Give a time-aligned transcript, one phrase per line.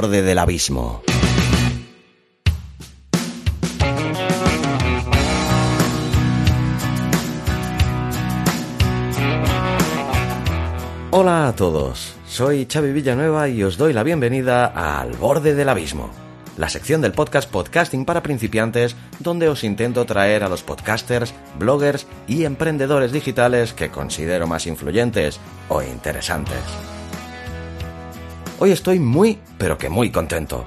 [0.00, 1.02] Borde del abismo.
[11.10, 15.68] Hola a todos, soy Xavi Villanueva y os doy la bienvenida a Al borde del
[15.68, 16.10] abismo,
[16.56, 22.06] la sección del podcast Podcasting para principiantes donde os intento traer a los podcasters, bloggers
[22.28, 26.62] y emprendedores digitales que considero más influyentes o interesantes.
[28.60, 30.64] Hoy estoy muy, pero que muy contento,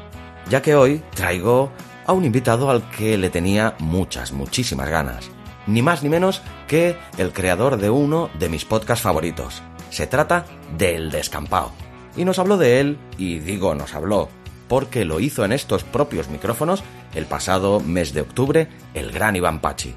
[0.49, 1.73] ya que hoy traigo
[2.05, 5.29] a un invitado al que le tenía muchas, muchísimas ganas.
[5.67, 10.45] Ni más ni menos que el creador de uno de mis podcasts favoritos, se trata
[10.77, 11.73] del Descampado.
[12.15, 14.29] Y nos habló de él, y digo nos habló,
[14.69, 16.83] porque lo hizo en estos propios micrófonos
[17.13, 19.93] el pasado mes de octubre el gran Iván Pachi.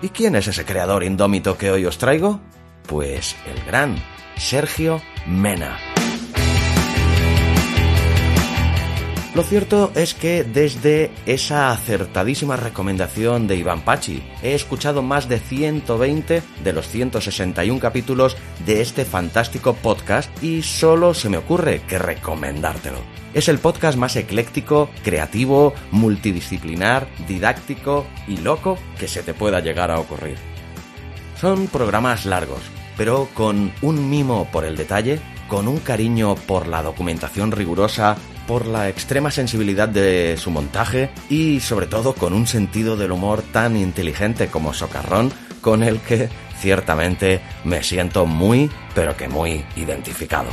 [0.00, 2.38] ¿Y quién es ese creador indómito que hoy os traigo?
[2.86, 3.96] Pues el gran
[4.36, 5.89] Sergio Mena.
[9.32, 15.38] Lo cierto es que desde esa acertadísima recomendación de Iván Pachi he escuchado más de
[15.38, 22.00] 120 de los 161 capítulos de este fantástico podcast y solo se me ocurre que
[22.00, 22.98] recomendártelo.
[23.32, 29.92] Es el podcast más ecléctico, creativo, multidisciplinar, didáctico y loco que se te pueda llegar
[29.92, 30.38] a ocurrir.
[31.40, 32.62] Son programas largos,
[32.96, 38.16] pero con un mimo por el detalle, con un cariño por la documentación rigurosa,
[38.46, 43.42] por la extrema sensibilidad de su montaje y sobre todo con un sentido del humor
[43.52, 46.28] tan inteligente como socarrón con el que
[46.58, 50.50] ciertamente me siento muy, pero que muy identificado.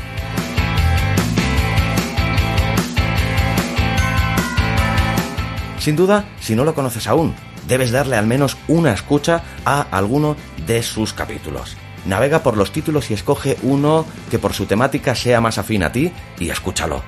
[5.80, 7.34] Sin duda, si no lo conoces aún,
[7.68, 11.78] debes darle al menos una escucha a alguno de sus capítulos.
[12.06, 15.92] Navega por los títulos y escoge uno que por su temática sea más afín a
[15.92, 17.04] ti y escúchalo.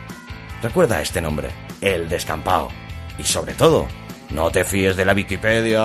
[0.61, 1.49] Recuerda este nombre,
[1.79, 2.69] El Descampado.
[3.17, 3.87] Y sobre todo,
[4.31, 5.81] no te fíes de la Wikipedia.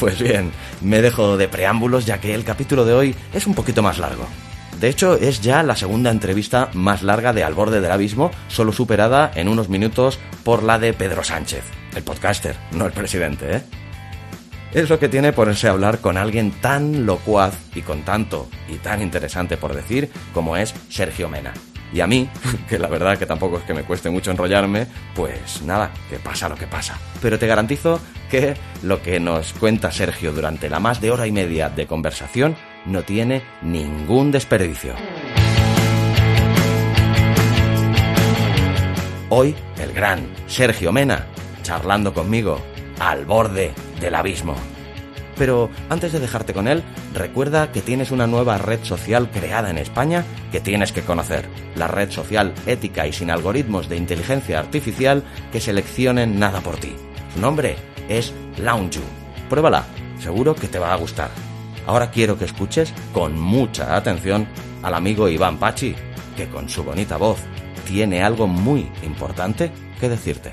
[0.00, 0.50] Pues bien,
[0.80, 4.26] me dejo de preámbulos ya que el capítulo de hoy es un poquito más largo.
[4.80, 8.72] De hecho, es ya la segunda entrevista más larga de Al borde del abismo, solo
[8.72, 11.62] superada en unos minutos por la de Pedro Sánchez,
[11.94, 13.62] el podcaster, no el presidente, ¿eh?
[14.74, 18.76] Es lo que tiene ponerse a hablar con alguien tan locuaz y con tanto y
[18.76, 21.52] tan interesante por decir como es Sergio Mena.
[21.92, 22.26] Y a mí,
[22.70, 26.48] que la verdad que tampoco es que me cueste mucho enrollarme, pues nada, que pasa
[26.48, 26.98] lo que pasa.
[27.20, 28.00] Pero te garantizo
[28.30, 32.56] que lo que nos cuenta Sergio durante la más de hora y media de conversación
[32.86, 34.94] no tiene ningún desperdicio.
[39.28, 41.26] Hoy, el gran Sergio Mena,
[41.62, 42.58] charlando conmigo
[42.98, 44.54] al borde del abismo.
[45.38, 46.82] Pero antes de dejarte con él,
[47.14, 51.48] recuerda que tienes una nueva red social creada en España que tienes que conocer.
[51.74, 56.94] La red social ética y sin algoritmos de inteligencia artificial que seleccionen nada por ti.
[57.34, 57.76] Su nombre
[58.08, 59.00] es Lounge.
[59.48, 59.84] Pruébala,
[60.20, 61.30] seguro que te va a gustar.
[61.86, 64.46] Ahora quiero que escuches con mucha atención
[64.82, 65.94] al amigo Iván Pachi,
[66.36, 67.38] que con su bonita voz
[67.86, 70.52] tiene algo muy importante que decirte.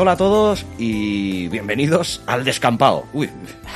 [0.00, 3.06] Hola a todos y bienvenidos al descampado.
[3.12, 3.28] Uy,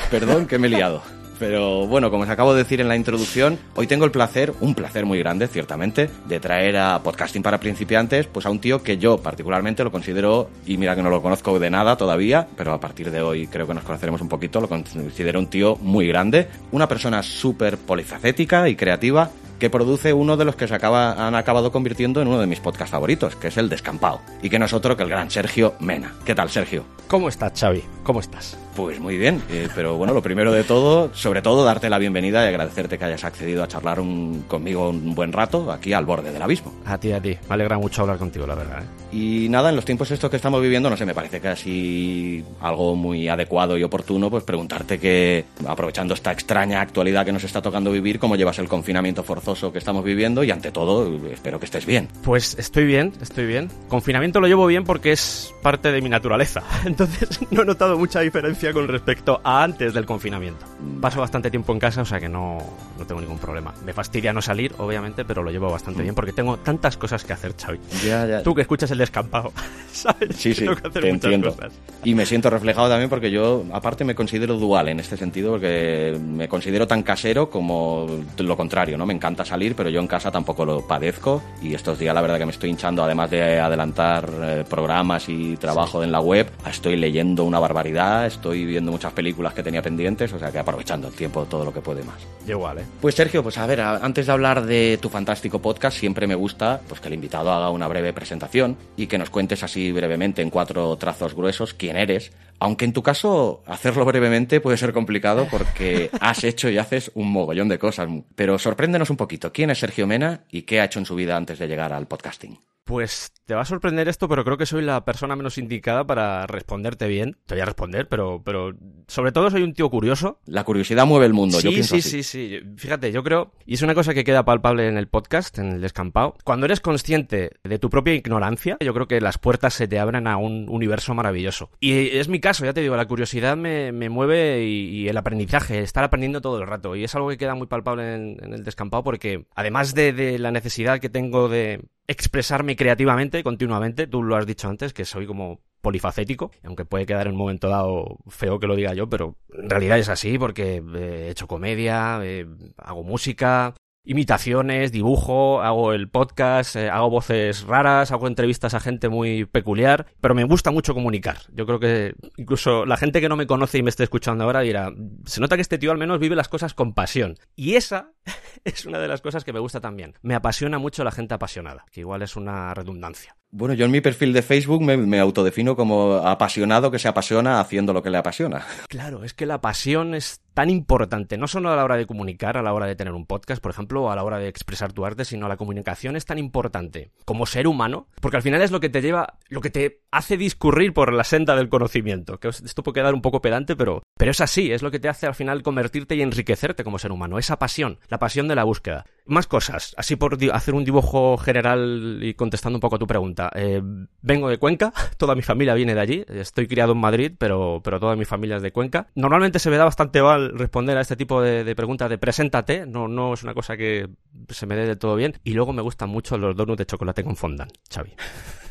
[0.09, 1.01] perdón que me he liado.
[1.37, 4.73] Pero bueno, como os acabo de decir en la introducción, hoy tengo el placer, un
[4.73, 8.97] placer muy grande, ciertamente, de traer a Podcasting para principiantes, pues a un tío que
[8.97, 12.79] yo particularmente lo considero, y mira que no lo conozco de nada todavía, pero a
[12.79, 16.47] partir de hoy creo que nos conoceremos un poquito, lo considero un tío muy grande,
[16.71, 19.29] una persona súper polifacética y creativa,
[19.63, 22.59] que produce uno de los que se acaba, han acabado convirtiendo en uno de mis
[22.59, 25.75] podcasts favoritos, que es el Descampado, y que no es otro que el gran Sergio
[25.79, 26.15] Mena.
[26.25, 26.83] ¿Qué tal, Sergio?
[27.07, 27.81] ¿Cómo estás, Xavi?
[28.03, 28.57] ¿Cómo estás?
[28.75, 32.43] Pues muy bien, eh, pero bueno, lo primero de todo, sobre todo darte la bienvenida
[32.43, 36.33] y agradecerte que hayas accedido a charlar un, conmigo un buen rato aquí al borde
[36.33, 36.73] del abismo.
[36.85, 37.37] A ti, a ti.
[37.47, 38.81] Me alegra mucho hablar contigo, la verdad.
[38.81, 39.15] ¿eh?
[39.15, 42.95] Y nada, en los tiempos estos que estamos viviendo, no sé, me parece casi algo
[42.95, 47.91] muy adecuado y oportuno, pues preguntarte que, aprovechando esta extraña actualidad que nos está tocando
[47.91, 51.85] vivir, cómo llevas el confinamiento forzoso que estamos viviendo y ante todo, espero que estés
[51.85, 52.07] bien.
[52.23, 53.69] Pues estoy bien, estoy bien.
[53.87, 56.63] Confinamiento lo llevo bien porque es parte de mi naturaleza.
[56.85, 60.65] Entonces no he notado mucha diferencia con respecto a antes del confinamiento.
[61.01, 62.57] Paso bastante tiempo en casa, o sea que no,
[62.97, 63.73] no tengo ningún problema.
[63.85, 67.33] Me fastidia no salir, obviamente, pero lo llevo bastante bien porque tengo tantas cosas que
[67.33, 67.79] hacer, Xavi.
[68.05, 68.43] Ya, ya.
[68.43, 69.51] Tú que escuchas el descampado,
[69.91, 70.35] ¿sabes?
[70.35, 71.55] Sí, sí, Tengo que hacer te muchas entiendo.
[71.55, 71.73] cosas.
[72.03, 76.17] Y me siento reflejado también porque yo, aparte, me considero dual en este sentido, porque
[76.21, 78.07] me considero tan casero como
[78.37, 79.05] lo contrario, ¿no?
[79.05, 81.41] Me encanta salir, pero yo en casa tampoco lo padezco.
[81.61, 85.57] Y estos días, la verdad, que me estoy hinchando, además de adelantar eh, programas y
[85.57, 90.31] trabajo en la web, estoy leyendo una barbaridad, estoy viendo muchas películas que tenía pendientes,
[90.33, 92.17] o sea que aprovechando el tiempo todo lo que puede más.
[92.47, 92.85] Igual, ¿eh?
[93.01, 96.81] Pues Sergio, pues a ver, antes de hablar de tu fantástico podcast, siempre me gusta
[96.87, 100.49] pues que el invitado haga una breve presentación y que nos cuentes así brevemente en
[100.49, 102.31] cuatro trazos gruesos quién eres.
[102.63, 107.29] Aunque en tu caso hacerlo brevemente puede ser complicado porque has hecho y haces un
[107.29, 108.07] mogollón de cosas.
[108.35, 109.51] Pero sorpréndenos un poquito.
[109.51, 112.07] ¿Quién es Sergio Mena y qué ha hecho en su vida antes de llegar al
[112.07, 112.57] podcasting?
[112.83, 116.45] Pues te va a sorprender esto, pero creo que soy la persona menos indicada para
[116.47, 117.37] responderte bien.
[117.45, 118.73] Te voy a responder, pero, pero
[119.07, 120.39] sobre todo soy un tío curioso.
[120.45, 121.59] La curiosidad mueve el mundo.
[121.59, 122.23] yo Sí, pienso sí, así.
[122.23, 122.59] sí, sí.
[122.77, 125.81] Fíjate, yo creo, y es una cosa que queda palpable en el podcast, en el
[125.81, 129.99] descampado, cuando eres consciente de tu propia ignorancia, yo creo que las puertas se te
[129.99, 131.69] abren a un universo maravilloso.
[131.79, 135.17] Y es mi caso, ya te digo, la curiosidad me, me mueve y, y el
[135.17, 136.95] aprendizaje, estar aprendiendo todo el rato.
[136.95, 140.37] Y es algo que queda muy palpable en, en el descampado porque, además de, de
[140.39, 145.25] la necesidad que tengo de expresarme creativamente, continuamente, tú lo has dicho antes, que soy
[145.25, 149.35] como polifacético, aunque puede quedar en un momento dado feo que lo diga yo, pero
[149.53, 152.47] en realidad es así porque eh, he hecho comedia, eh,
[152.77, 159.09] hago música, imitaciones, dibujo, hago el podcast, eh, hago voces raras, hago entrevistas a gente
[159.09, 161.37] muy peculiar, pero me gusta mucho comunicar.
[161.53, 164.61] Yo creo que incluso la gente que no me conoce y me esté escuchando ahora
[164.61, 164.91] dirá,
[165.25, 167.37] se nota que este tío al menos vive las cosas con pasión.
[167.55, 168.11] Y esa
[168.63, 170.15] es una de las cosas que me gusta también.
[170.21, 173.35] Me apasiona mucho la gente apasionada, que igual es una redundancia.
[173.51, 177.59] Bueno, yo en mi perfil de Facebook me, me autodefino como apasionado que se apasiona
[177.59, 178.65] haciendo lo que le apasiona.
[178.89, 182.57] Claro, es que la pasión es tan importante, no solo a la hora de comunicar,
[182.57, 185.05] a la hora de tener un podcast, por ejemplo, a la hora de expresar tu
[185.05, 188.79] arte, sino la comunicación es tan importante como ser humano, porque al final es lo
[188.79, 192.39] que te lleva, lo que te hace discurrir por la senda del conocimiento.
[192.39, 195.09] Que esto puede quedar un poco pedante, pero, pero es así, es lo que te
[195.09, 198.63] hace al final convertirte y enriquecerte como ser humano, esa pasión, la pasión de la
[198.63, 199.05] búsqueda.
[199.25, 203.49] Más cosas, así por hacer un dibujo general y contestando un poco a tu pregunta.
[203.55, 203.81] Eh,
[204.21, 208.01] vengo de Cuenca, toda mi familia viene de allí, estoy criado en Madrid, pero, pero
[208.01, 209.07] toda mi familia es de Cuenca.
[209.15, 212.85] Normalmente se me da bastante mal responder a este tipo de, de preguntas de preséntate,
[212.85, 214.09] no, no es una cosa que
[214.49, 215.39] se me dé de todo bien.
[215.45, 218.13] Y luego me gustan mucho los donuts de chocolate con fondant, Xavi.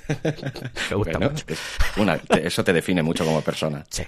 [0.90, 1.44] me gusta Bueno, mucho.
[1.96, 3.84] una- eso te define mucho como persona.
[3.88, 4.02] Sí.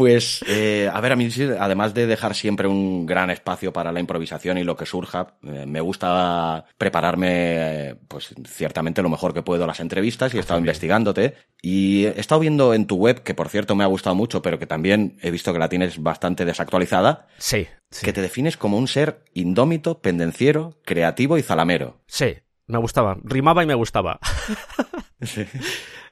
[0.00, 3.92] Pues, eh, a ver, a mí sí, además de dejar siempre un gran espacio para
[3.92, 7.28] la improvisación y lo que surja, eh, me gusta prepararme,
[7.90, 11.34] eh, pues ciertamente lo mejor que puedo las entrevistas y he estado investigándote.
[11.60, 14.58] Y he estado viendo en tu web, que por cierto me ha gustado mucho, pero
[14.58, 18.06] que también he visto que la tienes bastante desactualizada, Sí, sí.
[18.06, 22.00] que te defines como un ser indómito, pendenciero, creativo y zalamero.
[22.06, 22.38] Sí,
[22.68, 23.18] me gustaba.
[23.22, 24.18] Rimaba y me gustaba.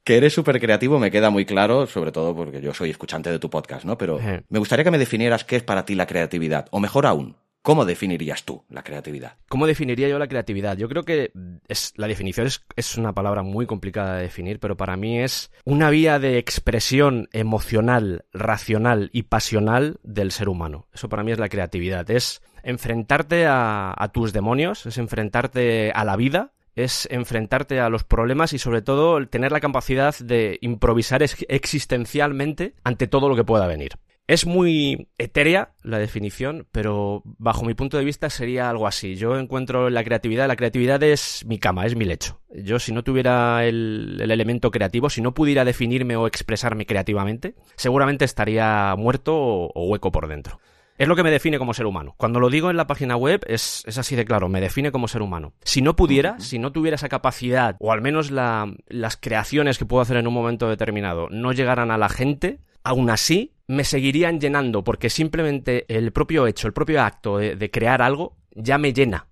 [0.04, 3.38] Que eres súper creativo me queda muy claro, sobre todo porque yo soy escuchante de
[3.38, 3.98] tu podcast, ¿no?
[3.98, 4.42] Pero Ejé.
[4.48, 7.84] me gustaría que me definieras qué es para ti la creatividad, o mejor aún, ¿cómo
[7.84, 9.36] definirías tú la creatividad?
[9.50, 10.78] ¿Cómo definiría yo la creatividad?
[10.78, 11.32] Yo creo que
[11.68, 15.50] es, la definición es, es una palabra muy complicada de definir, pero para mí es
[15.66, 20.86] una vía de expresión emocional, racional y pasional del ser humano.
[20.94, 22.10] Eso para mí es la creatividad.
[22.10, 26.52] Es enfrentarte a, a tus demonios, es enfrentarte a la vida,
[26.84, 32.74] es enfrentarte a los problemas y sobre todo tener la capacidad de improvisar ex- existencialmente
[32.84, 33.92] ante todo lo que pueda venir.
[34.26, 39.14] Es muy etérea la definición, pero bajo mi punto de vista sería algo así.
[39.14, 42.38] Yo encuentro la creatividad, la creatividad es mi cama, es mi lecho.
[42.54, 47.54] Yo si no tuviera el, el elemento creativo, si no pudiera definirme o expresarme creativamente,
[47.76, 50.60] seguramente estaría muerto o hueco por dentro.
[50.98, 52.14] Es lo que me define como ser humano.
[52.16, 55.06] Cuando lo digo en la página web es, es así de claro, me define como
[55.06, 55.52] ser humano.
[55.62, 59.86] Si no pudiera, si no tuviera esa capacidad, o al menos la, las creaciones que
[59.86, 64.40] puedo hacer en un momento determinado, no llegaran a la gente, aún así me seguirían
[64.40, 68.92] llenando, porque simplemente el propio hecho, el propio acto de, de crear algo, ya me
[68.92, 69.27] llena.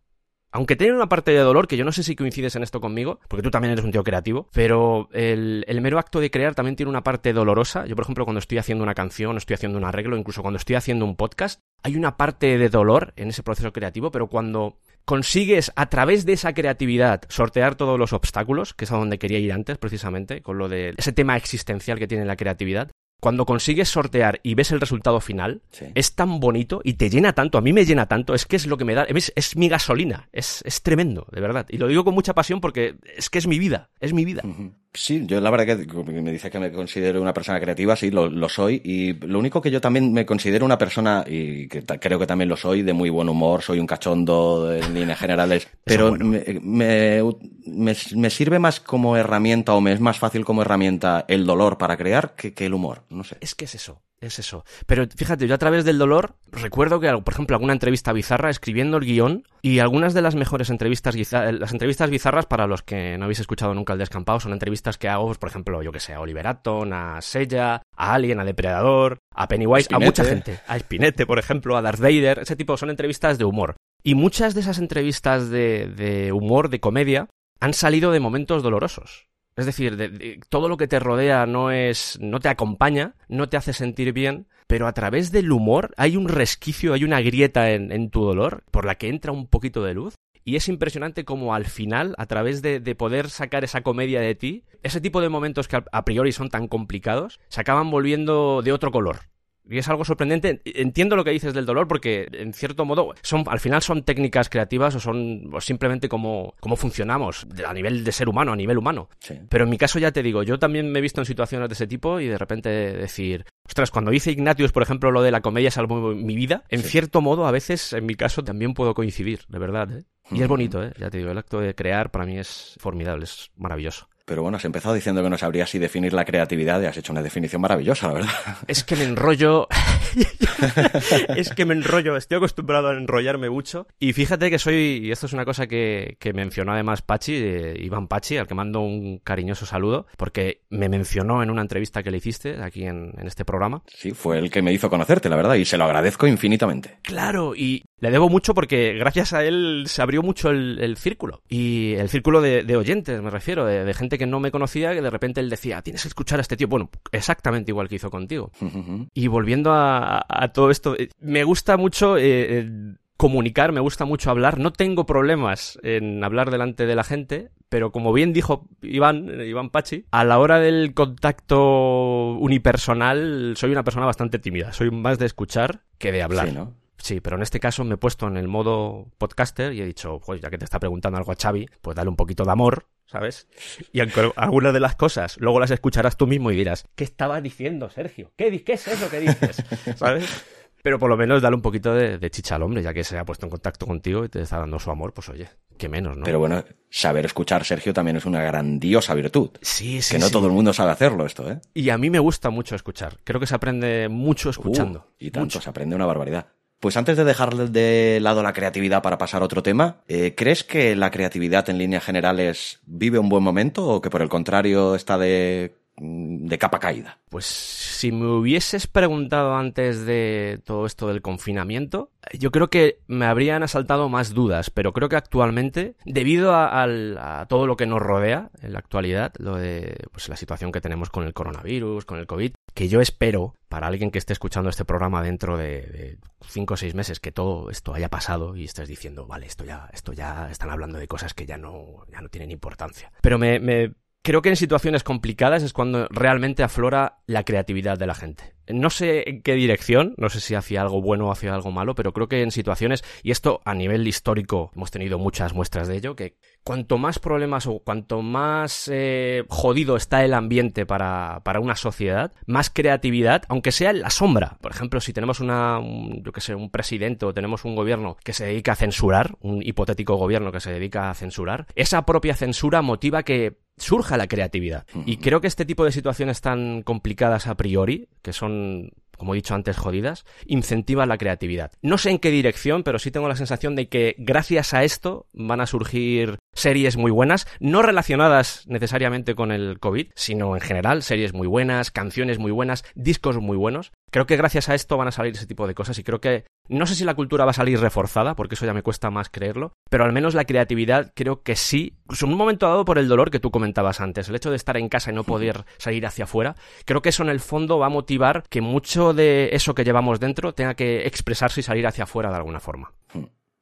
[0.56, 3.20] Aunque tiene una parte de dolor, que yo no sé si coincides en esto conmigo,
[3.28, 6.76] porque tú también eres un tío creativo, pero el, el, mero acto de crear también
[6.76, 7.84] tiene una parte dolorosa.
[7.84, 10.76] Yo, por ejemplo, cuando estoy haciendo una canción, estoy haciendo un arreglo, incluso cuando estoy
[10.76, 15.72] haciendo un podcast, hay una parte de dolor en ese proceso creativo, pero cuando consigues
[15.76, 19.52] a través de esa creatividad sortear todos los obstáculos, que es a donde quería ir
[19.52, 24.40] antes precisamente, con lo de ese tema existencial que tiene la creatividad, cuando consigues sortear
[24.42, 25.86] y ves el resultado final, sí.
[25.94, 28.66] es tan bonito y te llena tanto, a mí me llena tanto, es que es
[28.66, 31.66] lo que me da, es, es mi gasolina, es, es, tremendo, de verdad.
[31.68, 34.42] Y lo digo con mucha pasión porque es que es mi vida, es mi vida.
[34.44, 34.72] Uh -huh.
[34.96, 38.28] Sí, yo la verdad que me dice que me considero una persona creativa, sí, lo,
[38.28, 38.80] lo, soy.
[38.84, 42.48] Y lo único que yo también me considero una persona, y que creo que también
[42.48, 46.24] lo soy, de muy buen humor, soy un cachondo en líneas generales, pero bueno.
[46.24, 47.22] me, me,
[47.66, 51.78] me, me, sirve más como herramienta o me es más fácil como herramienta el dolor
[51.78, 53.36] para crear que, que el humor, no sé.
[53.40, 54.00] Es que es eso.
[54.20, 54.64] Es eso.
[54.86, 58.96] Pero fíjate, yo a través del dolor recuerdo que, por ejemplo, alguna entrevista bizarra escribiendo
[58.96, 63.24] el guion y algunas de las mejores entrevistas, las entrevistas bizarras para los que no
[63.24, 66.14] habéis escuchado nunca el descampado son entrevistas que hago, pues, por ejemplo, yo que sé,
[66.14, 70.60] a Oliver Atom, a Sella, a Alien, a Depredador, a Pennywise, a, a mucha gente,
[70.66, 73.76] a Spinette, por ejemplo, a Darth Vader, ese tipo son entrevistas de humor.
[74.02, 77.28] Y muchas de esas entrevistas de, de humor, de comedia,
[77.60, 79.26] han salido de momentos dolorosos.
[79.56, 83.48] Es decir, de, de, todo lo que te rodea no es, no te acompaña, no
[83.48, 87.70] te hace sentir bien, pero a través del humor hay un resquicio, hay una grieta
[87.70, 90.14] en, tu dolor por la que entra un poquito de luz.
[90.44, 94.36] Y es impresionante como al final, a través de, de, poder sacar esa comedia de
[94.36, 98.72] ti, ese tipo de momentos que a priori son tan complicados, se acaban volviendo de
[98.72, 99.22] otro color.
[99.68, 100.60] Y es algo sorprendente.
[100.64, 104.48] Entiendo lo que dices del dolor porque, en cierto modo, son, al final son técnicas
[104.48, 108.78] creativas o son o simplemente como, como funcionamos a nivel de ser humano, a nivel
[108.78, 109.08] humano.
[109.18, 109.34] Sí.
[109.48, 111.74] Pero en mi caso, ya te digo, yo también me he visto en situaciones de
[111.74, 115.40] ese tipo y de repente decir, ostras, cuando hice Ignatius, por ejemplo, lo de la
[115.40, 116.90] comedia salvó mi vida, en sí.
[116.90, 119.90] cierto modo, a veces, en mi caso, también puedo coincidir, de verdad.
[119.90, 120.04] ¿eh?
[120.30, 120.92] Y es bonito, ¿eh?
[120.98, 124.08] ya te digo, el acto de crear para mí es formidable, es maravilloso.
[124.26, 127.12] Pero bueno, has empezado diciendo que no sabrías si definir la creatividad y has hecho
[127.12, 128.30] una definición maravillosa, la verdad.
[128.66, 129.68] Es que me enrollo.
[131.36, 132.16] es que me enrollo.
[132.16, 133.86] Estoy acostumbrado a enrollarme mucho.
[134.00, 135.00] Y fíjate que soy.
[135.04, 138.54] Y esto es una cosa que, que mencionó además Pachi, eh, Iván Pachi, al que
[138.54, 143.14] mando un cariñoso saludo, porque me mencionó en una entrevista que le hiciste aquí en,
[143.16, 143.82] en este programa.
[143.86, 146.98] Sí, fue el que me hizo conocerte, la verdad, y se lo agradezco infinitamente.
[147.02, 151.42] Claro, y le debo mucho porque gracias a él se abrió mucho el, el círculo.
[151.48, 154.92] Y el círculo de, de oyentes, me refiero, de, de, gente que no me conocía,
[154.92, 156.68] que de repente él decía, tienes que escuchar a este tío.
[156.68, 158.50] Bueno, exactamente igual que hizo contigo.
[158.60, 159.08] Uh -huh.
[159.14, 162.16] Y volviendo a, a, todo esto, eh, me gusta mucho...
[162.16, 167.04] Eh, eh, comunicar, me gusta mucho hablar, no tengo problemas en hablar delante de la
[167.04, 173.72] gente, pero como bien dijo Iván, Iván Pachi, a la hora del contacto unipersonal soy
[173.72, 176.48] una persona bastante tímida, soy más de escuchar que de hablar.
[176.48, 176.74] Sí, ¿no?
[176.98, 180.20] Sí, pero en este caso me he puesto en el modo podcaster y he dicho,
[180.24, 182.86] pues ya que te está preguntando algo a Xavi, pues dale un poquito de amor,
[183.06, 183.48] ¿sabes?
[183.92, 187.40] Y aunque algunas de las cosas luego las escucharás tú mismo y dirás, ¿qué estaba
[187.40, 188.32] diciendo Sergio?
[188.36, 189.62] ¿Qué, qué es eso que dices?
[189.96, 190.44] ¿Sabes?
[190.82, 193.18] Pero por lo menos dale un poquito de, de, chicha al hombre, ya que se
[193.18, 196.16] ha puesto en contacto contigo y te está dando su amor, pues oye, qué menos,
[196.16, 196.24] ¿no?
[196.24, 199.50] Pero bueno, saber escuchar, Sergio, también es una grandiosa virtud.
[199.62, 200.14] Sí, sí.
[200.14, 200.32] Que no sí.
[200.32, 201.60] todo el mundo sabe hacerlo, esto, ¿eh?
[201.74, 203.18] Y a mí me gusta mucho escuchar.
[203.24, 205.08] Creo que se aprende mucho escuchando.
[205.08, 205.60] Uh, y tanto, mucho.
[205.60, 206.46] se aprende una barbaridad.
[206.80, 210.62] Pues antes de dejar de lado la creatividad para pasar a otro tema, eh, ¿crees
[210.62, 214.94] que la creatividad en líneas generales vive un buen momento o que por el contrario
[214.94, 217.18] está de de capa caída?
[217.28, 223.26] Pues si me hubieses preguntado antes de todo esto del confinamiento, yo creo que me
[223.26, 228.50] habrían asaltado más dudas, pero creo que actualmente, debido a, todo lo que nos rodea
[228.62, 232.26] en la actualidad, lo de pues, la situación que tenemos con el coronavirus, con el
[232.26, 236.74] COVID, que yo espero, para alguien que esté escuchando este programa dentro de, de cinco
[236.74, 240.12] o seis meses, que todo esto haya pasado y estés diciendo, vale, esto ya, esto
[240.12, 243.10] ya están hablando de cosas que ya no, ya no tienen importancia.
[243.22, 243.94] Pero me, me
[244.26, 248.56] creo que en situaciones complicadas es cuando realmente aflora la creatividad de la gente.
[248.66, 251.94] No sé en qué dirección, no sé si hacia algo bueno o hacia algo malo,
[251.94, 255.98] pero creo que en situaciones, y esto a nivel histórico hemos tenido muchas muestras de
[255.98, 261.60] ello, que cuanto más problemas o cuanto más eh, jodido está el ambiente para, para,
[261.60, 264.58] una sociedad, más creatividad, aunque sea en la sombra.
[264.60, 268.32] Por ejemplo, si tenemos un, yo que sé, un presidente o tenemos un gobierno que
[268.32, 272.82] se dedica a censurar, un hipotético gobierno que se dedica a censurar, esa propia censura
[272.82, 274.86] motiva que surja la creatividad.
[275.04, 279.36] Y creo que este tipo de situaciones tan complicadas a priori, que son como he
[279.36, 281.72] dicho antes, jodidas, incentiva la creatividad.
[281.82, 285.26] No sé en qué dirección, pero sí tengo la sensación de que gracias a esto
[285.32, 291.02] van a surgir series muy buenas, no relacionadas necesariamente con el COVID, sino en general,
[291.02, 293.92] series muy buenas, canciones muy buenas, discos muy buenos.
[294.10, 296.44] Creo que gracias a esto van a salir ese tipo de cosas y creo que
[296.68, 299.28] no sé si la cultura va a salir reforzada, porque eso ya me cuesta más
[299.28, 303.08] creerlo, pero al menos la creatividad creo que sí, en un momento dado por el
[303.08, 306.06] dolor que tú comentabas antes, el hecho de estar en casa y no poder salir
[306.06, 309.74] hacia afuera, creo que eso en el fondo va a motivar que mucho de eso
[309.74, 312.92] que llevamos dentro tenga que expresarse y salir hacia afuera de alguna forma.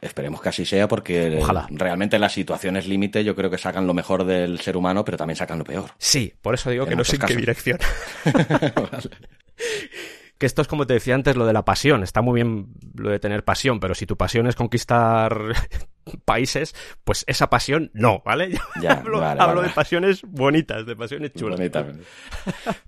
[0.05, 4.25] Esperemos que así sea porque realmente las situaciones límite yo creo que sacan lo mejor
[4.25, 5.91] del ser humano, pero también sacan lo peor.
[5.97, 7.79] Sí, por eso digo que no sé en qué dirección.
[10.39, 12.03] que esto es como te decía antes lo de la pasión.
[12.03, 15.55] Está muy bien lo de tener pasión, pero si tu pasión es conquistar
[16.25, 16.75] países,
[17.05, 18.59] pues esa pasión no, ¿vale?
[18.81, 18.93] Ya,
[19.39, 21.61] hablo, de pasiones bonitas, de pasiones chulas.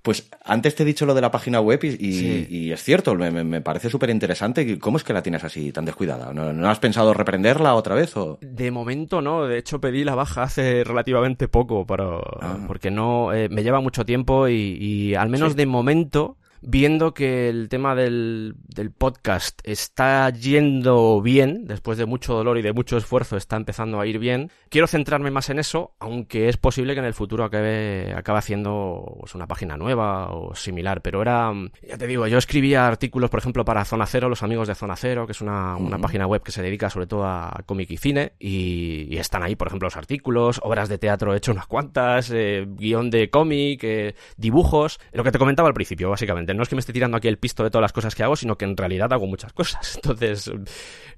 [0.03, 3.91] Pues antes te he dicho lo de la página web y, es cierto, me, parece
[3.91, 4.79] súper interesante.
[4.79, 6.33] ¿Cómo es que la tienes así tan descuidada?
[6.33, 8.17] ¿No, has pensado reprenderla otra vez?
[8.17, 8.39] O?
[8.41, 12.59] De momento no, de hecho pedí la baja hace relativamente poco, pero, ah.
[12.67, 16.37] porque no eh, me lleva mucho tiempo y, al menos de momento
[16.67, 22.63] viendo que el tema del, del, podcast está yendo bien, después de mucho dolor y
[22.63, 26.57] de mucho esfuerzo, está empezando a ir bien, quiero centrarme más en eso, aunque es
[26.57, 31.03] posible que en el futuro acabe, acabe haciendo pues, una página nueva o similar.
[31.03, 31.53] Pero era,
[31.89, 34.97] ya te digo, yo escribía artículos, por ejemplo, para Zona Cero, los amigos de Zona
[34.97, 37.97] Cero, que es una, una página web que se dedica sobre todo a cómic y
[37.97, 42.31] cine, y, están ahí, por ejemplo, los artículos, obras de teatro he hecho unas cuantas,
[42.31, 46.69] eh, guion de cómic, eh, dibujos, lo que te comentaba al principio, básicamente no es
[46.69, 48.65] que me esté tirando aquí el pisto de todas las cosas que hago, sino que
[48.65, 49.95] en realidad hago muchas cosas.
[49.97, 50.51] Entonces,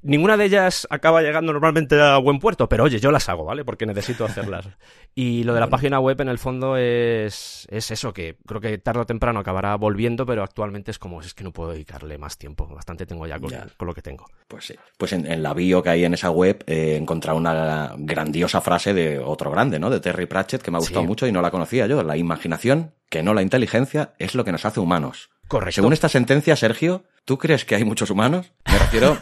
[0.03, 3.65] ninguna de ellas acaba llegando normalmente a buen puerto, pero oye, yo las hago, ¿vale?
[3.65, 4.69] Porque necesito hacerlas.
[5.15, 8.79] Y lo de la página web, en el fondo, es, es eso, que creo que
[8.79, 12.39] tarde o temprano acabará volviendo, pero actualmente es como, es que no puedo dedicarle más
[12.39, 12.69] tiempo.
[12.69, 13.51] Bastante tengo ya con,
[13.87, 14.27] lo que tengo.
[14.47, 14.75] Pues sí.
[14.97, 19.19] Pues en, la bio que hay en esa web he encontrado una grandiosa frase de
[19.19, 19.91] otro grande, ¿no?
[19.91, 22.03] De Terry Pratchett, que me ha gustado mucho y no la conocía yo.
[22.03, 25.31] La imaginación, que no la inteligencia, es lo que nos hace humanos.
[25.49, 25.77] Correcto.
[25.77, 28.53] Según esta sentencia, Sergio, ¿tú crees que hay muchos humanos?
[28.71, 29.17] Me refiero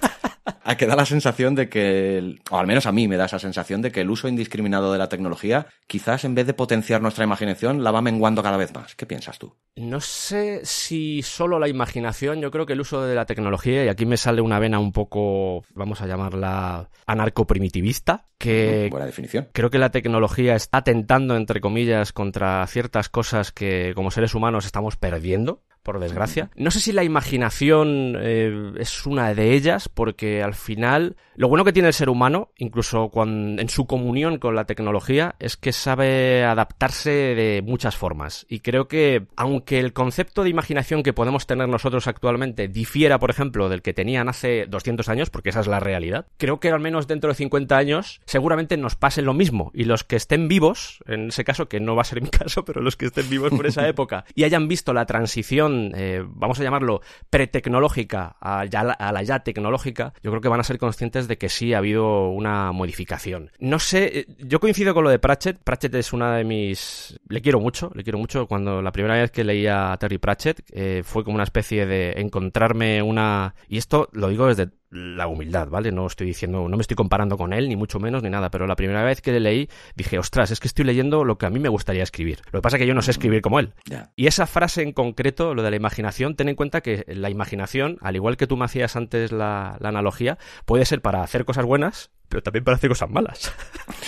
[0.64, 3.38] a que da la sensación de que, o al menos a mí me da esa
[3.38, 7.24] sensación de que el uso indiscriminado de la tecnología, quizás en vez de potenciar nuestra
[7.24, 8.96] imaginación, la va menguando cada vez más.
[8.96, 9.54] ¿Qué piensas tú?
[9.76, 13.88] No sé si solo la imaginación, yo creo que el uso de la tecnología, y
[13.88, 18.88] aquí me sale una vena un poco, vamos a llamarla anarcoprimitivista, que...
[18.90, 19.48] Buena definición.
[19.52, 24.66] Creo que la tecnología está tentando, entre comillas, contra ciertas cosas que como seres humanos
[24.66, 26.50] estamos perdiendo por desgracia.
[26.56, 31.64] No sé si la imaginación eh, es una de ellas, porque al final lo bueno
[31.64, 35.72] que tiene el ser humano, incluso cuando, en su comunión con la tecnología, es que
[35.72, 38.46] sabe adaptarse de muchas formas.
[38.48, 43.30] Y creo que, aunque el concepto de imaginación que podemos tener nosotros actualmente difiera, por
[43.30, 46.80] ejemplo, del que tenían hace 200 años, porque esa es la realidad, creo que al
[46.80, 49.70] menos dentro de 50 años seguramente nos pase lo mismo.
[49.72, 52.64] Y los que estén vivos, en ese caso, que no va a ser mi caso,
[52.64, 56.60] pero los que estén vivos por esa época, y hayan visto la transición eh, vamos
[56.60, 61.28] a llamarlo, pretecnológica a, a la ya tecnológica, yo creo que van a ser conscientes
[61.28, 63.50] de que sí ha habido una modificación.
[63.58, 65.58] No sé, eh, yo coincido con lo de Pratchett.
[65.62, 67.18] Pratchett es una de mis...
[67.28, 68.46] Le quiero mucho, le quiero mucho.
[68.46, 72.12] Cuando la primera vez que leía a Terry Pratchett eh, fue como una especie de
[72.16, 73.54] encontrarme una...
[73.68, 75.90] Y esto lo digo desde la humildad, ¿vale?
[75.92, 78.66] No estoy diciendo, no me estoy comparando con él, ni mucho menos, ni nada, pero
[78.66, 81.50] la primera vez que le leí dije, ostras, es que estoy leyendo lo que a
[81.50, 82.40] mí me gustaría escribir.
[82.52, 83.74] Lo que pasa es que yo no sé escribir como él.
[84.14, 87.98] Y esa frase en concreto, lo de la imaginación, ten en cuenta que la imaginación,
[88.00, 92.10] al igual que tú me hacías antes la, analogía, puede ser para hacer cosas buenas,
[92.28, 93.52] pero también para hacer cosas malas.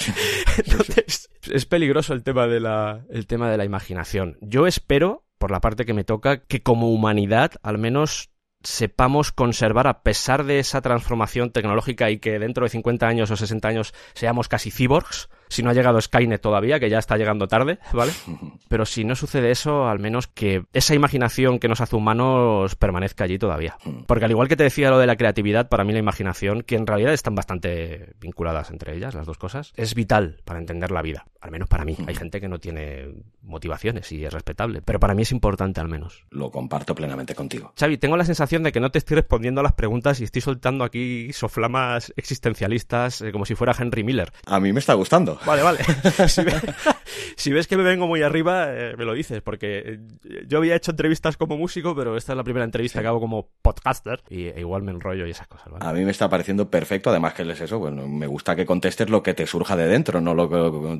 [0.58, 4.38] Entonces, es peligroso el tema de la, el tema de la imaginación.
[4.40, 8.30] Yo espero, por la parte que me toca, que como humanidad, al menos
[8.62, 13.36] sepamos conservar a pesar de esa transformación tecnológica y que dentro de 50 años o
[13.36, 17.48] 60 años seamos casi cyborgs, si no ha llegado Skynet todavía, que ya está llegando
[17.48, 18.12] tarde, ¿vale?
[18.68, 23.24] Pero si no sucede eso, al menos que esa imaginación que nos hace humanos permanezca
[23.24, 23.76] allí todavía.
[24.06, 26.76] Porque al igual que te decía lo de la creatividad, para mí la imaginación, que
[26.76, 31.02] en realidad están bastante vinculadas entre ellas, las dos cosas, es vital para entender la
[31.02, 31.26] vida.
[31.40, 31.96] Al menos para mí.
[32.06, 35.88] Hay gente que no tiene motivaciones y es respetable, pero para mí es importante al
[35.88, 36.24] menos.
[36.30, 37.72] Lo comparto plenamente contigo.
[37.78, 40.42] Xavi, tengo la sensación de que no te estoy respondiendo a las preguntas y estoy
[40.42, 44.32] soltando aquí soflamas existencialistas eh, como si fuera Henry Miller.
[44.46, 45.37] A mí me está gustando.
[45.46, 45.78] Vale, vale.
[47.36, 50.00] si, ves, que me vengo muy arriba, eh, me lo dices, porque eh,
[50.46, 53.48] yo había hecho entrevistas como músico, pero esta es la primera entrevista que hago como
[53.62, 55.68] podcaster y e igual me enrollo y esas cosas.
[55.80, 59.08] A mí me está pareciendo perfecto, además que es eso, bueno, me gusta que contestes
[59.08, 60.48] lo que te surja de dentro, no lo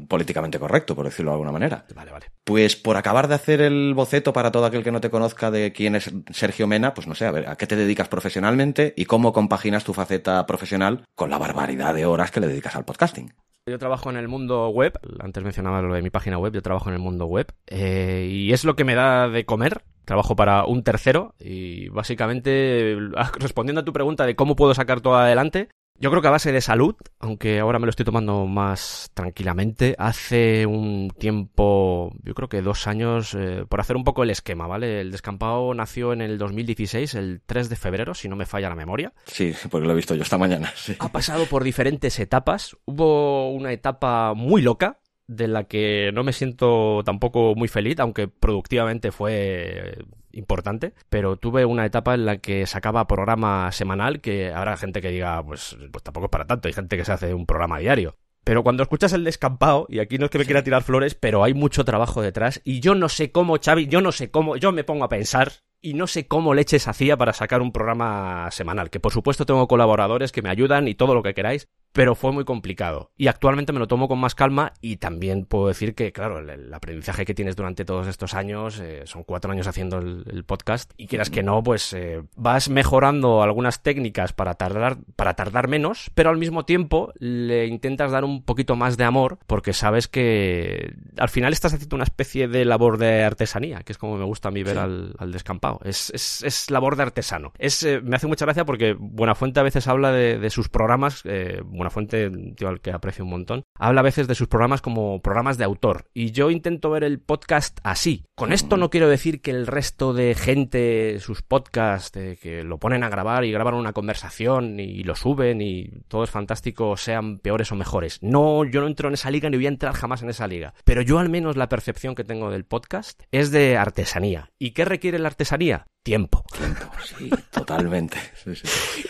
[0.06, 1.84] políticamente correcto, por decirlo de alguna manera.
[1.94, 2.26] Vale, vale.
[2.44, 5.72] Pues por acabar de hacer el boceto para todo aquel que no te conozca de
[5.72, 9.04] quién es Sergio Mena, pues no sé, a ver, ¿a qué te dedicas profesionalmente y
[9.04, 13.32] cómo compaginas tu faceta profesional con la barbaridad de horas que le dedicas al podcasting?
[13.68, 16.88] Yo trabajo en el mundo web, antes mencionaba lo de mi página web, yo trabajo
[16.88, 19.82] en el mundo web eh, y es lo que me da de comer.
[20.04, 22.96] Trabajo para un tercero y básicamente
[23.38, 25.68] respondiendo a tu pregunta de cómo puedo sacar todo adelante,
[26.00, 29.94] yo creo que a base de salud, aunque ahora me lo estoy tomando más tranquilamente,
[29.98, 34.66] hace un tiempo, yo creo que dos años, eh, por hacer un poco el esquema,
[34.66, 35.00] ¿vale?
[35.00, 38.76] El descampado nació en el 2016, el 3 de febrero, si no me falla la
[38.76, 39.12] memoria.
[39.26, 40.72] Sí, porque lo he visto yo esta mañana.
[40.98, 42.76] Ha pasado por diferentes etapas.
[42.84, 48.28] Hubo una etapa muy loca, de la que no me siento tampoco muy feliz, aunque
[48.28, 49.98] productivamente fue
[50.32, 55.10] importante, pero tuve una etapa en la que sacaba programa semanal que habrá gente que
[55.10, 58.16] diga, pues, pues tampoco es para tanto, hay gente que se hace un programa diario.
[58.44, 61.44] Pero cuando escuchas el descampado, y aquí no es que me quiera tirar flores, pero
[61.44, 64.72] hay mucho trabajo detrás, y yo no sé cómo, Xavi, yo no sé cómo, yo
[64.72, 68.90] me pongo a pensar, y no sé cómo leches hacía para sacar un programa semanal,
[68.90, 72.32] que por supuesto tengo colaboradores que me ayudan y todo lo que queráis, pero fue
[72.32, 73.10] muy complicado.
[73.16, 76.72] Y actualmente me lo tomo con más calma y también puedo decir que, claro, el,
[76.72, 81.08] aprendizaje que tienes durante todos estos años, eh, son cuatro años haciendo el, podcast, y
[81.08, 86.30] quieras que no, pues eh, vas mejorando algunas técnicas para tardar, para tardar menos, pero
[86.30, 91.28] al mismo tiempo le intentas dar un poquito más de amor porque sabes que al
[91.28, 94.52] final estás haciendo una especie de labor de artesanía, que es como me gusta a
[94.52, 95.67] mí ver al, descampado.
[95.84, 96.10] Es,
[96.44, 97.52] es, labor de artesano.
[97.58, 101.24] Es, eh, me hace mucha gracia porque Buenafuente a veces habla de, sus programas
[101.70, 105.20] una fuente, tío al que aprecio un montón, habla a veces de sus programas como
[105.20, 106.06] programas de autor.
[106.14, 108.24] Y yo intento ver el podcast así.
[108.34, 113.04] Con esto no quiero decir que el resto de gente, sus podcasts, que lo ponen
[113.04, 117.72] a grabar y graban una conversación y lo suben y todo es fantástico, sean peores
[117.72, 118.18] o mejores.
[118.22, 120.74] No, yo no entro en esa liga ni voy a entrar jamás en esa liga.
[120.84, 124.50] Pero yo al menos la percepción que tengo del podcast es de artesanía.
[124.58, 125.57] ¿Y qué requiere la artesanía?
[125.58, 125.82] hadiah.
[126.08, 126.42] Tiempo.
[126.56, 128.16] Tiempo, sí, totalmente.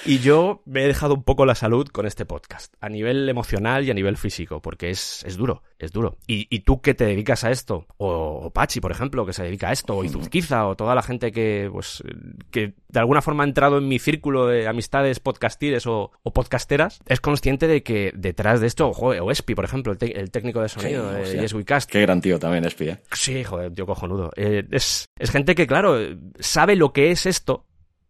[0.04, 3.84] Y yo me he dejado un poco la salud con este podcast, a nivel emocional
[3.84, 6.16] y a nivel físico, porque es, es duro, es duro.
[6.26, 9.68] Y, y, tú que te dedicas a esto, o, Pachi, por ejemplo, que se dedica
[9.68, 12.02] a esto, o Izuzquiza, o toda la gente que, pues,
[12.50, 17.00] que de alguna forma ha entrado en mi círculo de amistades podcastires o, o podcasteras,
[17.06, 20.68] es consciente de que detrás de esto, joder, o Espi, por ejemplo, el, técnico de
[20.68, 21.90] sonido de Yes We Cast.
[21.90, 22.98] Qué gran tío también, Espi, ¿eh?
[23.12, 24.30] Sí, joder, tío cojonudo.
[24.36, 25.98] Eh, es, es gente que, claro,
[26.40, 27.66] sabe lo que es esto,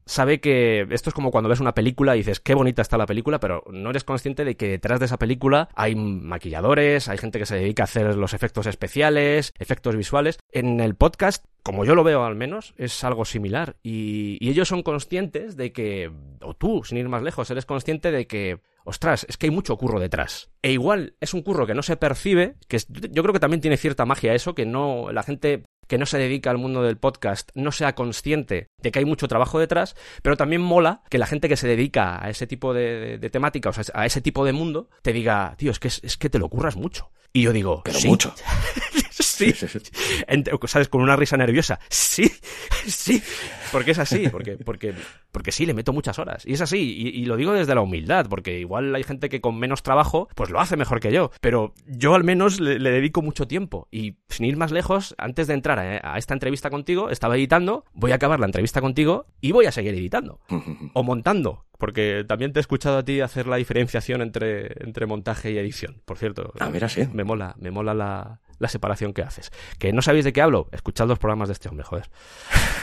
[0.09, 3.07] sabe que esto es como cuando ves una película y dices qué bonita está la
[3.07, 7.39] película, pero no eres consciente de que detrás de esa película hay maquilladores, hay gente
[7.39, 10.39] que se dedica a hacer los efectos especiales, efectos visuales.
[10.51, 13.77] En el podcast, como yo lo veo al menos, es algo similar.
[13.83, 16.11] Y, ellos son conscientes de que,
[16.41, 19.77] o tú, sin ir más lejos, eres consciente de que ostras, es que hay mucho
[19.77, 20.49] curro detrás.
[20.63, 23.77] E igual es un curro que no se percibe, que yo creo que también tiene
[23.77, 27.51] cierta magia eso, que no la gente que no se dedica al mundo del podcast
[27.55, 31.49] no sea consciente de que hay mucho trabajo detrás, pero también mola que la gente
[31.49, 34.89] que se dedica a ese tipo de, temática, o sea, a ese tipo de mundo,
[35.03, 37.11] te diga, tío, es que, es, que te lo curras mucho.
[37.33, 38.35] Y yo digo, pero mucho.
[39.39, 39.91] sí.
[40.67, 40.89] ¿Sabes?
[40.89, 41.79] Con una risa nerviosa.
[41.89, 42.31] Sí,
[42.87, 43.23] sí.
[43.73, 44.95] Porque es así, porque, porque,
[45.31, 46.45] porque sí, le meto muchas horas.
[46.47, 49.59] Y es así, y, lo digo desde la humildad, porque igual hay gente que con
[49.59, 51.31] menos trabajo, pues lo hace mejor que yo.
[51.41, 53.89] Pero yo al menos le, dedico mucho tiempo.
[53.91, 57.85] Y sin ir más lejos, antes de entrar a, a esta entrevista contigo, estaba editando,
[57.93, 60.41] voy a acabar la entrevista contigo y voy a seguir editando.
[60.95, 65.53] o montando, porque también te he escuchado a ti hacer la diferenciación entre, entre montaje
[65.53, 66.03] y edición.
[66.05, 67.07] Por cierto, ah, mira, sí.
[67.13, 69.51] me mola, me mola la, la separación que haces.
[69.79, 70.69] ¿Que no sabéis de qué hablo?
[70.73, 72.09] Escuchad los programas de este hombre, joder.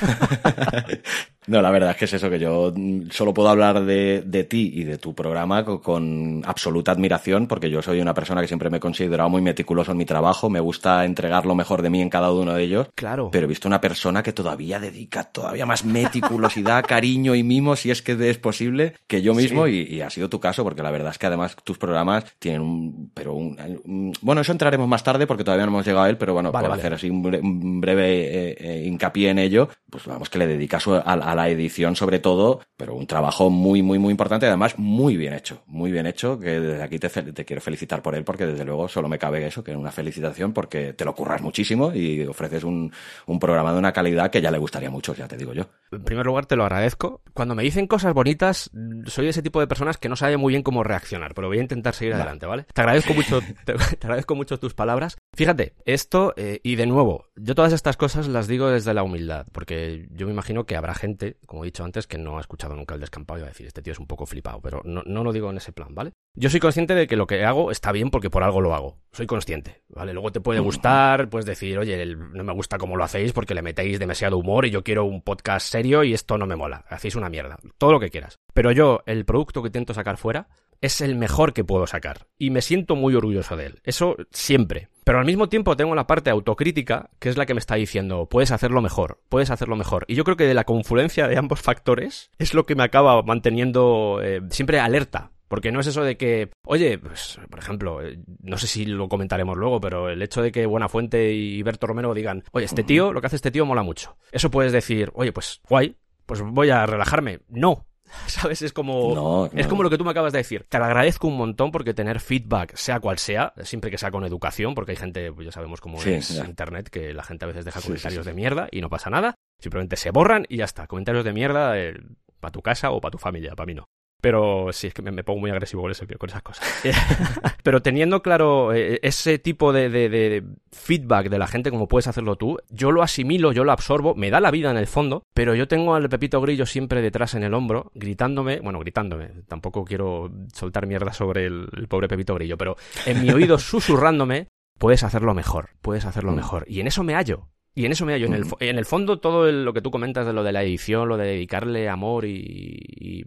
[1.48, 2.74] No, la verdad es que es eso, que yo
[3.12, 7.82] solo puedo hablar de, de ti y de tu programa con, absoluta admiración, porque yo
[7.82, 11.06] soy una persona que siempre me he considerado muy meticuloso en mi trabajo, me gusta
[11.06, 12.88] entregar lo mejor de mí en cada uno de ellos.
[12.96, 13.30] Claro.
[13.32, 17.92] Pero he visto una persona que todavía dedica todavía más meticulosidad, cariño y mimo, si
[17.92, 21.12] es que es posible, que yo mismo, y, ha sido tu caso, porque la verdad
[21.12, 25.44] es que además tus programas tienen un, pero un, bueno, eso entraremos más tarde porque
[25.44, 28.84] todavía no hemos llegado a él, pero bueno, para hacer así un breve, eh, eh,
[28.86, 32.62] hincapié en ello, pues vamos que le dedicas a, a a la edición sobre todo,
[32.78, 36.60] pero un trabajo muy, muy, muy importante, además muy bien hecho, muy bien hecho, que
[36.60, 39.64] desde aquí te, te quiero felicitar por él, porque desde luego solo me cabe eso,
[39.64, 42.92] que es una felicitación, porque te lo curras muchísimo y ofreces un,
[43.26, 45.66] un programa de una calidad que ya le gustaría mucho, ya te digo yo.
[45.92, 47.22] En primer lugar, te lo agradezco.
[47.34, 48.72] Cuando me dicen cosas bonitas,
[49.06, 51.60] soy de ese tipo de personas que no sabe muy bien cómo reaccionar, pero voy
[51.60, 52.66] a intentar seguir adelante, ¿vale?
[52.74, 55.18] Te agradezco mucho, te, agradezco mucho tus palabras.
[55.34, 59.48] Fíjate, esto, eh, y de nuevo, yo todas estas cosas las digo desde la humildad,
[59.52, 62.76] porque yo me imagino que habrá gente, como he dicho antes, que no ha escuchado
[62.76, 65.04] nunca el descampado y va a decir, este tío es un poco flipado, pero no,
[65.06, 66.12] no lo digo en ese plan, ¿vale?
[66.38, 68.98] Yo soy consciente de que lo que hago está bien porque por algo lo hago.
[69.12, 70.14] Soy consciente, ¿vale?
[70.14, 73.62] Luego te puede gustar, puedes decir, oye, no me gusta cómo lo hacéis porque le
[73.62, 76.86] metéis demasiado humor y yo quiero un podcast serio y esto no me mola.
[76.90, 77.58] Hacéis una mierda.
[77.78, 78.38] Todo lo que quieras.
[78.54, 80.50] Pero yo, el producto que intento sacar fuera
[80.82, 82.28] es el mejor que puedo sacar.
[82.38, 83.80] Y me siento muy orgulloso de él.
[83.84, 84.90] Eso siempre.
[85.06, 88.26] Pero al mismo tiempo tengo la parte autocrítica, que es la que me está diciendo,
[88.26, 90.04] puedes hacerlo mejor, puedes hacerlo mejor.
[90.08, 93.22] Y yo creo que de la confluencia de ambos factores es lo que me acaba
[93.22, 98.18] manteniendo eh, siempre alerta porque no es eso de que, oye, pues, por ejemplo, eh,
[98.42, 102.14] no sé si lo comentaremos luego, pero el hecho de que Buenafuente y Berto Romero
[102.14, 104.18] digan, oye, este tío, lo que hace este tío mola mucho.
[104.32, 107.42] Eso puedes decir, oye, pues guay, pues voy a relajarme.
[107.48, 107.86] No.
[108.28, 108.62] ¿Sabes?
[108.62, 109.50] Es como.
[109.54, 110.66] Es como lo que tú me acabas de decir.
[110.70, 114.26] Te lo agradezco un montón porque tener feedback, sea cual sea, siempre que sea con
[114.26, 117.66] educación, porque hay gente, pues ya sabemos cómo es internet, que la gente a veces
[117.66, 119.36] deja comentarios de mierda y no pasa nada.
[119.60, 120.88] Simplemente se borran y ya está.
[120.88, 121.96] Comentarios de mierda eh,
[122.40, 123.88] para tu casa o para tu familia, para mí no.
[124.22, 126.82] Pero sí, es que me, pongo muy agresivo con, con esas cosas.
[127.64, 132.58] Pero teniendo claro eh, ese tipo de, feedback de la gente como puedes hacerlo tú,
[132.70, 135.68] yo lo asimilo, yo lo absorbo, me da la vida en el fondo, pero yo
[135.68, 140.88] tengo al Pepito Grillo siempre detrás en el hombro, gritándome, bueno, gritándome, tampoco quiero soltar
[140.88, 142.76] mierda sobre el, pobre Pepito Grillo, pero
[143.06, 144.48] en mi oído susurrándome,
[144.78, 146.36] puedes hacerlo mejor, puedes hacerlo mm.
[146.36, 146.66] mejor.
[146.68, 147.48] Y en eso me hallo.
[147.74, 148.28] Y en eso me hallo.
[148.28, 151.10] En el, en el fondo, todo lo que tú comentas de lo de la edición,
[151.10, 153.26] lo de dedicarle amor y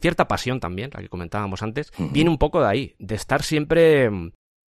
[0.00, 4.10] cierta pasión también, la que comentábamos antes, viene un poco de ahí, de estar siempre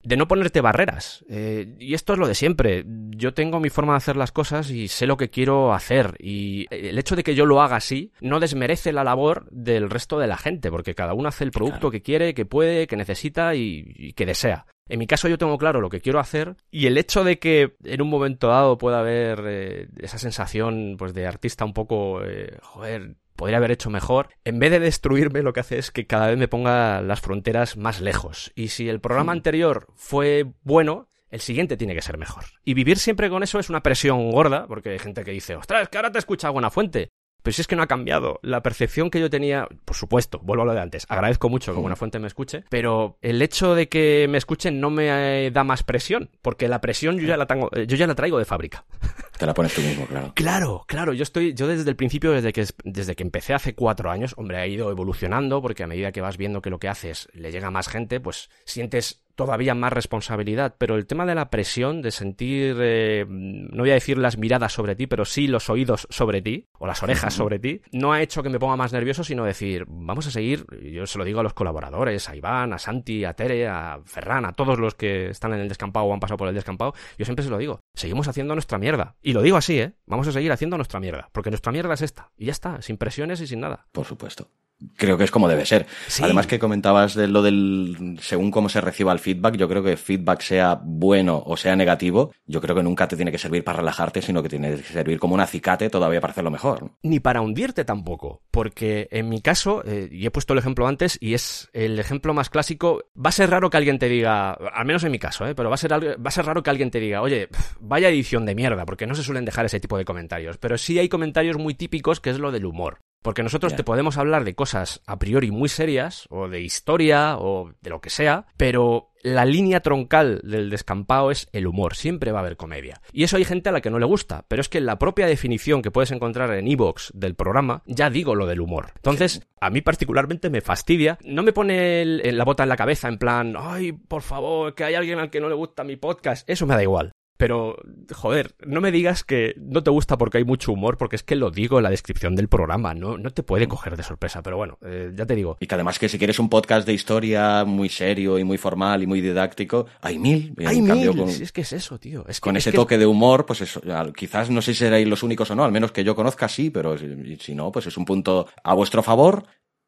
[0.03, 1.25] de no ponerte barreras.
[1.29, 2.85] Eh, y esto es lo de siempre.
[3.11, 6.17] Yo tengo mi forma de hacer las cosas y sé lo que quiero hacer.
[6.19, 10.19] Y el hecho de que yo lo haga así no desmerece la labor del resto
[10.19, 13.55] de la gente, porque cada uno hace el producto que quiere, que puede, que necesita
[13.55, 14.67] y, que desea.
[14.89, 17.77] En mi caso yo tengo claro lo que quiero hacer y el hecho de que
[17.85, 22.59] en un momento dado pueda haber eh, esa sensación pues de artista un poco, eh,
[22.61, 26.29] joder, podría haber hecho mejor, en vez de destruirme lo que hace es que cada
[26.29, 28.53] vez me ponga las fronteras más lejos.
[28.55, 32.45] Y si el programa anterior fue bueno, el siguiente tiene que ser mejor.
[32.65, 35.89] Y vivir siempre con eso es una presión gorda, porque hay gente que dice, ostras,
[35.89, 37.11] que ahora te escucha buena fuente.
[37.43, 38.39] Pero si es que no ha cambiado.
[38.43, 41.81] La percepción que yo tenía, por supuesto, vuelvo a lo de antes, agradezco mucho que
[41.81, 45.65] Buena Fuente me escuche, pero el hecho de que me escuchen no me eh, da
[45.65, 48.85] más presión, porque la presión yo ya la tengo, yo ya la traigo de fábrica.
[49.39, 50.33] Te la pones tú mismo, claro.
[50.35, 51.13] Claro, claro.
[51.13, 54.59] Yo estoy, yo desde el principio, desde que, desde que empecé hace cuatro años, hombre,
[54.59, 57.69] ha ido evolucionando, porque a medida que vas viendo que lo que haces le llega
[57.69, 62.11] a más gente, pues sientes todavía más responsabilidad, pero el tema de la presión, de
[62.11, 66.43] sentir, eh, no voy a decir las miradas sobre ti, pero sí los oídos sobre
[66.43, 69.45] ti, o las orejas sobre ti, no ha hecho que me ponga más nervioso, sino
[69.45, 73.25] decir, vamos a seguir, yo se lo digo a los colaboradores, a Iván, a Santi,
[73.25, 76.39] a Tere, a Ferran, a todos los que están en el descampado o han pasado
[76.39, 79.17] por el descampado, yo siempre se lo digo, seguimos haciendo nuestra mierda.
[79.23, 79.95] Y lo digo así, ¿eh?
[80.07, 82.97] Vamos a seguir haciendo nuestra mierda, porque nuestra mierda es esta, y ya está, sin
[82.97, 83.87] presiones y sin nada.
[83.93, 84.49] Por supuesto
[84.97, 85.87] creo que es como debe ser.
[86.21, 89.97] Además que comentabas de lo del según cómo se reciba el feedback, yo creo que
[89.97, 93.79] feedback sea bueno o sea negativo, yo creo que nunca te tiene que servir para
[93.79, 96.93] relajarte, sino que tiene que servir como un acicate todavía para hacerlo mejor.
[97.03, 101.19] Ni para hundirte tampoco, porque en mi caso, eh, y he puesto el ejemplo antes,
[101.21, 104.87] y es el ejemplo más clásico, va a ser raro que alguien te diga, al
[104.87, 106.91] menos en mi caso, eh, pero va a, ser, va a ser raro que alguien
[106.91, 107.49] te diga, oye,
[107.81, 110.99] vaya edición de mierda, porque no se suelen dejar ese tipo de comentarios, pero sí
[110.99, 112.99] hay comentarios muy típicos que es lo del humor.
[113.23, 117.73] Porque nosotros te podemos hablar de cosas a priori muy serias, o de historia, o
[117.81, 122.41] de lo que sea, pero la línea troncal del descampado es el humor, siempre va
[122.41, 123.01] a haber comedia.
[123.13, 125.27] Y eso hay gente a la que no le gusta, pero es que la propia
[125.27, 128.93] definición que puedes encontrar en Evox del programa, ya digo lo del humor.
[128.97, 133.19] Entonces, a mí particularmente me fastidia, no me pone la bota en la cabeza en
[133.19, 136.67] plan, ay, por favor, que hay alguien al que no le gusta mi podcast, eso
[136.67, 137.13] me da igual.
[137.43, 137.77] Pero,
[138.15, 141.35] joder, no me digas que no te gusta porque hay mucho humor, porque es que
[141.35, 144.57] lo digo en la descripción del programa, no, no te puede coger de sorpresa, pero
[144.57, 145.57] bueno, eh, ya te digo.
[145.59, 149.03] Y que además que si quieres un podcast de historia muy serio y muy formal
[149.03, 150.55] y muy didáctico, hay mil.
[150.65, 152.25] Hay mil, es que es eso, tío.
[152.29, 153.83] Es con ese toque de humor, pues eso,
[154.15, 156.71] quizás no sé si seréis los únicos o no, al menos que yo conozca sí,
[156.71, 159.43] pero si no, pues es un punto a vuestro favor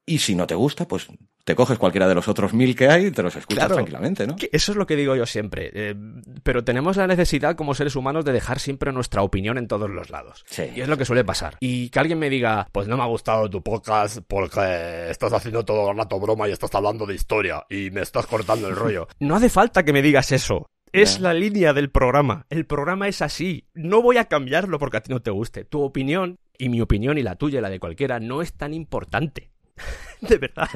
[0.07, 1.09] y si no te gusta, pues
[1.45, 4.37] te coges cualquiera de los otros mil que hay y te los escuchas tranquilamente, ¿no?
[4.51, 5.71] Eso es lo que digo yo siempre.
[5.75, 5.95] Eh,
[6.43, 10.11] pero tenemos la necesidad como seres humanos de dejar siempre nuestra opinión en todos los
[10.11, 10.45] lados.
[10.47, 10.65] Sí.
[10.75, 11.57] Y es lo que suele pasar.
[11.61, 15.65] Y que alguien me diga, pues no me ha gustado tu podcast porque estás haciendo
[15.65, 19.09] todo el rato broma y estás hablando de historia y me estás cortando el rollo.
[19.21, 20.67] No hace falta que me digas eso.
[20.93, 22.47] Es la línea del programa.
[22.51, 23.67] El programa es así.
[23.75, 25.65] No voy a cambiarlo porque a ti no te guste.
[25.65, 28.75] Tu opinión, y mi opinión y la tuya y la de cualquiera, no es tan
[28.75, 29.54] importante.
[30.21, 30.69] de verdad.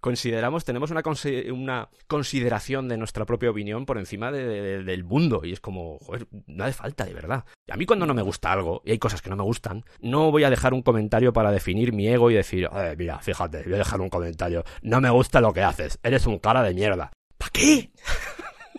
[0.00, 1.02] Consideramos, tenemos una,
[1.52, 5.42] una, consideración de nuestra propia opinión por encima del mundo.
[5.44, 7.44] Y es como, joder, no hace falta, de verdad.
[7.70, 10.32] A mí cuando no me gusta algo, y hay cosas que no me gustan, no
[10.32, 12.68] voy a dejar un comentario para definir mi ego y decir,
[12.98, 14.64] mira, fíjate, voy a dejar un comentario.
[14.82, 17.12] No me gusta lo que haces, eres un cara de mierda.
[17.38, 17.90] ¿Para qué?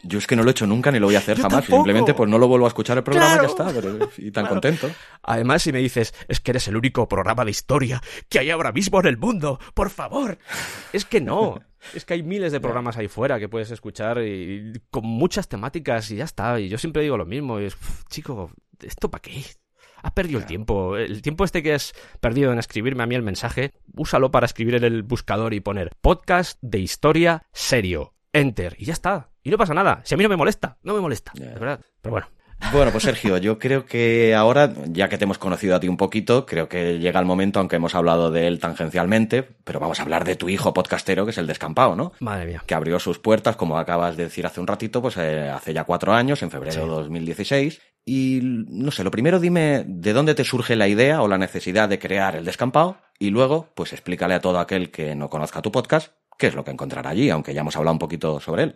[0.04, 1.66] Yo es que no lo he hecho nunca ni lo voy a hacer jamás.
[1.66, 3.74] Simplemente pues no lo vuelvo a escuchar el programa y ya está.
[4.18, 4.90] y tan contento.
[5.24, 8.74] Además, si me dices, es que eres el único programa de historia que hay ahora
[8.74, 10.38] mismo en el mundo, por favor.
[10.92, 11.62] Es que no.
[11.94, 16.12] Es que hay miles de programas ahí fuera que puedes escuchar y, con muchas temáticas
[16.12, 16.60] y ya está.
[16.60, 17.62] Y yo siempre digo lo mismo.
[17.62, 17.78] Y es,
[18.10, 19.44] chico, ¿esto para qué?
[20.02, 20.98] Has perdido el tiempo.
[20.98, 24.76] El tiempo este que has perdido en escribirme a mí el mensaje, úsalo para escribir
[24.76, 28.14] en el buscador y poner podcast de historia serio.
[28.34, 28.76] Enter.
[28.78, 29.33] Y ya está.
[29.44, 30.02] Y no pasa nada.
[30.04, 31.32] Si a mí no me molesta, no me molesta.
[31.36, 31.80] De verdad.
[32.02, 32.28] Pero bueno.
[32.72, 35.98] Bueno, pues Sergio, yo creo que ahora, ya que te hemos conocido a ti un
[35.98, 40.04] poquito, creo que llega el momento, aunque hemos hablado de él tangencialmente, pero vamos a
[40.04, 42.14] hablar de tu hijo podcastero, que es el Descampado, ¿no?
[42.20, 42.64] Madre mía.
[42.66, 45.84] Que abrió sus puertas, como acabas de decir hace un ratito, pues eh, hace ya
[45.84, 47.82] cuatro años, en febrero de 2016.
[48.06, 51.90] Y no sé, lo primero dime de dónde te surge la idea o la necesidad
[51.90, 55.72] de crear el Descampado y luego, pues explícale a todo aquel que no conozca tu
[55.72, 58.76] podcast qué es lo que encontrará allí, aunque ya hemos hablado un poquito sobre él.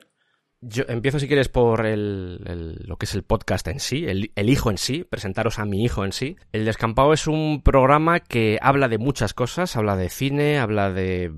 [0.61, 4.71] Yo empiezo, si quieres, por el, lo que es el podcast en sí, el, hijo
[4.71, 6.35] en sí, presentaros a mi hijo en sí.
[6.51, 11.31] El Descampado es un programa que habla de muchas cosas, habla de cine, habla de,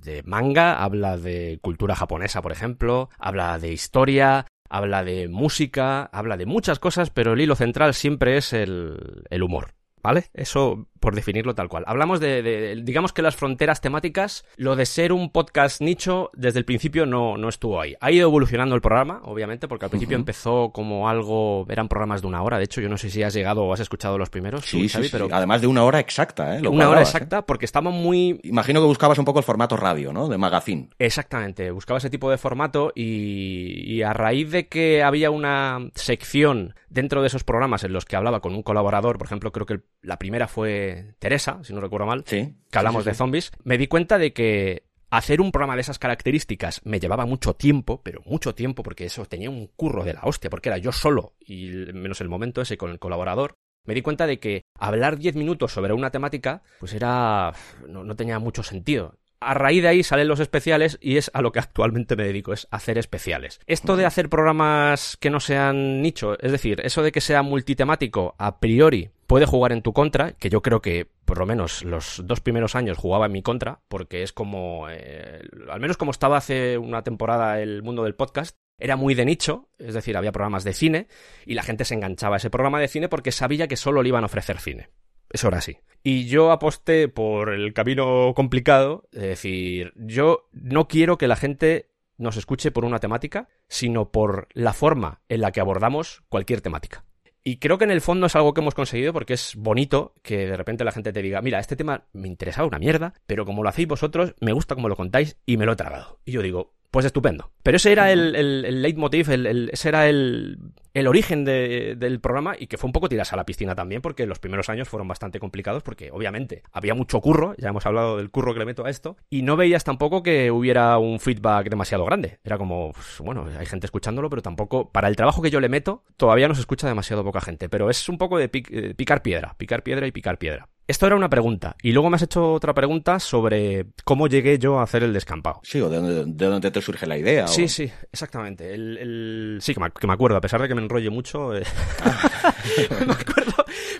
[0.00, 6.36] de manga, habla de cultura japonesa, por ejemplo, habla de historia, habla de música, habla
[6.36, 9.74] de muchas cosas, pero el hilo central siempre es el, el humor.
[10.02, 10.30] ¿Vale?
[10.34, 11.84] Eso por definirlo tal cual.
[11.86, 16.64] Hablamos de, digamos que las fronteras temáticas, lo de ser un podcast nicho, desde el
[16.64, 17.94] principio no, no estuvo ahí.
[18.00, 22.26] Ha ido evolucionando el programa, obviamente, porque al principio empezó como algo, eran programas de
[22.26, 24.64] una hora, de hecho, yo no sé si has llegado o has escuchado los primeros.
[24.64, 25.28] Sí, sí, pero...
[25.30, 26.66] Además de una hora exacta, ¿eh?
[26.66, 28.40] una hora exacta, porque estamos muy...
[28.42, 30.26] Imagino que buscabas un poco el formato radio, ¿no?
[30.26, 30.88] De magazine.
[30.98, 36.74] Exactamente, buscaba ese tipo de formato y, y a raíz de que había una sección
[36.88, 39.82] dentro de esos programas en los que hablaba con un colaborador, por ejemplo, creo que
[40.02, 44.18] la primera fue Teresa, si no recuerdo mal, que hablamos de zombies, me di cuenta
[44.18, 48.82] de que hacer un programa de esas características me llevaba mucho tiempo, pero mucho tiempo,
[48.82, 52.28] porque eso tenía un curro de la hostia, porque era yo solo y menos el
[52.28, 53.54] momento ese con el colaborador.
[53.84, 57.52] Me di cuenta de que hablar 10 minutos sobre una temática, pues era.
[57.86, 61.42] no, no tenía mucho sentido a raíz de ahí salen los especiales y es a
[61.42, 63.60] lo que actualmente me dedico, es hacer especiales.
[63.66, 68.34] Esto de hacer programas que no sean nicho, es decir, eso de que sea multitemático,
[68.38, 72.22] a priori puede jugar en tu contra, que yo creo que por lo menos los
[72.24, 76.36] dos primeros años jugaba en mi contra, porque es como, eh, al menos como estaba
[76.36, 80.64] hace una temporada el mundo del podcast, era muy de nicho, es decir, había programas
[80.64, 81.08] de cine
[81.44, 84.08] y la gente se enganchaba a ese programa de cine porque sabía que solo le
[84.08, 84.90] iban a ofrecer cine.
[85.30, 85.78] Eso era así.
[86.02, 91.90] Y yo aposté por el camino complicado, es decir, yo no quiero que la gente
[92.16, 97.04] nos escuche por una temática, sino por la forma en la que abordamos cualquier temática.
[97.48, 100.48] Y creo que en el fondo es algo que hemos conseguido porque es bonito que
[100.48, 103.62] de repente la gente te diga, mira, este tema me interesaba una mierda, pero como
[103.62, 106.18] lo hacéis vosotros, me gusta como lo contáis y me lo he tragado.
[106.24, 107.50] Y yo digo, pues estupendo.
[107.62, 110.72] Pero ese era el, el, leitmotiv, ese era el,
[111.06, 114.38] origen del programa y que fue un poco tiras a la piscina también porque los
[114.38, 118.54] primeros años fueron bastante complicados porque obviamente había mucho curro, ya hemos hablado del curro
[118.54, 122.38] que le meto a esto, y no veías tampoco que hubiera un feedback demasiado grande.
[122.42, 125.68] Era como, pues, bueno, hay gente escuchándolo, pero tampoco, para el trabajo que yo le
[125.68, 129.20] meto, todavía no se escucha demasiado poca gente, pero es un poco de eh, picar
[129.20, 130.70] piedra, picar piedra y picar piedra.
[130.88, 131.74] Esto era una pregunta.
[131.82, 135.60] Y luego me has hecho otra pregunta sobre cómo llegué yo a hacer el descampado.
[135.64, 137.48] Sí, o de dónde, te surge la idea.
[137.48, 138.72] Sí, sí, exactamente.
[138.72, 141.56] El, Sí, que me, acuerdo, a pesar de que me enrolle mucho.
[141.56, 141.64] Eh,
[142.04, 142.54] ah.
[143.06, 143.55] me acuerdo.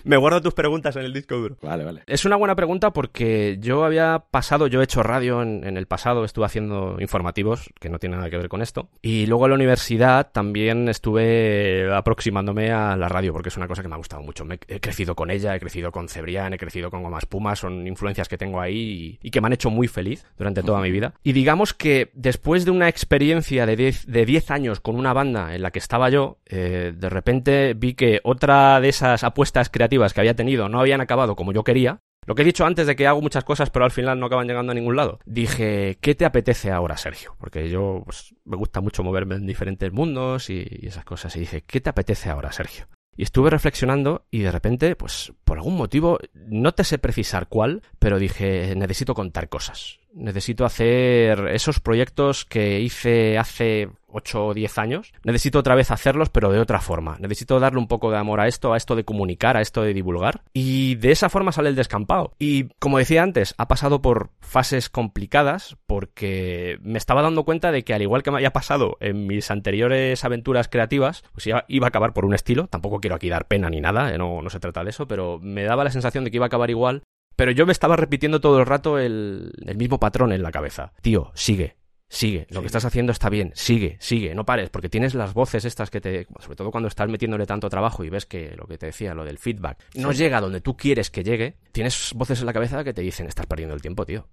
[0.07, 1.57] Me guardo tus preguntas en el disco duro.
[1.61, 2.03] Vale, vale.
[2.07, 6.23] Es una buena pregunta porque yo había pasado, yo he hecho radio en, el pasado,
[6.23, 8.87] estuve haciendo informativos, que no tiene nada que ver con esto.
[9.01, 13.81] Y luego en la universidad también estuve aproximándome a la radio, porque es una cosa
[13.81, 14.45] que me ha gustado mucho.
[14.45, 17.85] Me, he crecido con ella, he crecido con Cebrián, he crecido con Goma Espuma, son
[17.85, 21.15] influencias que tengo ahí y, que me han hecho muy feliz durante toda mi vida.
[21.21, 25.61] Y digamos que después de una experiencia de 10 de años con una banda en
[25.61, 30.21] la que estaba yo, eh, de repente vi que otra de esas apuestas creativas que
[30.21, 33.07] había tenido no habían acabado como yo quería, Lo que he dicho antes de que
[33.07, 35.19] hago muchas cosas pero al final no acaban llegando a ningún lado.
[35.25, 37.35] Dije, ¿qué te apetece ahora, Sergio?
[37.39, 41.35] Porque yo pues, me gusta mucho moverme en diferentes mundos y, y esas cosas.
[41.35, 42.87] Y dije, ¿qué te apetece ahora, Sergio?
[43.17, 47.81] Y estuve reflexionando y de repente, pues por algún motivo, no te sé precisar cuál,
[47.97, 49.99] pero dije, necesito contar cosas.
[50.17, 55.13] Necesito hacer esos proyectos que hice hace 8 o 10 años.
[55.23, 57.17] Necesito otra vez hacerlos, pero de otra forma.
[57.19, 59.93] Necesito darle un poco de amor a esto, a esto de comunicar, a esto de
[59.93, 60.41] divulgar.
[60.53, 62.33] Y de esa forma sale el descampado.
[62.39, 67.83] Y como decía antes, ha pasado por fases complicadas porque me estaba dando cuenta de
[67.83, 71.87] que al igual que me había pasado en mis anteriores aventuras creativas, pues iba, a
[71.87, 72.67] acabar por un estilo.
[72.67, 75.39] Tampoco quiero aquí dar pena ni nada, eh, no, no se trata de eso, pero
[75.41, 77.03] me daba la sensación de que iba a acabar igual
[77.37, 80.91] pero yo me estaba repitiendo todo el rato el, el, mismo patrón en la cabeza.
[81.01, 81.77] Tío, sigue,
[82.09, 85.65] Sigue, lo que estás haciendo está bien, sigue, sigue, no pares, porque tienes las voces
[85.65, 88.77] estas que te, sobre todo cuando estás metiéndole tanto trabajo y ves que lo que
[88.77, 92.45] te decía, lo del feedback, no llega donde tú quieres que llegue, tienes voces en
[92.45, 94.25] la cabeza que te dicen, estás perdiendo el tiempo, tío,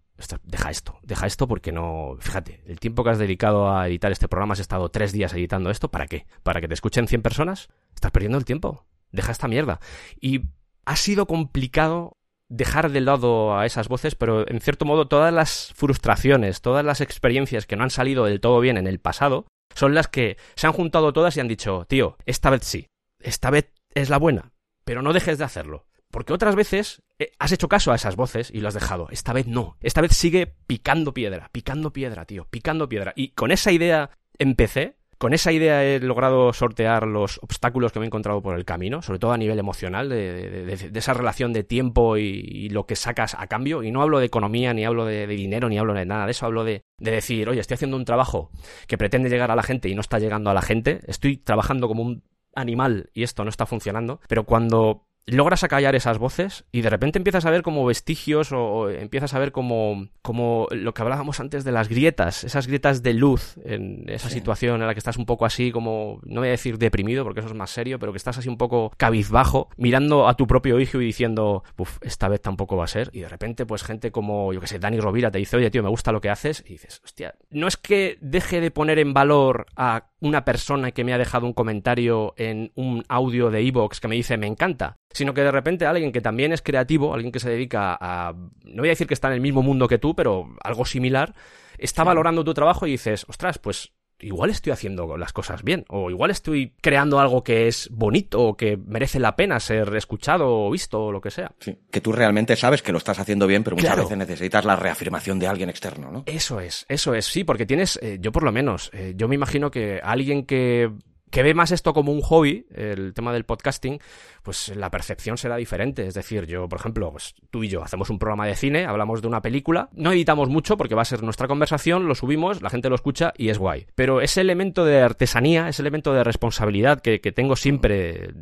[0.45, 4.29] deja esto, deja esto porque no, fíjate, el tiempo que has dedicado a editar este
[4.29, 6.27] programa, has estado tres días editando esto, ¿para qué?
[6.45, 7.71] ¿Para que te escuchen 100 personas?
[7.93, 9.81] Estás perdiendo el tiempo, deja esta mierda.
[10.21, 10.43] Y
[10.85, 12.19] ha sido complicado
[12.57, 17.01] dejar de lado a esas voces, pero en cierto modo todas las frustraciones, todas las
[17.01, 20.67] experiencias que no han salido del todo bien en el pasado, son las que se
[20.67, 22.87] han juntado todas y han dicho, tío, esta vez sí,
[23.21, 24.53] esta vez es la buena,
[24.85, 25.87] pero no dejes de hacerlo.
[26.11, 29.09] Porque otras veces eh, has hecho caso a esas voces y lo has dejado.
[29.11, 29.77] Esta vez no.
[29.81, 33.13] Esta vez sigue picando piedra, picando piedra, tío, picando piedra.
[33.17, 38.05] Y con esa idea empecé con esa idea he logrado sortear los obstáculos que me
[38.05, 42.18] he encontrado por el camino, sobre todo a nivel emocional, de, esa relación de tiempo
[42.18, 43.83] y, lo que sacas a cambio.
[43.83, 46.45] Y no hablo de economía, ni hablo de, dinero, ni hablo de nada de eso.
[46.45, 48.51] Hablo de, decir, oye, estoy haciendo un trabajo
[48.87, 51.01] que pretende llegar a la gente y no está llegando a la gente.
[51.07, 52.22] Estoy trabajando como un
[52.55, 54.20] animal y esto no está funcionando.
[54.29, 58.91] Pero cuando logras acallar esas voces y de repente empiezas a ver como vestigios o,
[58.91, 63.14] empiezas a ver como, como lo que hablábamos antes de las grietas, esas grietas de
[63.14, 66.53] luz en esa situación en la que estás un poco así como, no voy a
[66.53, 70.29] decir deprimido porque eso es más serio, pero que estás así un poco cabizbajo, mirando
[70.29, 73.11] a tu propio hijo y diciendo, uff, esta vez tampoco va a ser.
[73.12, 75.83] Y de repente pues gente como, yo que sé, Dani Rovira te dice, oye tío,
[75.83, 76.62] me gusta lo que haces.
[76.66, 81.05] Y dices, hostia, no es que deje de poner en valor a una persona que
[81.05, 84.97] me ha dejado un comentario en un audio de Evox que me dice me encanta,
[85.11, 88.83] sino que de repente alguien que también es creativo, alguien que se dedica a, no
[88.83, 91.35] voy a decir que está en el mismo mundo que tú, pero algo similar,
[91.77, 93.93] está valorando tu trabajo y dices, ostras, pues
[94.25, 98.57] igual estoy haciendo las cosas bien, o igual estoy creando algo que es bonito, o
[98.57, 101.53] que merece la pena ser escuchado o visto, o lo que sea.
[101.61, 104.77] Sí, que tú realmente sabes que lo estás haciendo bien, pero muchas veces necesitas la
[104.77, 106.22] reafirmación de alguien externo, ¿no?
[106.27, 109.35] Eso es, eso es, sí, porque tienes, eh, yo por lo menos, eh, yo me
[109.35, 110.91] imagino que alguien que
[111.35, 113.99] que ve más esto como un hobby, el tema del podcasting,
[114.45, 116.07] pues la percepción será diferente.
[116.07, 119.20] Es decir, yo, por ejemplo, pues tú y yo hacemos un programa de cine, hablamos
[119.20, 122.70] de una película, no editamos mucho porque va a ser nuestra conversación, lo subimos, la
[122.70, 123.89] gente lo escucha y es guay.
[123.97, 128.32] Pero ese elemento de artesanía, ese elemento de responsabilidad que, que tengo siempre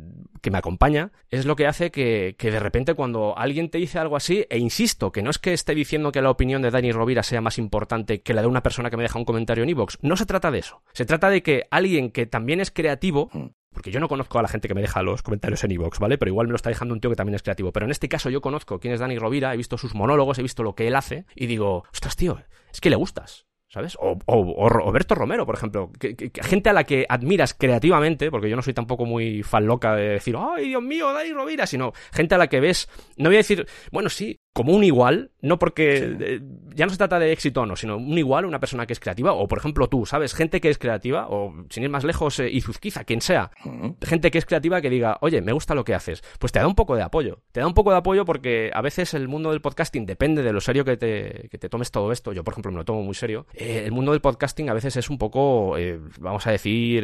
[0.43, 3.97] que me acompaña, es lo que hace que, que, de repente cuando alguien te dice
[3.97, 6.91] algo así, e insisto, que no es que esté diciendo que la opinión de Dani
[6.91, 9.69] Rovira sea más importante que la de una persona que me deja un comentario en
[9.69, 10.81] iVoox, no se trata de eso.
[10.91, 13.45] Se trata de que alguien que también es creativo, mm.
[13.71, 16.17] porque yo no conozco a la gente que me deja los comentarios en iVoox, ¿vale?
[16.17, 17.71] Pero igual me lo está dejando un tío que también es creativo.
[17.71, 20.41] Pero en este caso yo conozco quién es Dani Rovira, he visto sus monólogos, he
[20.41, 23.45] visto lo que él hace, y digo, ostras, tío, es que le gustas.
[23.73, 23.97] ¿sabes?
[23.99, 25.91] O, o, Roberto Romero, por ejemplo.
[25.99, 29.95] Que, gente a la que admiras creativamente, porque yo no soy tampoco muy fan loca
[29.95, 31.65] de decir, ¡ay, Dios mío, Dani Rovira!
[31.65, 35.31] Sino gente a la que ves, no voy a decir, bueno, sí, como un igual,
[35.41, 36.41] no porque
[36.75, 38.99] ya no se trata de éxito o no, sino un igual, una persona que es
[38.99, 40.35] creativa, o por ejemplo tú, ¿sabes?
[40.35, 43.49] Gente que es creativa, o sin ir más lejos, eh, Izuzquiza, quien sea,
[44.01, 46.67] gente que es creativa que diga, oye, me gusta lo que haces, pues te da
[46.67, 47.39] un poco de apoyo.
[47.51, 50.53] Te da un poco de apoyo porque a veces el mundo del podcasting depende de
[50.53, 52.31] lo serio que te, que te tomes todo esto.
[52.31, 53.47] Yo, por ejemplo, me lo tomo muy serio.
[53.55, 57.03] Eh, el mundo del podcasting a veces es un poco, eh, vamos a decir,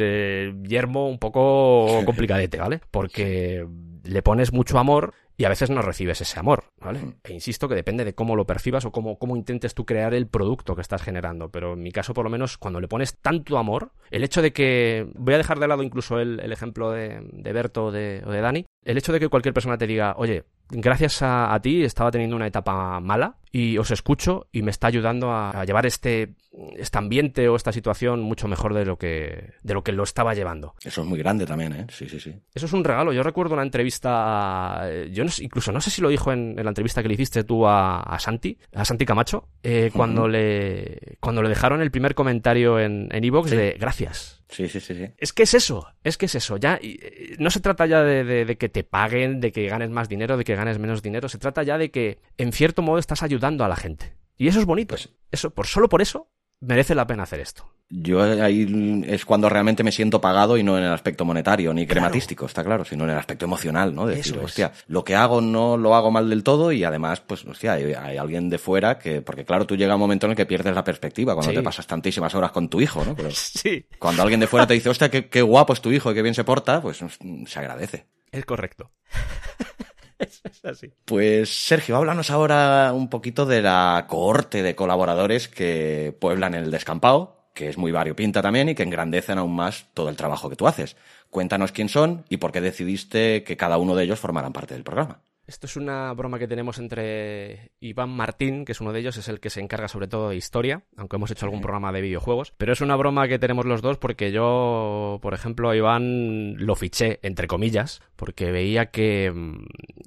[0.62, 2.80] yermo, un poco complicadete, ¿vale?
[2.92, 3.66] Porque
[4.04, 6.98] le pones mucho amor y a veces no recibes ese amor, ¿vale?
[6.98, 7.14] Mm.
[7.24, 10.26] E insisto que depende de cómo lo percibas o cómo, cómo intentes tú crear el
[10.26, 11.50] producto que estás generando.
[11.50, 14.52] Pero en mi caso, por lo menos, cuando le pones tanto amor, el hecho de
[14.52, 15.08] que.
[15.14, 18.40] Voy a dejar de lado incluso el, ejemplo de, de Berto o de, o de
[18.42, 18.66] Dani.
[18.84, 22.46] El hecho de que cualquier persona te diga, oye, gracias a, ti estaba teniendo una
[22.46, 26.34] etapa mala y os escucho y me está ayudando a, llevar este,
[26.76, 30.34] este ambiente o esta situación mucho mejor de lo que de lo que lo estaba
[30.34, 30.74] llevando.
[30.82, 31.86] Eso es muy grande también, ¿eh?
[31.90, 32.34] Sí, sí, sí.
[32.54, 33.12] Eso es un regalo.
[33.12, 37.08] Yo recuerdo una entrevista, yo incluso no sé si lo dijo en, la entrevista que
[37.08, 41.90] le hiciste tú a, Santi, a Santi Camacho, eh, cuando le cuando le dejaron el
[41.90, 45.06] primer comentario en en de gracias Sí, sí, sí, sí.
[45.16, 46.56] Es que es eso, es que es eso.
[46.56, 50.36] Ya eh, no se trata ya de, que te paguen, de que ganes más dinero,
[50.36, 51.28] de que ganes menos dinero.
[51.28, 54.16] Se trata ya de que, en cierto modo, estás ayudando a la gente.
[54.36, 54.94] Y eso es bonito.
[54.94, 56.30] Pues eso, por solo por eso
[56.60, 57.72] merece la pena hacer esto.
[57.92, 61.88] Yo ahí es cuando realmente me siento pagado y no en el aspecto monetario ni
[61.88, 64.06] crematístico, está claro, sino en el aspecto emocional, ¿no?
[64.06, 67.44] De decir, hostia, lo que hago no lo hago mal del todo y además, pues,
[67.44, 70.46] hostia, hay, alguien de fuera que, porque claro, tú llega un momento en el que
[70.46, 73.16] pierdes la perspectiva cuando te pasas tantísimas horas con tu hijo, ¿no?
[73.16, 73.84] Pero sí.
[73.98, 76.22] Cuando alguien de fuera te dice, hostia, qué, qué guapo es tu hijo y qué
[76.22, 76.98] bien se porta, pues
[77.46, 78.06] se agradece.
[78.30, 78.92] Es correcto.
[80.20, 80.92] es así.
[81.04, 87.39] Pues Sergio, háblanos ahora un poquito de la cohorte de colaboradores que pueblan el descampado,
[87.54, 90.66] que es muy variopinta también y que engrandecen aún más todo el trabajo que tú
[90.66, 90.96] haces.
[91.30, 94.84] Cuéntanos quién son y por qué decidiste que cada uno de ellos formaran parte del
[94.84, 95.20] programa.
[95.50, 99.26] Esto es una broma que tenemos entre Iván Martín, que es uno de ellos, es
[99.26, 102.54] el que se encarga sobre todo de historia, aunque hemos hecho algún programa de videojuegos.
[102.56, 106.76] Pero es una broma que tenemos los dos porque yo, por ejemplo, a Iván lo
[106.76, 109.64] fiché, entre comillas, porque veía que, mm,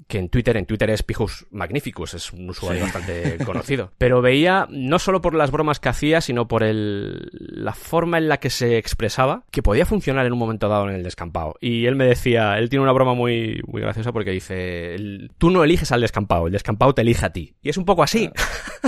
[0.07, 3.91] que en Twitter, en Twitter es Pijus Magnificus, es un usuario bastante conocido.
[3.97, 8.29] Pero veía, no solo por las bromas que hacía, sino por el, la forma en
[8.29, 11.55] la que se expresaba, que podía funcionar en un momento dado en el descampado.
[11.59, 15.49] Y él me decía, él tiene una broma muy, muy graciosa porque dice, el, tú
[15.49, 17.55] no eliges al descampado, el descampado te elige a ti.
[17.61, 18.29] Y es un poco así.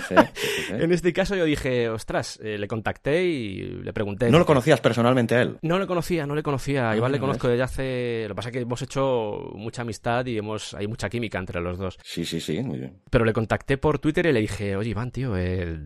[0.70, 4.30] en este caso yo dije, ostras, eh, le contacté y le pregunté.
[4.30, 5.58] ¿No lo conocías personalmente a él?
[5.62, 6.92] No le conocía, no le conocía.
[6.92, 8.24] Ah, Igual le conozco desde hace...
[8.24, 11.62] Lo que pasa es que hemos hecho mucha amistad y hemos hay mucha química entre
[11.62, 11.98] los dos.
[12.04, 13.00] Sí, sí, sí, muy bien.
[13.10, 15.78] Pero le contacté por Twitter y le dije, oye Iván, tío, eh...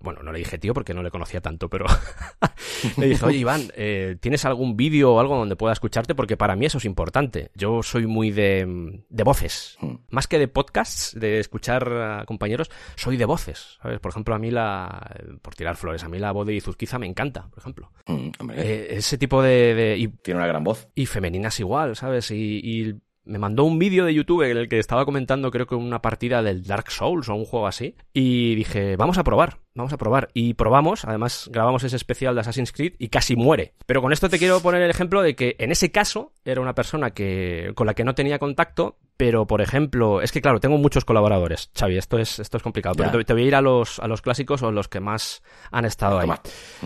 [0.00, 1.86] bueno, no le dije tío porque no le conocía tanto, pero
[2.96, 6.14] le dije, oye Iván, eh, ¿tienes algún vídeo o algo donde pueda escucharte?
[6.14, 7.50] Porque para mí eso es importante.
[7.54, 9.76] Yo soy muy de, de voces.
[10.10, 13.78] Más que de podcasts, de escuchar a compañeros, soy de voces.
[13.82, 14.00] ¿sabes?
[14.00, 15.10] Por ejemplo, a mí la.
[15.42, 17.90] Por tirar flores, a mí la voz de Izuzquiza me encanta, por ejemplo.
[18.06, 20.88] Mm, eh, ese tipo de, Tiene una gran voz.
[20.94, 22.30] Y femeninas igual, ¿sabes?
[22.30, 26.02] y me mandó un vídeo de YouTube en el que estaba comentando creo que una
[26.02, 29.98] partida del Dark Souls o un juego así y dije, vamos a probar, vamos a
[29.98, 30.28] probar.
[30.34, 33.74] Y probamos, además grabamos ese especial de Assassin's Creed y casi muere.
[33.86, 36.74] Pero con esto te quiero poner el ejemplo de que en ese caso era una
[36.74, 40.76] persona que con la que no tenía contacto, pero por ejemplo, es que claro, tengo
[40.76, 44.00] muchos colaboradores, Xavi, esto es, esto es complicado, pero te, voy a ir a los,
[44.00, 46.28] a los clásicos o los que más han estado ahí.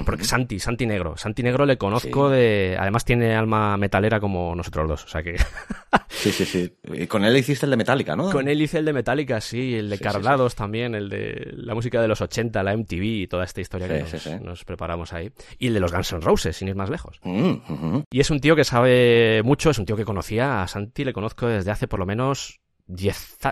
[0.05, 4.89] Porque Santi, Santi Negro, Santi Negro le conozco de, además tiene alma metalera como nosotros
[4.89, 5.36] dos, o sea que...
[6.09, 6.76] sí, sí, sí.
[6.93, 8.30] Y con él hiciste el de Metallica, ¿no?
[8.30, 12.03] Con él hice el de Metallica, sí, el de Cardados también, el de la música
[12.03, 15.31] de los 80, la MTV y toda esta historia que nos, preparamos ahí.
[15.59, 17.20] Y el de los Guns N' Roses, sin ir más lejos.
[17.22, 21.05] Mm, y es un tío que sabe mucho, es un tío que conocía a Santi,
[21.05, 22.61] le conozco desde hace por lo menos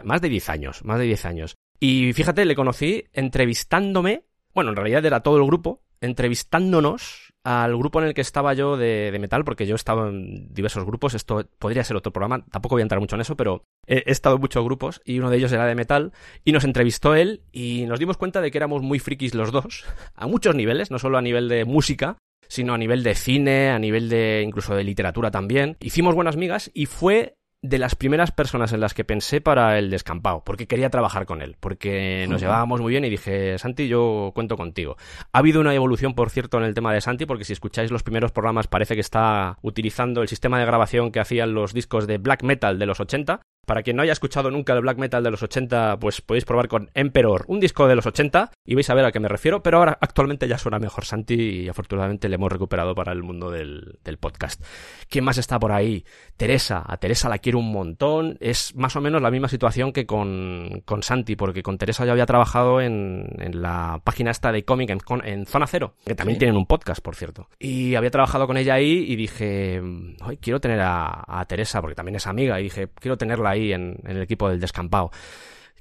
[0.04, 1.56] más de 10 años, más de 10 años.
[1.78, 4.24] Y fíjate, le conocí entrevistándome,
[4.54, 8.76] bueno, en realidad era todo el grupo, entrevistándonos al grupo en el que estaba yo
[8.76, 12.74] de, metal, porque yo he estado en diversos grupos, esto podría ser otro programa, tampoco
[12.74, 15.36] voy a entrar mucho en eso, pero he, estado en muchos grupos y uno de
[15.36, 16.12] ellos era de metal
[16.44, 19.84] y nos entrevistó él y nos dimos cuenta de que éramos muy frikis los dos,
[20.16, 22.18] a muchos niveles, no solo a nivel de música,
[22.48, 25.76] sino a nivel de cine, a nivel de incluso de literatura también.
[25.78, 29.90] Hicimos buenas migas y fue de las primeras personas en las que pensé para el
[29.90, 34.32] descampado, porque quería trabajar con él, porque nos llevábamos muy bien y dije, Santi, yo
[34.34, 34.96] cuento contigo.
[35.32, 38.02] Ha habido una evolución, por cierto, en el tema de Santi, porque si escucháis los
[38.02, 42.18] primeros programas parece que está utilizando el sistema de grabación que hacían los discos de
[42.18, 45.30] black metal de los 80, para quien no haya escuchado nunca el black metal de
[45.30, 48.94] los 80, pues podéis probar con Emperor, un disco de los 80, y vais a
[48.94, 52.36] ver a qué me refiero, pero ahora actualmente ya suena mejor Santi y afortunadamente le
[52.36, 54.64] hemos recuperado para el mundo del, podcast.
[55.10, 56.04] ¿Quién más está por ahí?
[56.36, 60.06] Teresa, a Teresa la quiero un montón, es más o menos la misma situación que
[60.06, 64.90] con, con Santi, porque con Teresa ya había trabajado en, la página esta de cómic
[65.24, 67.48] en, Zona Cero, que también tienen un podcast, por cierto.
[67.58, 69.82] Y había trabajado con ella ahí y dije,
[70.20, 73.55] Ay, quiero tener a, a Teresa, porque también es amiga, y dije, quiero tenerla ahí
[73.72, 75.10] en, el equipo del descampado.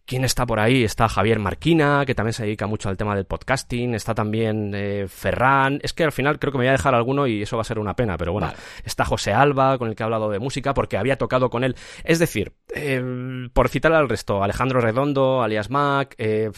[0.06, 0.84] ¿Quién está por ahí?
[0.84, 3.96] Está Javier Marquina, que también se dedica mucho al tema del podcasting.
[3.96, 5.80] Está también eh, Ferran.
[5.82, 7.66] Es que al final creo que me voy a dejar alguno y eso va a
[7.66, 8.54] ser una pena, pero bueno.
[8.84, 11.76] Está José Alba, con el que he hablado de música, porque había tocado con él.
[12.04, 16.52] Es decir, eh, por citar al resto, Alejandro Redondo, alias Mac, eh,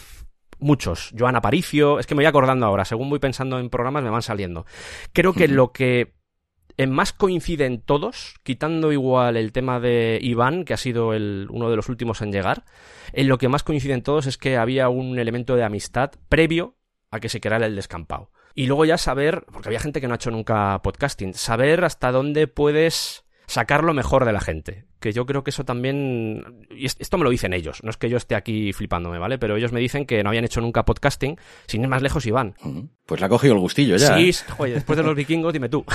[0.59, 1.13] muchos.
[1.17, 1.99] Joana Aparicio.
[1.99, 2.85] Es que me voy acordando ahora.
[2.85, 4.65] Según voy pensando en programas, me van saliendo.
[5.13, 6.16] Creo que lo que
[6.77, 11.69] en más coinciden todos, quitando igual el tema de Iván, que ha sido el, uno
[11.69, 12.65] de los últimos en llegar,
[13.13, 16.77] en lo que más coinciden todos es que había un elemento de amistad previo
[17.09, 18.31] a que se creara el descampado.
[18.53, 22.11] Y luego ya saber, porque había gente que no ha hecho nunca podcasting, saber hasta
[22.11, 24.85] dónde puedes sacar lo mejor de la gente.
[24.99, 26.67] que yo creo que eso también...
[26.71, 29.37] Y esto me lo dicen ellos, no es que yo esté aquí flipándome, ¿vale?
[29.37, 32.55] Pero ellos me dicen que no habían hecho nunca podcasting, sin ir más lejos Iván.
[33.07, 34.17] Pues le ha cogido el gustillo ya.
[34.17, 34.33] Sí, ¿eh?
[34.49, 35.85] joder, después de los vikingos, dime tú.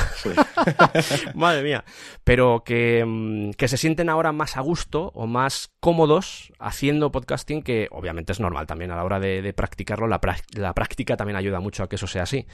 [1.34, 1.84] Madre mía.
[2.24, 7.62] Pero que, mm, que se sienten ahora más a gusto o más cómodos haciendo podcasting,
[7.62, 10.08] que obviamente es normal también a la hora de, practicarlo.
[10.08, 10.20] La,
[10.54, 12.46] la práctica también ayuda mucho a que eso sea así.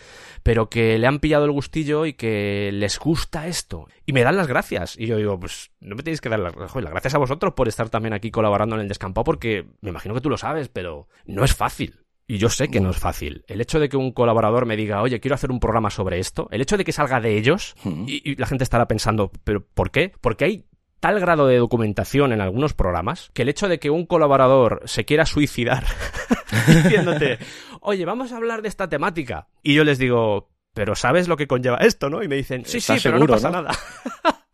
[0.43, 3.87] Pero que le han pillado el gustillo y que les gusta esto.
[4.07, 4.99] Y me dan las gracias.
[4.99, 7.69] Y yo digo, pues no me tenéis que dar las, las gracias a vosotros por
[7.69, 11.07] estar también aquí colaborando en el descampado, porque me imagino que tú lo sabes, pero
[11.27, 12.08] no es fácil.
[12.31, 13.43] Y yo sé que no es fácil.
[13.49, 16.47] El hecho de que un colaborador me diga, oye, quiero hacer un programa sobre esto,
[16.53, 17.75] el hecho de que salga de ellos,
[18.07, 20.13] y, la gente estará pensando, ¿pero por qué?
[20.21, 20.67] Porque hay
[21.01, 25.07] tal grado de documentación en algunos programas que el hecho de que un colaborador se
[25.07, 25.87] quiera suicidar
[26.67, 27.39] diciéndote,
[27.81, 29.49] oye, vamos a hablar de esta temática.
[29.63, 32.23] Y yo les digo, pero ¿sabes lo que conlleva esto, no?
[32.23, 33.71] Y me dicen, sí, sí, pero no pasa nada.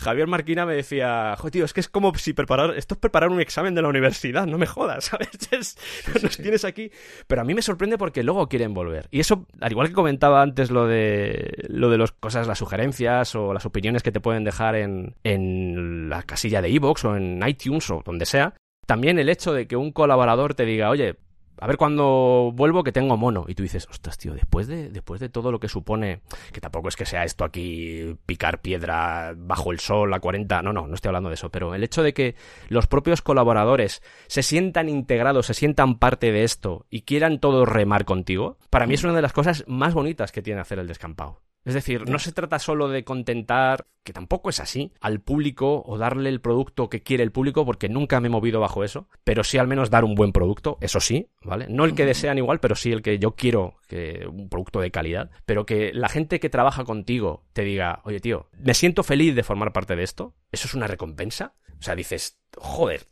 [0.00, 3.28] Javier Marquina me decía, jo, tío, es que es como si preparar, esto es preparar
[3.30, 5.04] un examen de la universidad, no me jodas,
[5.50, 5.76] ¿sabes?
[6.22, 6.90] nos tienes aquí.
[7.26, 9.08] Pero a mí me sorprende porque luego quieren volver.
[9.10, 13.34] Y eso, al igual que comentaba antes lo de, lo de las cosas, las sugerencias
[13.34, 17.40] o las opiniones que te pueden dejar en, en la casilla de Evox o en
[17.46, 18.54] iTunes o donde sea,
[18.86, 21.16] también el hecho de que un colaborador te diga, oye,
[21.60, 23.44] a ver cuando vuelvo que tengo mono.
[23.46, 26.88] Y tú dices, ostras, tío, después de, después de todo lo que supone, que tampoco
[26.88, 30.94] es que sea esto aquí picar piedra bajo el sol a 40, no, no, no
[30.94, 32.34] estoy hablando de eso, pero el hecho de que
[32.68, 38.04] los propios colaboradores se sientan integrados, se sientan parte de esto y quieran todos remar
[38.04, 41.40] contigo, para mí es una de las cosas más bonitas que tiene hacer el descampado.
[41.64, 45.98] Es decir, no se trata solo de contentar, que tampoco es así, al público o
[45.98, 49.44] darle el producto que quiere el público, porque nunca me he movido bajo eso, pero
[49.44, 51.66] sí al menos dar un buen producto, eso sí, ¿vale?
[51.68, 54.90] No el que desean igual, pero sí el que yo quiero, que un producto de
[54.90, 59.34] calidad, pero que la gente que trabaja contigo te diga, oye tío, me siento feliz
[59.34, 61.54] de formar parte de esto, eso es una recompensa.
[61.78, 63.06] O sea, dices, joder.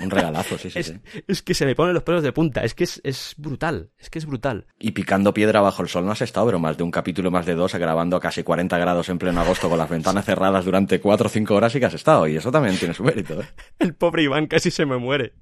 [0.00, 0.94] Un regalazo, sí, sí es,
[1.26, 2.64] es, que se me ponen los pelos de punta.
[2.64, 3.90] Es que es, es, brutal.
[3.98, 4.66] Es que es brutal.
[4.78, 7.46] Y picando piedra bajo el sol no has estado, pero más de un capítulo, más
[7.46, 11.00] de dos, grabando a casi 40 grados en pleno agosto con las ventanas cerradas durante
[11.00, 12.26] 4 o 5 horas y que has estado.
[12.26, 13.46] Y eso también tiene su mérito, ¿eh?
[13.78, 15.34] El pobre Iván casi se me muere.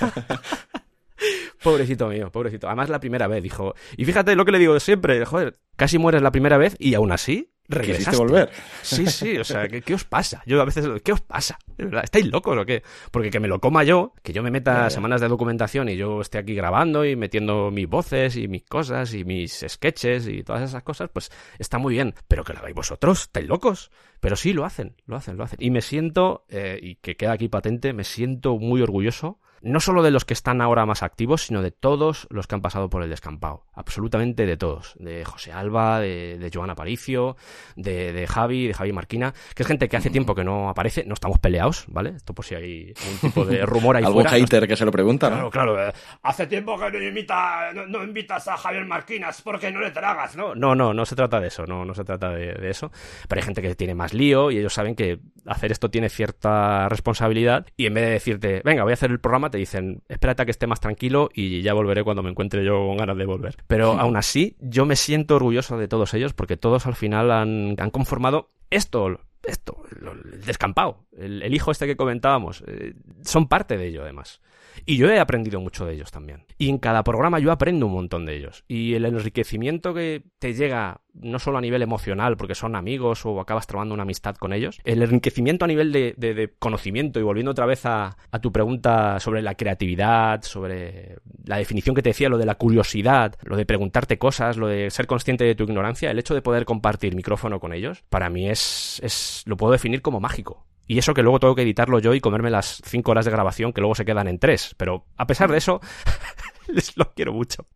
[1.62, 2.66] pobrecito mío, pobrecito.
[2.66, 3.74] Además, la primera vez dijo.
[3.96, 7.12] Y fíjate lo que le digo siempre, joder, casi mueres la primera vez y aún
[7.12, 8.16] así regresaste.
[8.16, 8.50] volver?
[8.82, 10.42] Sí, sí, o sea, ¿qué, os pasa?
[10.46, 11.58] Yo a veces, ¿qué os pasa?
[11.76, 12.82] ¿Estáis locos o qué?
[13.10, 16.20] Porque que me lo coma yo, que yo me meta semanas de documentación y yo
[16.20, 20.62] esté aquí grabando y metiendo mis voces y mis cosas y mis sketches y todas
[20.62, 22.14] esas cosas, pues está muy bien.
[22.28, 23.90] Pero que lo hagáis vosotros, ¿estáis locos?
[24.20, 25.58] Pero sí, lo hacen, lo hacen, lo hacen.
[25.60, 30.02] Y me siento, eh, y que queda aquí patente, me siento muy orgulloso no solo
[30.02, 33.02] de los que están ahora más activos, sino de todos los que han pasado por
[33.02, 33.64] el descampado.
[33.74, 34.94] Absolutamente de todos.
[34.98, 37.36] De José Alba, de, de Joana Aparicio,
[37.76, 41.04] de, de, Javi, de Javi Marquina, que es gente que hace tiempo que no aparece.
[41.06, 42.10] No estamos peleados, ¿vale?
[42.16, 45.28] Esto por si hay un tipo de rumor ahí ¿Algún hater que se lo pregunta,
[45.28, 45.88] Claro, claro.
[45.88, 45.92] Eh,
[46.22, 50.54] hace tiempo que no, invita, no, invitas a Javier Marquinas porque no le tragas, ¿no?
[50.54, 52.90] No, no, no se trata de eso, no, no se trata de, de eso.
[53.28, 56.88] Pero hay gente que tiene más lío y ellos saben que hacer esto tiene cierta
[56.88, 60.42] responsabilidad y en vez de decirte, venga, voy a hacer el programa, te dicen, espérate
[60.42, 63.24] a que esté más tranquilo y ya volveré cuando me encuentre yo con ganas de
[63.24, 63.56] volver.
[63.68, 67.76] Pero aún así, yo me siento orgulloso de todos ellos porque todos al final han,
[67.78, 73.86] han conformado esto, esto, el descampado, el, hijo este que comentábamos, eh, son parte de
[73.86, 74.40] ello además.
[74.86, 76.44] Y yo he aprendido mucho de ellos también.
[76.58, 78.64] Y en cada programa yo aprendo un montón de ellos.
[78.68, 83.40] Y el enriquecimiento que te llega, no solo a nivel emocional, porque son amigos o
[83.40, 87.66] acabas trabando una amistad con ellos, el enriquecimiento a nivel de, conocimiento, y volviendo otra
[87.66, 92.46] vez a, tu pregunta sobre la creatividad, sobre la definición que te decía, lo de
[92.46, 96.34] la curiosidad, lo de preguntarte cosas, lo de ser consciente de tu ignorancia, el hecho
[96.34, 100.66] de poder compartir micrófono con ellos, para mí es lo puedo definir como mágico.
[100.86, 103.72] Y eso que luego tengo que editarlo yo y comerme las cinco horas de grabación
[103.72, 104.74] que luego se quedan en tres.
[104.76, 105.80] Pero a pesar de eso,
[106.68, 107.66] les lo quiero mucho.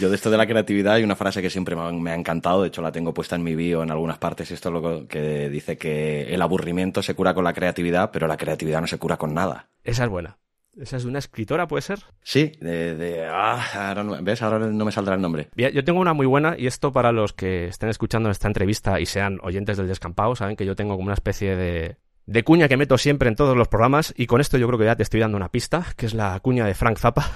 [0.00, 2.68] Yo de esto de la creatividad hay una frase que siempre me ha encantado, de
[2.68, 5.48] hecho la tengo puesta en mi bio en algunas partes, y esto es lo que
[5.48, 9.16] dice que el aburrimiento se cura con la creatividad, pero la creatividad no se cura
[9.16, 9.68] con nada.
[9.82, 10.38] Esa es buena.
[10.76, 12.00] ¿Esa es de una escritora, puede ser?
[12.22, 13.28] Sí, de...
[13.30, 14.42] ah, ahora no, ¿Ves?
[14.42, 15.48] Ahora no me saldrá el nombre.
[15.54, 19.06] Yo tengo una muy buena, y esto para los que estén escuchando esta entrevista y
[19.06, 21.96] sean oyentes del descampado, saben que yo tengo como una especie de,
[22.26, 24.86] de cuña que meto siempre en todos los programas y con esto yo creo que
[24.86, 27.22] ya te estoy dando una pista, que es la cuña de Frank Zappa.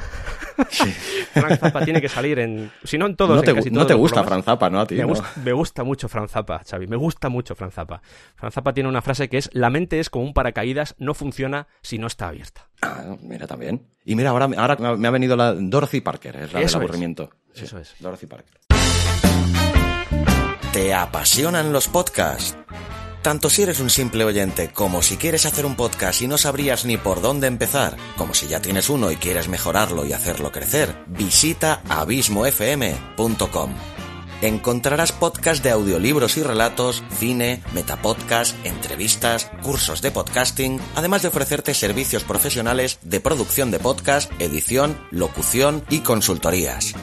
[1.32, 3.95] Frank Zappa tiene que salir en, si no en todos, no te, casi no te
[3.95, 4.80] gusta Frank Zappa, ¿no?
[4.80, 8.01] A ti, me, Gusta, me, gusta, mucho Frank Zappa, Xavi, me gusta mucho Frank Zappa.
[8.34, 11.68] Frank Zappa tiene una frase que es, la mente es como un paracaídas, no funciona
[11.82, 12.68] si no está abierta.
[12.82, 13.86] Ah, mira también.
[14.05, 17.30] Y mira, ahora, ahora me ha venido la Dorothy Parker, es la Eso del aburrimiento.
[17.55, 17.62] Es.
[17.62, 17.95] Eso es.
[18.01, 18.59] Dorothy Parker.
[20.72, 22.57] ¿Te apasionan los podcasts?
[23.29, 26.87] Tanto si eres un simple oyente como si quieres hacer un podcast y no sabrías
[26.87, 30.97] ni por dónde empezar, como si ya tienes uno y quieres mejorarlo y hacerlo crecer,
[31.09, 33.74] visita abismofm.com.
[34.41, 41.74] Encontrarás podcasts de audiolibros y relatos, cine, metapodcast, entrevistas, cursos de podcasting, además de ofrecerte
[41.74, 46.95] servicios profesionales de producción de podcast, edición, locución y consultorías.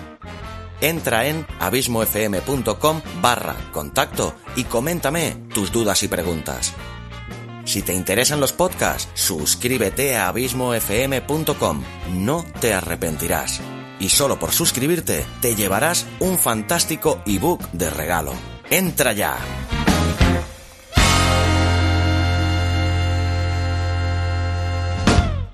[0.81, 6.73] Entra en abismofm.com barra contacto y coméntame tus dudas y preguntas.
[7.65, 11.83] Si te interesan los podcasts, suscríbete a abismofm.com.
[12.13, 13.61] No te arrepentirás
[13.99, 18.33] y solo por suscribirte te llevarás un fantástico ebook de regalo.
[18.69, 19.37] ¡Entra ya!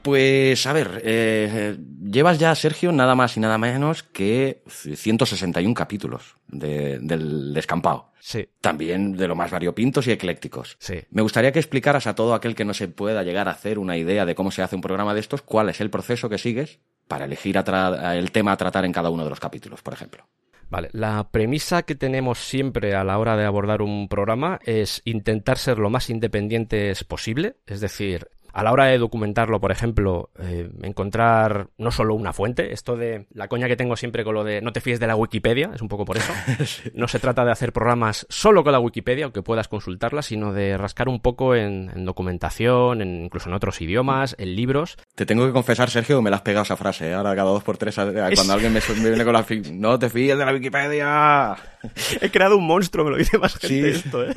[0.02, 1.78] Pues a ver, eh,
[2.12, 8.12] llevas ya, Sergio, nada más y nada menos que 161 capítulos del descampado.
[8.20, 8.48] Sí.
[8.60, 10.78] También de lo más variopintos y eclécticos.
[10.80, 11.00] Sí.
[11.10, 13.98] Me gustaría que explicaras a todo aquel que no se pueda llegar a hacer una
[13.98, 16.80] idea de cómo se hace un programa de estos, cuál es el proceso que sigues
[17.08, 20.28] para elegir el tema a tratar en cada uno de los capítulos, por ejemplo.
[20.70, 25.58] Vale, la premisa que tenemos siempre a la hora de abordar un programa es intentar
[25.58, 30.70] ser lo más independientes posible, es decir, a la hora de documentarlo, por ejemplo, eh,
[30.84, 34.62] encontrar no solo una fuente, esto de la coña que tengo siempre con lo de
[34.62, 36.34] no te fíes de la Wikipedia, es un poco por eso.
[36.94, 40.78] No se trata de hacer programas solo con la Wikipedia, aunque puedas consultarla, sino de
[40.78, 44.98] rascar un poco en, documentación, en, incluso en otros idiomas, en libros.
[45.16, 47.14] Te tengo que confesar, Sergio, que me la has pegado esa frase, ¿eh?
[47.14, 49.46] ahora cada dos por tres, cuando alguien me, viene con la...
[49.72, 51.56] No te fíes de la Wikipedia.
[52.22, 54.34] He creado un monstruo, me lo dice más gente esto, ¿eh?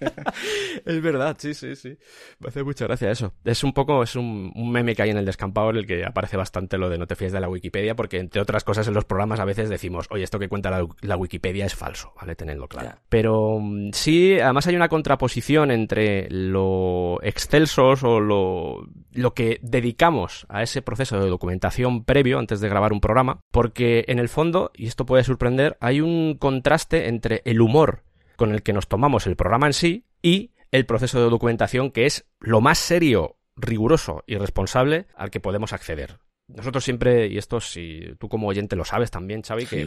[0.84, 1.96] es verdad, sí, sí, sí.
[2.38, 3.34] Me hace mucha gracia eso.
[3.44, 6.36] Es un poco, es un, meme que hay en el descampado en el que aparece
[6.36, 9.04] bastante lo de no te fíes de la Wikipedia, porque entre otras cosas en los
[9.04, 10.70] programas a veces decimos, oye, esto que cuenta
[11.00, 12.34] la, Wikipedia es falso, ¿vale?
[12.34, 12.98] Tenedlo claro.
[13.08, 20.46] Pero mm, sí, además hay una contraposición entre lo excelsos o lo, lo que dedicamos
[20.48, 24.70] a ese proceso de documentación previo antes de grabar un programa, porque en el fondo,
[24.74, 28.02] y esto puede sorprender, hay un contraste entre el humor
[28.40, 32.06] con el que nos tomamos el programa en sí y el proceso de documentación que
[32.06, 36.20] es lo más serio, riguroso y responsable al que podemos acceder.
[36.48, 39.86] Nosotros siempre, y esto si tú como oyente lo sabes también, Xavi, que,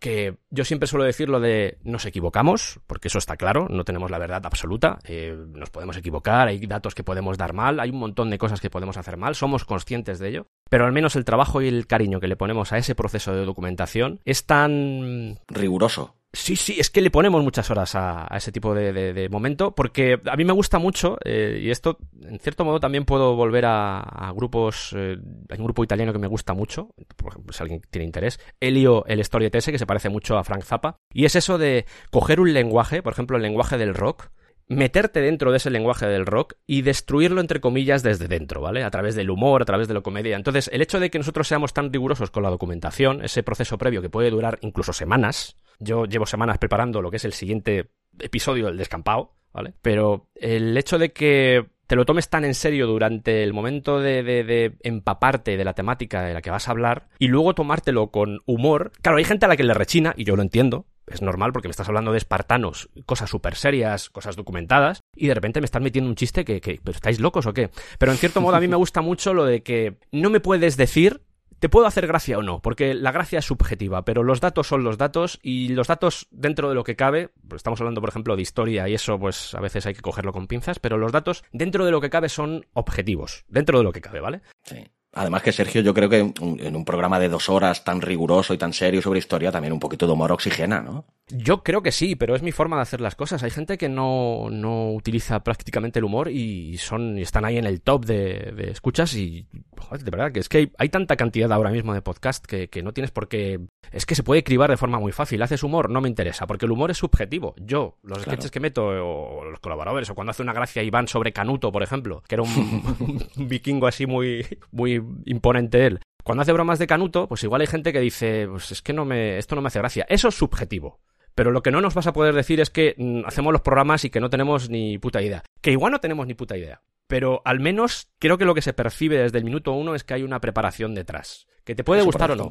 [0.00, 4.10] que yo siempre suelo decir lo de nos equivocamos, porque eso está claro, no tenemos
[4.10, 8.00] la verdad absoluta, eh, nos podemos equivocar, hay datos que podemos dar mal, hay un
[8.00, 11.26] montón de cosas que podemos hacer mal, somos conscientes de ello, pero al menos el
[11.26, 15.38] trabajo y el cariño que le ponemos a ese proceso de documentación es tan...
[15.46, 16.14] riguroso.
[16.32, 20.34] Sí, sí, es que le ponemos muchas horas a, ese tipo de, momento, porque a
[20.34, 24.94] mí me gusta mucho, eh, y esto, en cierto modo, también puedo volver a, grupos,
[24.96, 25.18] eh,
[25.50, 29.04] hay un grupo italiano que me gusta mucho, por ejemplo, si alguien tiene interés, Elio,
[29.04, 32.54] el Storytese, que se parece mucho a Frank Zappa, y es eso de coger un
[32.54, 34.30] lenguaje, por ejemplo, el lenguaje del rock,
[34.68, 38.84] meterte dentro de ese lenguaje del rock y destruirlo entre comillas desde dentro, ¿vale?
[38.84, 40.36] A través del humor, a través de la comedia.
[40.36, 44.02] Entonces, el hecho de que nosotros seamos tan rigurosos con la documentación, ese proceso previo
[44.02, 48.66] que puede durar incluso semanas, yo llevo semanas preparando lo que es el siguiente episodio
[48.66, 49.74] del descampado, ¿vale?
[49.82, 54.22] Pero el hecho de que te lo tomes tan en serio durante el momento de,
[54.22, 58.40] de, empaparte de la temática de la que vas a hablar y luego tomártelo con
[58.46, 58.92] humor.
[59.02, 61.68] Claro, hay gente a la que le rechina, y yo lo entiendo, es normal porque
[61.68, 65.82] me estás hablando de espartanos, cosas súper serias, cosas documentadas, y de repente me estás
[65.82, 67.70] metiendo un chiste que, ¿pero estáis locos o qué?
[67.98, 70.76] Pero en cierto modo a mí me gusta mucho lo de que no me puedes
[70.76, 71.22] decir
[71.62, 74.82] te puedo hacer gracia o no, porque la gracia es subjetiva, pero los datos son
[74.82, 78.34] los datos y los datos dentro de lo que cabe, pues estamos hablando por ejemplo
[78.34, 81.44] de historia y eso pues a veces hay que cogerlo con pinzas, pero los datos
[81.52, 84.40] dentro de lo que cabe son objetivos, dentro de lo que cabe, ¿vale?
[84.64, 84.90] Sí.
[85.14, 88.58] Además que Sergio, yo creo que en un programa de dos horas tan riguroso y
[88.58, 91.04] tan serio sobre historia, también un poquito de humor oxigena, ¿no?
[91.28, 93.42] Yo creo que sí, pero es mi forma de hacer las cosas.
[93.42, 97.66] Hay gente que no, no utiliza prácticamente el humor y son y están ahí en
[97.66, 99.46] el top de, de escuchas y
[99.82, 102.82] joder, de verdad que es que hay, tanta cantidad ahora mismo de podcast que, que,
[102.82, 103.60] no tienes por qué...
[103.90, 105.42] Es que se puede cribar de forma muy fácil.
[105.42, 107.54] Haces humor, no me interesa, porque el humor es subjetivo.
[107.58, 111.32] Yo, los sketches que meto, o los colaboradores, o cuando hace una gracia Iván sobre
[111.32, 112.48] Canuto, por ejemplo, que era un,
[113.36, 116.00] un vikingo así muy, muy imponente él.
[116.24, 119.04] Cuando hace bromas de Canuto, pues igual hay gente que dice, pues es que no
[119.04, 120.06] me, esto no me hace gracia.
[120.08, 121.00] Eso es subjetivo.
[121.34, 124.04] Pero lo que no nos vas a poder decir es que mm, hacemos los programas
[124.04, 125.42] y que no tenemos ni puta idea.
[125.60, 126.82] Que igual no tenemos ni puta idea.
[127.06, 130.14] Pero al menos creo que lo que se percibe desde el minuto uno es que
[130.14, 131.46] hay una preparación detrás.
[131.64, 132.48] Que te puede gustar o no.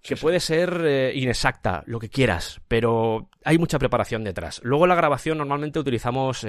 [0.00, 4.60] que puede ser eh, inexacta, lo que quieras, pero hay mucha preparación detrás.
[4.62, 6.46] Luego la grabación normalmente utilizamos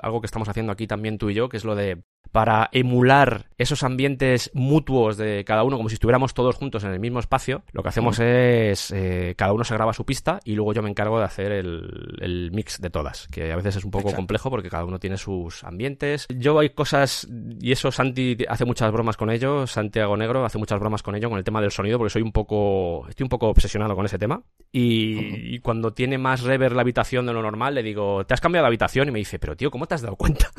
[0.00, 2.02] algo que estamos haciendo aquí también tú y yo, que es lo de
[2.32, 7.00] para emular esos ambientes mutuos de cada uno, como si estuviéramos todos juntos en el
[7.00, 10.72] mismo espacio, lo que hacemos es eh, cada uno se graba su pista y luego
[10.72, 14.12] yo me encargo de hacer el, mix de todas, que a veces es un poco
[14.12, 16.26] complejo porque cada uno tiene sus ambientes.
[16.28, 17.26] Yo hay cosas,
[17.60, 21.28] y eso Santi hace muchas bromas con ello, Santiago Negro hace muchas bromas con ello,
[21.28, 24.18] con el tema del sonido, porque soy un poco, estoy un poco obsesionado con ese
[24.18, 24.42] tema.
[24.72, 28.40] Y, y cuando tiene más rever la habitación de lo normal, le digo, ¿te has
[28.40, 29.08] cambiado de habitación?
[29.08, 30.50] Y me dice, pero tío, ¿cómo te has dado cuenta?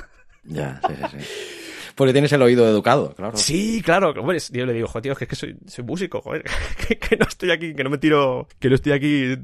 [0.44, 1.54] Ya, sí, sí, sí.
[1.98, 3.36] Porque tienes el oído educado, claro.
[3.36, 4.14] Sí, claro.
[4.14, 6.44] Bueno, yo le digo, joder, tío, es que, soy, soy músico, joder.
[7.10, 9.36] Que, no estoy aquí, que no me tiro, que no estoy aquí,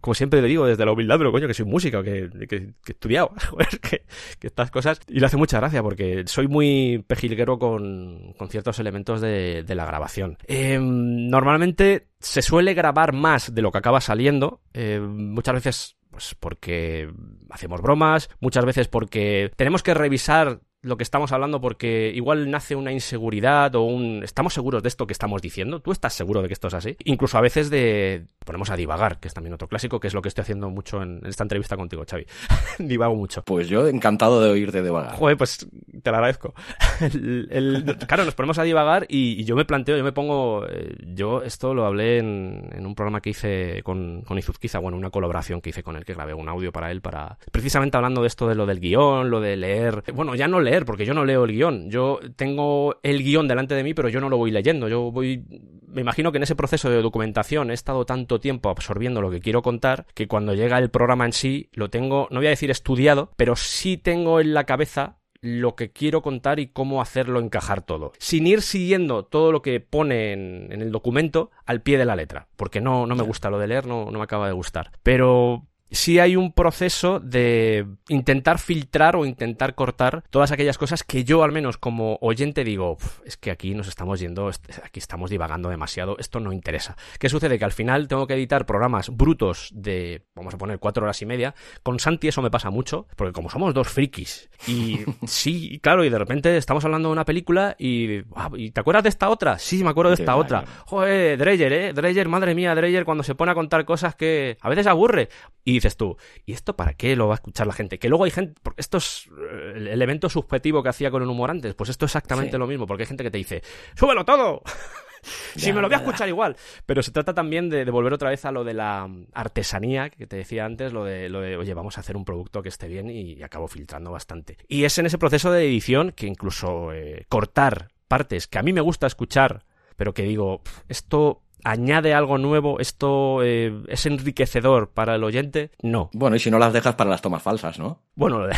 [0.00, 2.92] como siempre le digo, desde la humildad, pero coño, que soy músico, que, que, he
[2.92, 4.04] estudiado, joder, que,
[4.40, 5.00] estas cosas.
[5.06, 9.74] Y le hace mucha gracia porque soy muy pejilguero con, con ciertos elementos de, de
[9.76, 10.36] la grabación.
[10.48, 14.62] Eh, normalmente se suele grabar más de lo que acaba saliendo.
[14.72, 17.10] Eh, muchas veces pues porque
[17.50, 22.76] hacemos bromas, muchas veces porque tenemos que revisar lo que estamos hablando porque igual nace
[22.76, 24.22] una inseguridad o un...
[24.22, 25.80] ¿Estamos seguros de esto que estamos diciendo?
[25.80, 26.96] ¿Tú estás seguro de que esto es así?
[27.04, 28.26] Incluso a veces de...
[28.44, 31.02] Ponemos a divagar, que es también otro clásico, que es lo que estoy haciendo mucho
[31.02, 32.26] en esta entrevista contigo, Xavi.
[32.78, 33.42] Divago mucho.
[33.44, 35.16] Pues yo encantado de oírte divagar.
[35.16, 35.66] Joder, pues
[36.02, 36.54] te lo agradezco.
[38.06, 40.66] Claro, nos ponemos a divagar y, yo me planteo, yo me pongo...
[40.68, 45.10] Eh, yo esto lo hablé en, un programa que hice con, con Izuzquiza, bueno, una
[45.10, 47.38] colaboración que hice con él, que grabé un audio para él, para...
[47.50, 50.04] Precisamente hablando de esto de lo del guion, lo de leer...
[50.12, 51.90] Bueno, ya no leer porque yo no leo el guion.
[51.90, 54.88] Yo tengo el guion delante de mí, pero yo no lo voy leyendo.
[54.88, 55.44] Yo voy.
[55.86, 59.40] Me imagino que en ese proceso de documentación he estado tanto tiempo absorbiendo lo que
[59.40, 62.70] quiero contar que cuando llega el programa en sí lo tengo, no voy a decir
[62.70, 67.82] estudiado, pero sí tengo en la cabeza lo que quiero contar y cómo hacerlo encajar
[67.82, 68.12] todo.
[68.18, 72.48] Sin ir siguiendo todo lo que pone en, el documento al pie de la letra.
[72.56, 74.90] Porque no, no me gusta lo de leer, no, no me acaba de gustar.
[75.02, 81.24] Pero sí hay un proceso de intentar filtrar o intentar cortar todas aquellas cosas que
[81.24, 84.50] yo al menos como oyente digo, es que aquí nos estamos yendo,
[84.82, 86.96] aquí estamos divagando demasiado, esto no interesa.
[87.18, 87.58] ¿Qué sucede?
[87.58, 91.26] Que al final tengo que editar programas brutos de, vamos a poner, cuatro horas y
[91.26, 91.54] media.
[91.82, 96.10] Con Santi eso me pasa mucho, porque como somos dos frikis, y sí, claro, y
[96.10, 99.58] de repente estamos hablando de una película y, ah, ¿y te acuerdas de esta otra?
[99.58, 100.64] Sí, me acuerdo de esta otra.
[100.86, 101.92] Joder, Dreyer, ¿eh?
[101.92, 105.28] Dreyer, madre mía, Dreyer, cuando se pone a contar cosas que a veces aburre.
[105.64, 106.16] Y dices tú,
[106.46, 107.98] ¿y esto para qué lo va a escuchar la gente?
[107.98, 111.50] Que luego hay gente, esto es eh, el elemento subjetivo que hacía con el humor
[111.50, 113.62] antes, pues esto es exactamente lo mismo, porque hay gente que te dice,
[113.94, 114.62] ¡súbelo todo!
[115.56, 116.56] si me lo voy a escuchar igual.
[116.86, 120.36] Pero se trata también de, volver otra vez a lo de la artesanía que te
[120.36, 123.10] decía antes, lo de, lo de, oye, vamos a hacer un producto que esté bien
[123.10, 124.56] y, acabo filtrando bastante.
[124.68, 128.72] Y es en ese proceso de edición que incluso eh, cortar partes que a mí
[128.72, 129.64] me gusta escuchar,
[129.96, 136.10] pero que digo, esto añade algo nuevo, esto eh, es enriquecedor para el oyente, no.
[136.12, 138.02] Bueno, y si no las dejas para las tomas falsas, ¿no?
[138.14, 138.54] Bueno, lo de...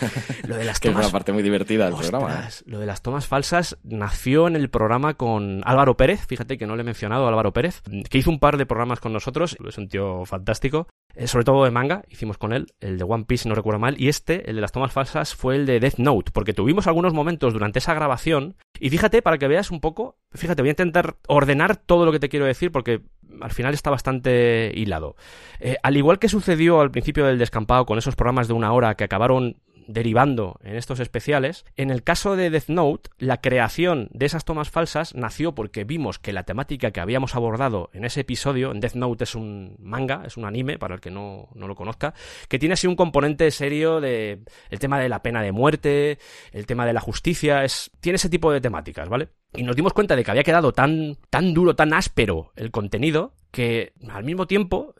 [0.46, 2.48] lo de las que es una parte muy divertida del programa.
[2.48, 2.50] ¿eh?
[2.66, 6.76] Lo de las tomas falsas nació en el programa con Álvaro Pérez, fíjate que no
[6.76, 9.78] le he mencionado a Álvaro Pérez, que hizo un par de programas con nosotros, es
[9.78, 13.48] un tío fantástico, eh, sobre todo de manga, hicimos con él, el de One Piece,
[13.48, 16.30] no recuerdo mal, y este, el de las tomas falsas, fue el de Death Note,
[16.32, 20.62] porque tuvimos algunos momentos durante esa grabación, y fíjate, para que veas un poco, fíjate,
[20.62, 23.02] voy a intentar ordenar todo lo que te quiero decir, porque
[23.40, 25.16] al final está bastante hilado.
[25.60, 28.94] Eh, al igual que sucedió al principio del descampado con esos programas de una hora
[28.94, 29.58] que acabaron
[29.92, 31.64] derivando en estos especiales.
[31.76, 36.18] En el caso de Death Note, la creación de esas tomas falsas nació porque vimos
[36.18, 40.22] que la temática que habíamos abordado en ese episodio, en Death Note es un manga,
[40.26, 42.14] es un anime, para el que no, no lo conozca,
[42.48, 46.18] que tiene así un componente serio de el tema de la pena de muerte,
[46.52, 49.28] el tema de la justicia, es, tiene ese tipo de temáticas, ¿vale?
[49.52, 53.34] Y nos dimos cuenta de que había quedado tan, tan duro, tan áspero el contenido,
[53.50, 54.94] que al mismo tiempo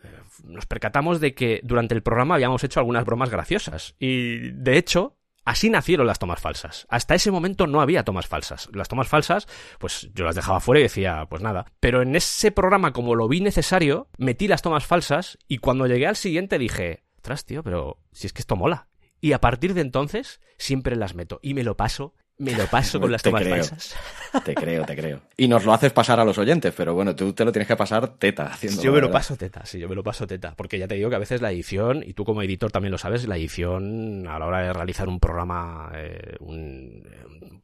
[0.45, 3.95] nos percatamos de que durante el programa habíamos hecho algunas bromas graciosas.
[3.99, 6.86] Y de hecho, Así nacieron las tomas falsas.
[6.91, 8.68] Hasta ese momento no había tomas falsas.
[8.72, 11.66] Las tomas falsas, pues yo las dejaba fuera y decía, pues nada.
[11.80, 16.07] Pero en ese programa, como lo vi necesario, metí las tomas falsas y cuando llegué
[16.07, 18.88] al siguiente dije, ostras, tío, pero si es que esto mola.
[19.20, 22.99] Y a partir de entonces, siempre las meto y me lo paso me lo paso
[22.99, 23.97] con las tomas falsas.
[24.45, 25.20] Te creo, te creo.
[25.36, 27.74] Y nos lo haces pasar a los oyentes, pero bueno, tú te lo tienes que
[27.74, 28.80] pasar teta haciendo.
[28.80, 30.55] Yo me lo paso teta, sí, yo me lo paso teta.
[30.57, 32.99] Porque ya te digo que a veces la edición, y tú como editor también lo
[32.99, 37.03] sabes, la edición a la hora de realizar un programa, eh, un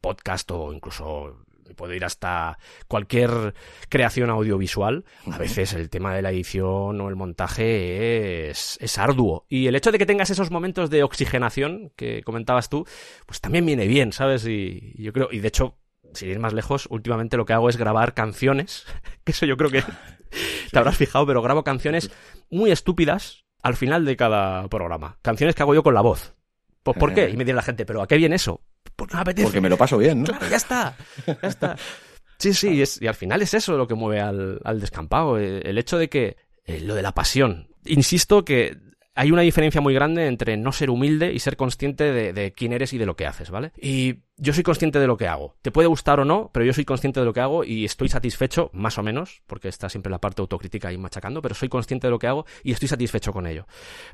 [0.01, 1.37] podcast o incluso
[1.75, 2.57] puedo ir hasta
[2.87, 3.53] cualquier
[3.89, 9.45] creación audiovisual, a veces el tema de la edición o el montaje es, es arduo.
[9.49, 12.85] Y el hecho de que tengas esos momentos de oxigenación que comentabas tú,
[13.25, 14.45] pues también viene bien, ¿sabes?
[14.45, 15.77] Y, yo creo, y de hecho,
[16.13, 18.85] sin ir más lejos, últimamente lo que hago es grabar canciones,
[19.23, 19.83] que eso yo creo que
[20.71, 22.11] te habrás fijado, pero grabo canciones
[22.49, 25.17] muy estúpidas al final de cada programa.
[25.21, 26.35] Canciones que hago yo con la voz.
[26.83, 27.29] Pues ¿por qué?
[27.29, 28.61] Y me dice la gente, ¿pero a qué viene eso?
[28.97, 29.45] Porque me apetece.
[29.45, 30.25] Porque me lo paso bien, ¿no?
[30.25, 31.77] Claro, ya está, ya está.
[32.37, 35.61] Sí, sí, es, y al final es eso lo que mueve al, al descampado, eh,
[35.63, 37.69] el hecho de que, eh, lo de la pasión.
[37.85, 38.77] Insisto que
[39.17, 42.93] hay una diferencia muy grande entre no ser humilde y ser consciente de, quién eres
[42.93, 43.71] y de lo que haces, ¿vale?
[43.75, 45.55] Y yo soy consciente de lo que hago.
[45.63, 48.09] Te puede gustar o no, pero yo soy consciente de lo que hago y estoy
[48.09, 52.05] satisfecho, más o menos, porque está siempre la parte autocrítica ahí machacando, pero soy consciente
[52.05, 53.65] de lo que hago y estoy satisfecho con ello.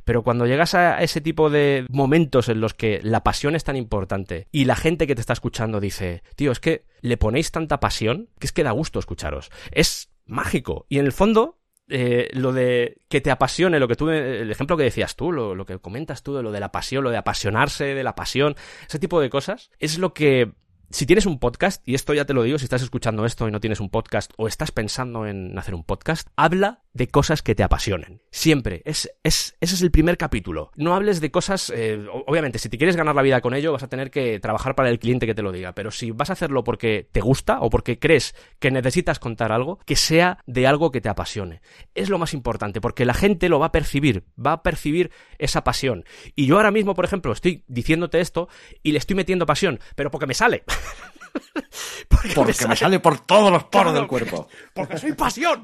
[0.06, 3.76] Pero cuando llegas a ese tipo de momentos en los que la pasión es tan
[3.76, 7.82] importante y la gente que te está escuchando dice, tío, es que le ponéis tanta
[7.82, 9.52] pasión que es que da gusto escucharos.
[9.72, 10.86] Es mágico.
[10.88, 11.60] Y en el fondo,
[11.90, 15.56] eh, lo de que te apasione, lo que tú, el ejemplo que decías tú, lo,
[15.56, 18.56] lo, que comentas tú de lo de la pasión, lo de apasionarse de la pasión,
[18.88, 20.54] ese tipo de cosas, es lo que
[20.94, 23.52] si tienes un podcast, y esto ya te lo digo, si estás escuchando esto y
[23.52, 27.56] no tienes un podcast o estás pensando en hacer un podcast, habla de cosas que
[27.56, 28.22] te apasionen.
[28.30, 28.84] Siempre.
[28.86, 30.70] Es, es, ese es el primer capítulo.
[30.76, 33.82] No hables de cosas, eh, obviamente, si te quieres ganar la vida con ello, vas
[33.82, 36.34] a tener que trabajar para el cliente que te lo diga, pero si vas a
[36.34, 40.92] hacerlo porque te gusta o porque crees que necesitas contar algo, que sea de algo
[40.92, 41.62] que te apasione.
[41.96, 45.64] Es lo más importante, porque la gente lo va a percibir, va a percibir esa
[45.64, 46.06] pasión.
[46.36, 48.48] Y yo ahora mismo, por ejemplo, estoy diciéndote esto
[48.84, 50.64] y le estoy metiendo pasión, pero porque me sale.
[52.08, 52.70] porque, porque me, sale...
[52.70, 53.00] me, sale...
[53.00, 54.48] por todos los poros claro, del cuerpo.
[54.74, 55.64] Porque soy pasión.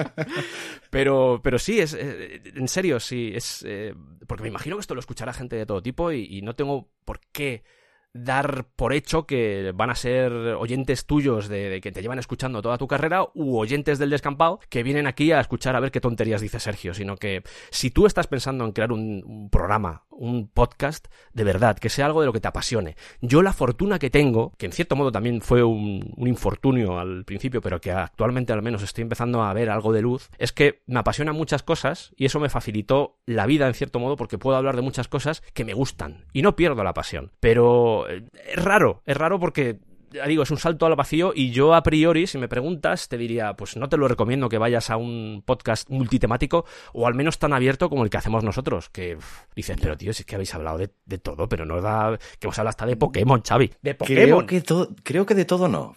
[0.90, 3.94] pero, pero sí, es, eh, en serio, sí, es eh,
[4.26, 6.90] porque me imagino que esto lo escuchará gente de todo tipo y, y no tengo
[7.04, 7.64] por qué
[8.12, 12.60] dar por hecho que van a ser oyentes tuyos de, de, que te llevan escuchando
[12.60, 16.00] toda tu carrera u oyentes del descampado que vienen aquí a escuchar a ver qué
[16.00, 20.48] tonterías dice Sergio, sino que si tú estás pensando en crear un, un programa, un
[20.48, 22.96] podcast, de verdad, que sea algo de lo que te apasione.
[23.20, 27.24] Yo la fortuna que tengo, que en cierto modo también fue un, un infortunio al
[27.24, 30.82] principio, pero que actualmente al menos estoy empezando a ver algo de luz, es que
[30.86, 34.56] me apasionan muchas cosas y eso me facilitó la vida en cierto modo porque puedo
[34.56, 37.32] hablar de muchas cosas que me gustan y no pierdo la pasión.
[37.40, 39.80] Pero es raro, es raro porque
[40.12, 43.16] ya digo, es un salto al vacío y yo a priori, si me preguntas, te
[43.16, 47.38] diría, pues no te lo recomiendo que vayas a un podcast multitemático o al menos
[47.38, 50.34] tan abierto como el que hacemos nosotros, que uf, dices, pero tío, si es que
[50.34, 53.72] habéis hablado de, de, todo, pero no da, que hemos hablado hasta de Pokémon, Xavi,
[53.82, 54.24] de Pokémon.
[54.24, 55.94] Creo que, to creo que de todo no,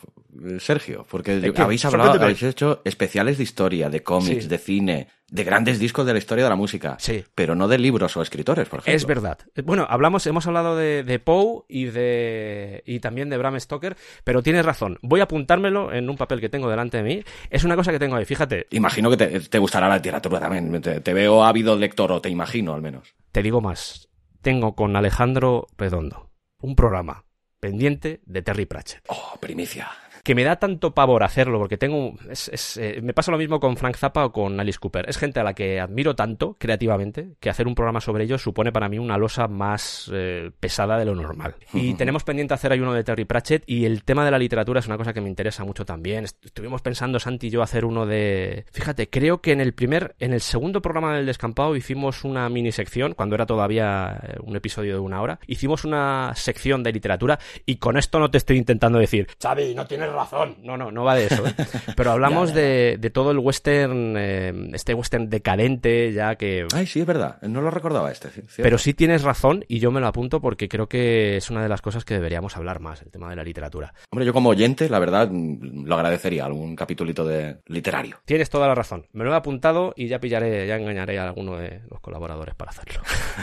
[0.60, 4.50] Sergio, porque habéis hablado, habéis hecho especiales de historia, de cómics, sí.
[4.50, 7.24] de cine, de grandes discos de la historia de la música, sí.
[7.36, 8.96] pero no de libros o escritores, por ejemplo.
[8.96, 9.40] Es verdad.
[9.64, 14.44] Bueno, hablamos, hemos hablado de, de Poe y de y también de Bram Stoker, pero
[14.44, 15.00] tienes razón.
[15.02, 17.24] Voy a apuntármelo en un papel que tengo delante de mí.
[17.50, 18.68] Es una cosa que tengo ahí, fíjate.
[18.72, 20.82] Imagino que te, te gustará la literatura también.
[20.82, 23.16] Te, te, veo ávido lector, o te imagino al menos.
[23.32, 24.10] Te digo más.
[24.42, 27.26] Tengo con Alejandro Redondo un programa
[27.60, 29.04] pendiente de Terry Pratchett.
[29.08, 29.90] Oh, primicia
[30.24, 32.16] que me da tanto pavor hacerlo, porque tengo.
[32.30, 35.10] Es, es, eh, me pasa lo mismo con Frank Zappa o con Alice Cooper.
[35.10, 38.72] Es gente a la que admiro tanto creativamente que hacer un programa sobre ellos supone
[38.72, 41.56] para mí una losa más eh, pesada de lo normal.
[41.74, 44.80] Y tenemos pendiente hacer ahí uno de Terry Pratchett y el tema de la literatura
[44.80, 46.24] es una cosa que me interesa mucho también.
[46.24, 48.66] Estuvimos pensando, Santi y yo, hacer uno de.
[48.72, 52.72] Fíjate, creo que en el primer, en el segundo programa del descampado hicimos una mini
[52.72, 57.40] sección, cuando era todavía eh, un episodio de una hora, hicimos una sección de literatura
[57.66, 60.58] y con esto no te estoy intentando decir, Xavi, no tienes razón.
[60.64, 61.46] No, no, no va de eso.
[61.46, 61.54] ¿eh?
[61.96, 62.62] Pero hablamos ya, ya.
[62.62, 66.68] De, de, todo el western, eh, este western decadente, ya que.
[66.74, 67.42] Ay, sí, es verdad.
[67.42, 68.30] No lo recordaba este.
[68.30, 68.54] ¿cierto?
[68.58, 71.70] Pero sí tienes razón y yo me lo apunto porque creo que es una de
[71.70, 73.94] las cosas que deberíamos hablar más, el tema de la literatura.
[74.12, 78.18] Hombre, yo como oyente, la verdad, lo agradecería, algún capitulito de literario.
[78.26, 79.08] Tienes toda la razón.
[79.12, 82.72] Me lo he apuntado y ya pillaré, ya engañaré a alguno de los colaboradores para
[82.72, 83.02] hacerlo.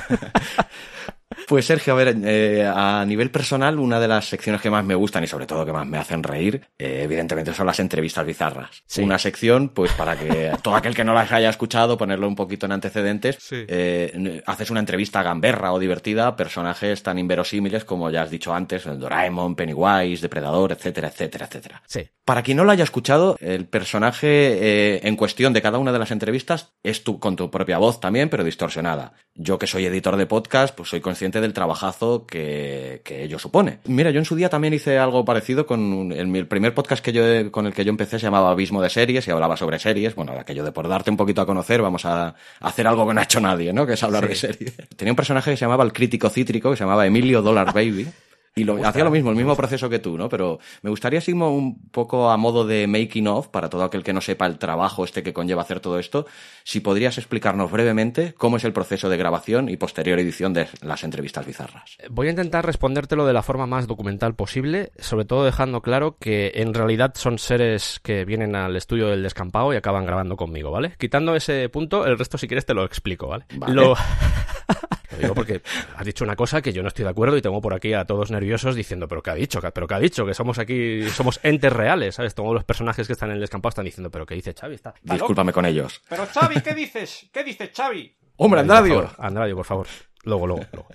[1.47, 4.95] Pues Sergio, a ver, eh, a nivel personal, una de las secciones que más me
[4.95, 8.83] gustan y sobre todo que más me hacen reír, eh, evidentemente son las entrevistas bizarras.
[8.87, 9.03] Sí.
[9.03, 12.67] Una sección, pues para que todo aquel que no las haya escuchado, ponerlo un poquito
[12.67, 13.65] en antecedentes, sí.
[13.69, 18.55] eh, haces una entrevista gamberra o divertida a personajes tan inverosímiles como ya has dicho
[18.55, 21.83] antes, el Doraemon, Pennywise, Depredador, etcétera, etcétera, etcétera.
[21.87, 22.09] Sí.
[22.25, 26.13] Para quien no lo haya escuchado, el personaje en cuestión de cada una de las
[26.13, 29.15] entrevistas es tu, con tu propia voz también, pero distorsionada.
[29.35, 33.79] Yo que soy editor de podcast, pues soy consciente del trabajazo que, que, ello supone.
[33.85, 37.13] Mira, yo en su día también hice algo parecido con el, el, primer podcast que
[37.13, 40.15] yo, con el que yo empecé se llamaba Abismo de Series y hablaba sobre series.
[40.15, 43.21] Bueno, aquello de por darte un poquito a conocer, vamos a hacer algo que no
[43.21, 43.87] ha hecho nadie, ¿no?
[43.87, 44.29] Que es hablar sí.
[44.31, 44.75] de series.
[44.97, 48.09] Tenía un personaje que se llamaba el crítico cítrico, que se llamaba Emilio Dollar Baby.
[48.57, 50.29] Y lo, hacía lo mismo, el mismo proceso que tú, ¿no?
[50.29, 54.13] Pero me gustaría, Sigmo, un poco a modo de making of, para todo aquel que
[54.13, 56.27] no sepa el trabajo este que conlleva hacer todo esto,
[56.65, 61.05] si podrías explicarnos brevemente cómo es el proceso de grabación y posterior edición de las
[61.05, 61.97] entrevistas bizarras.
[62.11, 66.53] Voy a intentar respondértelo de la forma más documental posible, sobre todo dejando claro que
[66.57, 70.95] en realidad son seres que vienen al estudio del descampado y acaban grabando conmigo, ¿vale?
[70.99, 73.45] Quitando ese punto, el resto si quieres te lo explico, ¿vale?
[73.55, 73.75] vale.
[73.75, 73.95] Lo...
[75.21, 75.63] digo porque
[75.97, 78.05] has dicho una cosa que yo no estoy de acuerdo y tengo por aquí a
[78.05, 79.61] todos nerviosos diciendo, pero ¿qué ha dicho?
[79.61, 80.27] ¿Pero qué ha dicho?
[80.27, 82.35] Que somos aquí, somos entes reales, ¿sabes?
[82.35, 84.75] Todos los personajes que están en el descampado están diciendo, pero ¿qué dice Xavi?
[84.75, 86.03] Está, Discúlpame con ellos.
[86.09, 87.29] Pero Xavi, ¿qué dices?
[87.33, 88.17] ¿Qué dices, Xavi?
[88.37, 89.11] Hombre, Andradio.
[89.19, 89.87] Andradio, por favor.
[90.25, 90.89] Luego, luego, luego.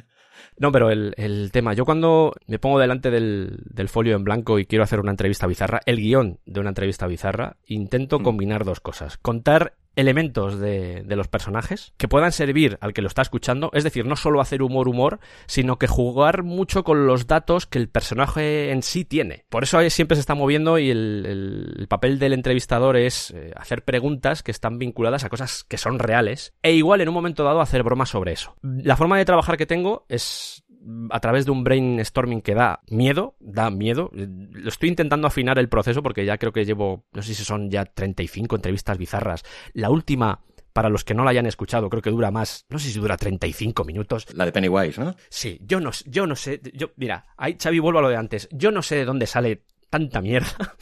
[0.58, 4.58] No, pero el, el, tema, yo cuando me pongo delante del, del, folio en blanco
[4.58, 8.24] y quiero hacer una entrevista bizarra, el guion de una entrevista bizarra, intento mm.
[8.24, 9.18] combinar dos cosas.
[9.18, 14.06] Contar elementos de, los personajes que puedan servir al que lo está escuchando, es decir,
[14.06, 18.72] no solo hacer humor humor, sino que jugar mucho con los datos que el personaje
[18.72, 19.46] en sí tiene.
[19.50, 24.44] Por eso siempre se está moviendo y el papel del entrevistador es eh, hacer preguntas
[24.44, 27.84] que están vinculadas a cosas que son reales e igual en un momento dado hacer
[27.84, 28.56] bromas sobre eso.
[28.62, 30.64] La forma de trabajar que tengo es
[31.10, 34.12] a través de un brainstorming que da miedo, da miedo.
[34.14, 37.70] Lo estoy intentando afinar el proceso porque ya creo que llevo, no sé si son
[37.70, 39.44] ya 35 entrevistas bizarras.
[39.74, 40.42] La última
[40.76, 43.16] para los que no la hayan escuchado, creo que dura más, no sé si dura
[43.16, 44.28] 35 minutos.
[44.34, 45.16] La de Pennywise, ¿no?
[45.30, 48.50] Sí, yo no, yo no sé, yo, mira, ahí Xavi vuelvo a lo de antes,
[48.52, 50.76] yo no sé de dónde sale tanta mierda.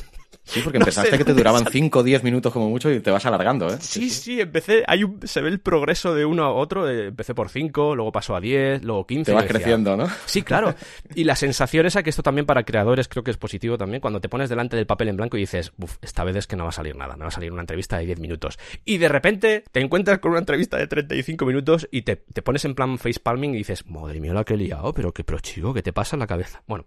[0.44, 3.12] Sí, porque no empezaste que te duraban 5 o 10 minutos como mucho y te
[3.12, 3.78] vas alargando, ¿eh?
[3.80, 7.34] Sí, sí, sí, empecé, hay un, se ve el progreso de uno a otro, empecé
[7.34, 9.32] por 5, luego paso a 10, luego 15.
[9.32, 10.08] Te vas creciendo, ¿no?
[10.26, 10.76] Sí, claro.
[11.16, 14.20] Y la sensación esa que esto también para creadores creo que es positivo también, cuando
[14.20, 16.64] te pones delante del papel en blanco y dices, uff, esta vez es que no
[16.64, 18.58] va a salir nada, me va a salir una entrevista de 10 minutos.
[18.84, 22.66] Y de repente te encuentras con una entrevista de 35 minutos y te, te pones
[22.66, 25.40] en plan face palming y dices, madre mía la que he liado, pero qué pro
[25.40, 26.64] chico, ¿qué te pasa en la cabeza?
[26.68, 26.86] Bueno,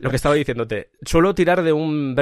[0.00, 2.14] lo que estaba diciéndote, suelo tirar de un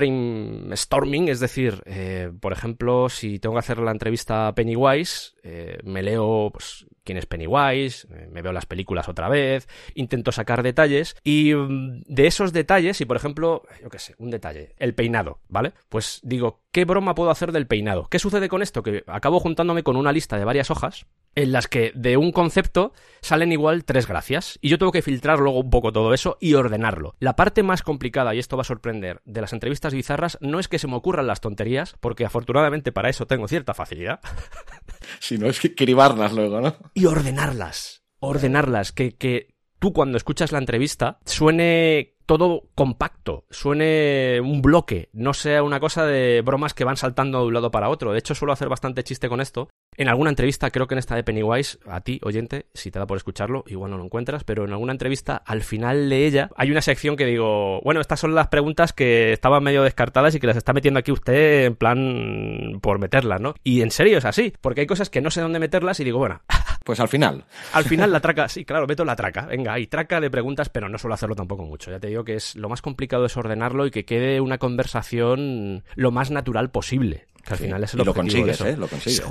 [0.60, 5.78] brainstorming, es decir, eh, por ejemplo, si tengo que hacer la entrevista a Pennywise, eh,
[5.84, 10.62] me leo pues, quién es Pennywise, eh, me veo las películas otra vez, intento sacar
[10.62, 14.94] detalles y mm, de esos detalles, y por ejemplo, yo qué sé, un detalle, el
[14.94, 15.72] peinado, ¿vale?
[15.88, 18.08] Pues digo, ¿qué broma puedo hacer del peinado?
[18.10, 18.82] ¿Qué sucede con esto?
[18.82, 22.92] Que acabo juntándome con una lista de varias hojas en las que de un concepto
[23.20, 26.54] salen igual tres gracias y yo tengo que filtrar luego un poco todo eso y
[26.54, 27.14] ordenarlo.
[27.20, 30.68] La parte más complicada, y esto va a sorprender, de las entrevistas bizarras no es
[30.68, 34.20] que se me ocurran las tonterías, porque afortunadamente para eso tengo cierta facilidad.
[35.20, 36.76] Si no es que cribarlas luego, ¿no?
[36.94, 38.02] Y ordenarlas.
[38.18, 38.92] Ordenarlas.
[38.92, 45.64] Que, que tú cuando escuchas la entrevista suene todo compacto, suene un bloque, no sea
[45.64, 48.12] una cosa de bromas que van saltando de un lado para otro.
[48.12, 49.68] De hecho, suelo hacer bastante chiste con esto.
[49.96, 53.06] En alguna entrevista, creo que en esta de Pennywise, a ti, oyente, si te da
[53.08, 56.70] por escucharlo, igual no lo encuentras, pero en alguna entrevista, al final de ella, hay
[56.70, 60.46] una sección que digo, bueno, estas son las preguntas que estaban medio descartadas y que
[60.46, 63.54] las está metiendo aquí usted en plan por meterlas, ¿no?
[63.64, 66.18] Y en serio es así, porque hay cosas que no sé dónde meterlas y digo,
[66.18, 66.42] bueno,
[66.84, 67.44] Pues al final.
[67.72, 69.46] Al final la traca, sí, claro, meto la traca.
[69.46, 71.90] Venga, hay traca de preguntas, pero no suelo hacerlo tampoco mucho.
[71.90, 75.84] Ya te digo que es lo más complicado es ordenarlo y que quede una conversación
[75.94, 77.26] lo más natural posible.
[77.44, 77.64] Que al Sí.
[77.64, 78.60] final es el Y lo consigues.
[78.60, 78.76] ¿eh?
[78.76, 79.22] Lo consigues.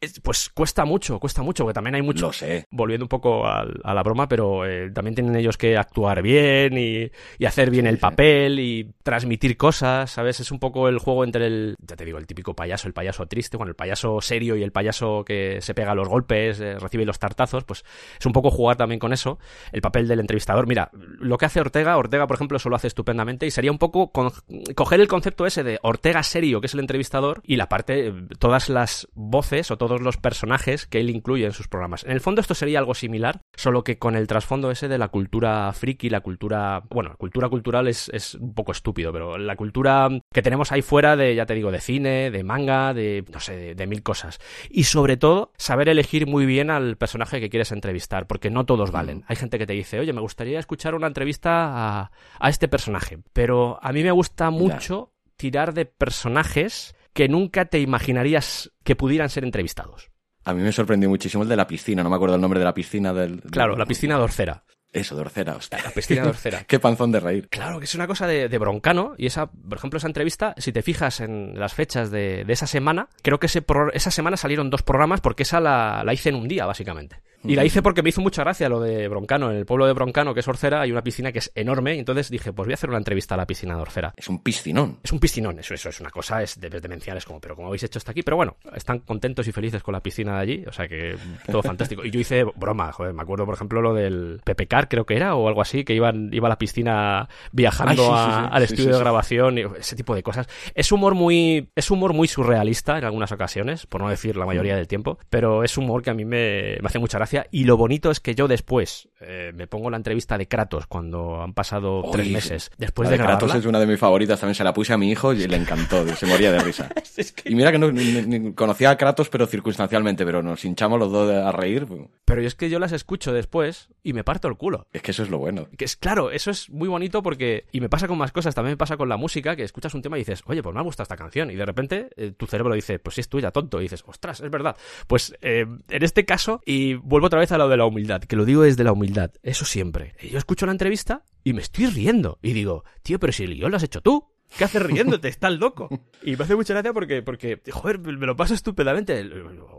[0.00, 2.26] Es- Pues cuesta mucho, cuesta mucho, porque también hay mucho.
[2.26, 2.66] Lo sé.
[2.70, 6.76] Volviendo un poco al- a, la broma, pero eh, también tienen ellos que actuar bien
[6.78, 8.00] y, y hacer bien Sí, el sí.
[8.00, 10.40] papel y transmitir cosas, ¿sabes?
[10.40, 13.26] Es un poco el juego entre el, ya te digo, el típico payaso, el payaso
[13.26, 17.04] triste, bueno, el payaso serio y el payaso que se pega los golpes, eh, recibe
[17.04, 17.84] los tartazos, pues
[18.18, 19.38] es un poco jugar también con eso,
[19.72, 20.66] el papel del entrevistador.
[20.66, 23.78] Mira, lo que hace Ortega, Ortega, por ejemplo, eso lo hace estupendamente y sería un
[23.78, 24.32] poco con-
[24.74, 28.14] coger el concepto ese de Ortega serio, que es el entrevistador, y la parte, eh,
[28.38, 32.04] todas las voces o todos los personajes que él incluye en sus programas.
[32.04, 35.08] En el fondo esto sería algo similar, solo que con el trasfondo ese de la
[35.08, 40.08] cultura friki, la cultura, bueno, cultura cultural es, es un poco estúpido, pero la cultura
[40.32, 43.56] que tenemos ahí fuera de, ya te digo, de cine, de manga, de, no sé,
[43.56, 44.40] de, de mil cosas.
[44.70, 48.90] Y sobre todo, saber elegir muy bien al personaje que quieres entrevistar, porque no todos
[48.90, 49.24] valen.
[49.28, 53.18] Hay gente que te dice, oye, me gustaría escuchar una entrevista a, a este personaje,
[53.32, 59.30] pero a mí me gusta mucho tirar de personajes que nunca te imaginarías que pudieran
[59.30, 60.10] ser entrevistados.
[60.44, 62.66] A mí me sorprendió muchísimo el de la piscina, no me acuerdo el nombre de
[62.66, 63.40] la piscina del...
[63.50, 64.64] Claro, la piscina de Orcera.
[64.92, 65.78] Eso, de Orcera, hostia.
[65.82, 66.64] La piscina de Orcera.
[66.68, 67.48] Qué panzón de reír.
[67.48, 69.14] Claro, que es una cosa de, de broncano.
[69.18, 72.66] Y esa, por ejemplo, esa entrevista, si te fijas en las fechas de, de esa
[72.68, 76.28] semana, creo que ese pro- esa semana salieron dos programas porque esa la, la hice
[76.28, 77.22] en un día, básicamente.
[77.44, 79.50] Y la hice porque me hizo mucha gracia lo de Broncano.
[79.50, 81.94] En el pueblo de Broncano, que es Orcera, hay una piscina que es enorme.
[81.96, 84.12] Y entonces dije, pues voy a hacer una entrevista a la piscina de Orcera.
[84.16, 84.98] Es un piscinón.
[85.02, 87.68] Es un piscinón, eso, eso es una cosa, es de- demencial, es como, pero como
[87.68, 90.64] habéis hecho hasta aquí, pero bueno, están contentos y felices con la piscina de allí,
[90.66, 91.16] o sea que
[91.46, 92.04] todo fantástico.
[92.04, 95.16] Y yo hice broma, joder, me acuerdo, por ejemplo, lo del Pepe Car, creo que
[95.16, 98.40] era, o algo así, que iban, iba a la piscina viajando Ay, sí, sí, a-
[98.44, 100.46] sí, al estudio de grabación, y ese tipo de cosas.
[100.74, 104.76] Es humor muy, es humor muy surrealista en algunas ocasiones, por no decir la mayoría
[104.76, 107.76] del tiempo, pero es humor que a mí me, me hace mucha gracia, y lo
[107.76, 112.02] bonito es que yo después, eh, me pongo la entrevista de Kratos cuando han pasado
[112.12, 112.70] tres meses.
[112.78, 114.92] Después la de, de Kratos grabarla, es una de mis favoritas, también se la puse
[114.92, 116.88] a mi hijo y le encantó, se moría de risa.
[117.16, 120.64] Es que- Y mira que no, ni- ni- conocía a Kratos, pero circunstancialmente, pero nos
[120.64, 121.86] hinchamos los dos a reír.
[122.24, 124.86] Pero es que yo las escucho después y me parto el culo.
[124.92, 125.68] Es que eso es lo bueno.
[125.76, 127.66] Que es claro, eso es muy bonito porque.
[127.72, 130.02] Y me pasa con más cosas, también me pasa con la música, que escuchas un
[130.02, 131.50] tema y dices, oye, pues me ha gustado esta canción.
[131.50, 133.78] Y de repente eh, tu cerebro dice, pues sí es tuya, tonto.
[133.78, 134.76] Y dices, ostras, es verdad.
[135.06, 138.34] Pues eh, en este caso, y vuelvo otra vez a lo de la humildad, que
[138.36, 140.14] lo digo desde la humildad, eso siempre.
[140.30, 142.38] Yo escucho la entrevista y me estoy riendo.
[142.42, 144.33] Y digo, tío, pero si el guion lo has hecho tú.
[144.56, 145.28] ¿Qué haces riéndote?
[145.28, 145.88] Estás loco.
[146.22, 149.24] Y me hace mucha gracia porque, porque, joder, me lo paso estupendamente.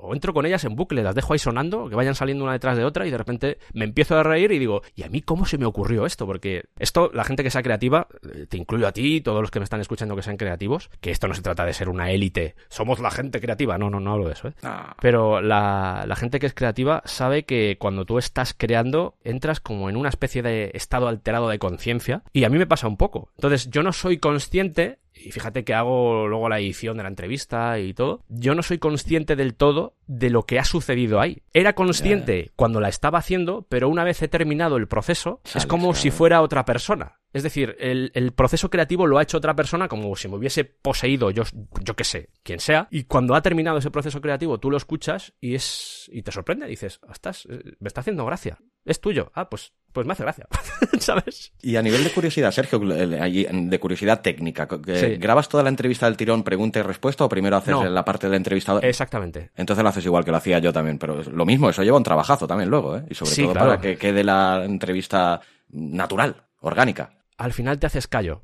[0.02, 2.78] O entro con ellas en bucle, las dejo ahí sonando, que vayan saliendo una detrás
[2.78, 5.46] de otra y de repente me empiezo a reír y digo, ¿y a mí cómo
[5.46, 6.26] se me ocurrió esto?
[6.26, 9.60] Porque esto, la gente que sea creativa, eh, te incluyo a ti, todos los que
[9.60, 12.56] me están escuchando que sean creativos, que esto no se trata de ser una élite,
[12.70, 14.54] somos la gente creativa, no, no, no hablo de eso, ¿eh?
[14.64, 19.60] Ah, Pero la, la gente que es creativa sabe que cuando tú estás creando, entras
[19.60, 22.24] como en una especie de estado alterado de conciencia.
[22.34, 23.32] Y a mí me pasa un poco.
[23.38, 24.65] Entonces, yo no soy consciente,
[25.16, 28.78] y fíjate que hago luego la edición de la entrevista y todo, yo no soy
[28.78, 31.42] consciente del todo de lo que ha sucedido ahí.
[31.54, 35.90] Era consciente cuando la estaba haciendo, pero una vez he terminado el proceso, es como
[35.90, 36.02] claro.
[36.02, 37.20] si fuera otra persona.
[37.32, 40.64] Es decir, el, el proceso creativo lo ha hecho otra persona como si me hubiese
[40.64, 41.44] poseído yo,
[41.84, 42.88] yo qué sé, quien sea.
[42.92, 46.68] Y cuando ha terminado ese proceso creativo, tú lo escuchas y es y te sorprende.
[46.68, 48.58] Dices, "Ostras, eh, me está haciendo gracia.
[48.86, 49.32] Es tuyo.
[49.34, 50.48] Ah, pues, pues me hace gracia.
[51.00, 51.52] ¿Sabes?
[51.62, 55.16] Y a nivel de curiosidad, Sergio, de curiosidad técnica, Sí.
[55.18, 57.84] ¿grabas toda la entrevista del tirón pregunta y respuesta o primero haces No.
[57.86, 58.86] la parte del entrevistador?
[58.86, 59.52] Exactamente.
[59.56, 62.04] Entonces lo haces igual que lo hacía yo también, pero lo mismo, eso lleva un
[62.04, 63.06] trabajazo también luego, ¿eh?
[63.10, 63.68] Y sobre Sí, todo claro.
[63.70, 67.12] para que quede la entrevista natural, orgánica.
[67.38, 68.44] Al final te haces callo.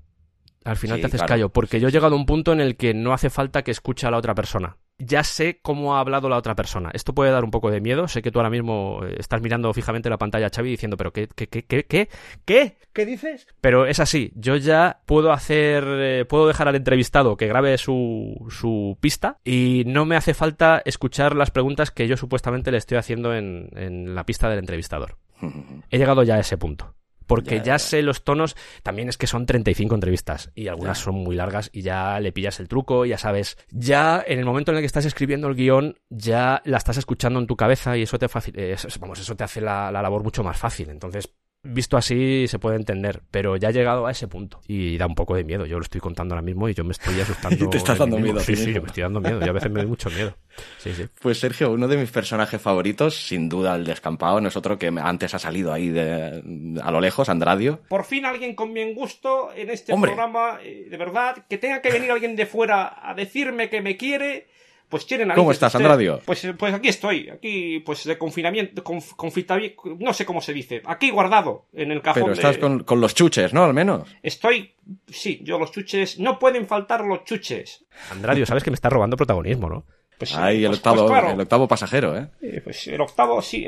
[0.64, 1.30] Al final Sí, te haces claro.
[1.30, 1.50] callo.
[1.50, 4.06] Porque yo he llegado a un punto en el que no hace falta que escuche
[4.08, 4.78] a la otra persona.
[4.98, 6.92] Ya sé cómo ha hablado la otra persona.
[6.94, 8.08] Esto puede dar un poco de miedo.
[8.08, 11.28] Sé que tú ahora mismo eh, estás mirando fijamente la pantalla, Xavi, diciendo, pero ¿qué,
[11.28, 12.10] qué, qué, qué, qué?
[12.46, 12.78] ¿Qué?
[12.94, 13.48] ¿Qué dices?
[13.62, 14.32] Pero es así.
[14.36, 19.84] Yo ya puedo hacer, eh, puedo dejar al entrevistado que grabe su, su pista y
[19.88, 24.14] no me hace falta escuchar las preguntas que yo supuestamente le estoy haciendo en, en
[24.14, 25.18] la pista del entrevistador.
[25.90, 26.94] He llegado ya a ese punto.
[27.36, 27.80] Porque Ya, ya, ya.
[27.80, 31.04] sé los tonos, también es que son 35 entrevistas y algunas Ya.
[31.06, 33.58] son muy largas y ya le pillas el truco, ya sabes.
[33.72, 37.40] Ya en el momento en el que estás escribiendo el guion, ya la estás escuchando
[37.40, 40.24] en tu cabeza y eso te, eh, eso- vamos, eso te hace la, la labor
[40.24, 40.90] mucho más fácil.
[40.90, 41.30] Entonces,
[41.64, 45.16] visto así se puede entender, pero ya he llegado a ese punto y da un
[45.16, 45.66] poco de miedo.
[45.66, 47.70] Yo lo estoy contando ahora mismo y yo me estoy asustando.
[47.70, 48.74] Te estás dando miedo a Sí, sí, mismo.
[48.76, 49.40] yo me estoy dando miedo.
[49.42, 50.36] Yo a veces me doy mucho miedo.
[50.80, 51.06] Sí, sí.
[51.22, 54.88] Pues Sergio, uno de mis personajes favoritos, sin duda el descampado, no es otro que
[54.88, 56.42] antes ha salido ahí de,
[56.82, 57.80] a lo lejos, Andradio.
[57.88, 60.12] Por fin alguien con bien gusto en este Hombre.
[60.12, 63.96] programa, eh, de verdad, que tenga que venir alguien de fuera a decirme que me
[63.98, 64.48] quiere,
[64.92, 65.84] pues tiene narices ¿Cómo estás, usted.
[65.84, 66.20] Andradio?
[66.26, 70.84] Pues, pues aquí estoy, aquí pues de confinamiento, conf- confitavi- no sé cómo se dice,
[70.86, 73.64] aquí guardado en el cajón Pero de- estás con, con los chuches, ¿no?
[73.64, 74.08] Al menos.
[74.22, 74.76] Estoy,
[75.08, 77.86] sí, yo los chuches, no pueden faltar los chuches.
[78.12, 79.86] Andradio, sabes que me estás robando protagonismo, ¿no?
[80.20, 82.28] Pues, Ahí el pues- octavo, pues claro, el octavo pasajero, ¿eh?
[82.44, 83.66] eh, pues el octavo, sí,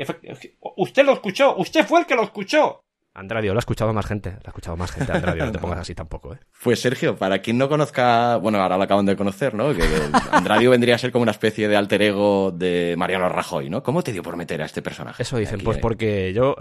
[0.76, 2.83] usted lo escuchó, usted fue el que lo escuchó.
[3.16, 4.30] Andradio, lo ha escuchado más gente.
[4.30, 5.46] Lo ha escuchado más gente, Andradio.
[5.46, 6.38] No te pongas así tampoco, ¿eh?
[6.62, 9.72] Pues Sergio, para quien no conozca, bueno, ahora lo acaban de conocer, ¿no?
[9.72, 9.84] Que
[10.32, 13.84] Andradio vendría a ser como una especie de alter ego de Mariano Rajoy, ¿no?
[13.84, 15.22] ¿Cómo te dio por meter a este personaje?
[15.22, 15.80] Eso dicen, Aquí, pues eh?
[15.80, 16.56] porque yo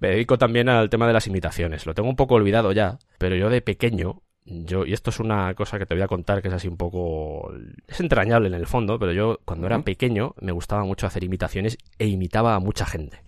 [0.00, 1.86] me dedico también al tema de las imitaciones.
[1.86, 5.54] Lo tengo un poco olvidado ya, pero yo de pequeño, yo, y esto es una
[5.54, 7.52] cosa que te voy a contar que es así un poco...
[7.86, 11.78] Es entrañable en el fondo, pero yo cuando era pequeño me gustaba mucho hacer imitaciones
[12.00, 13.22] e imitaba a mucha gente.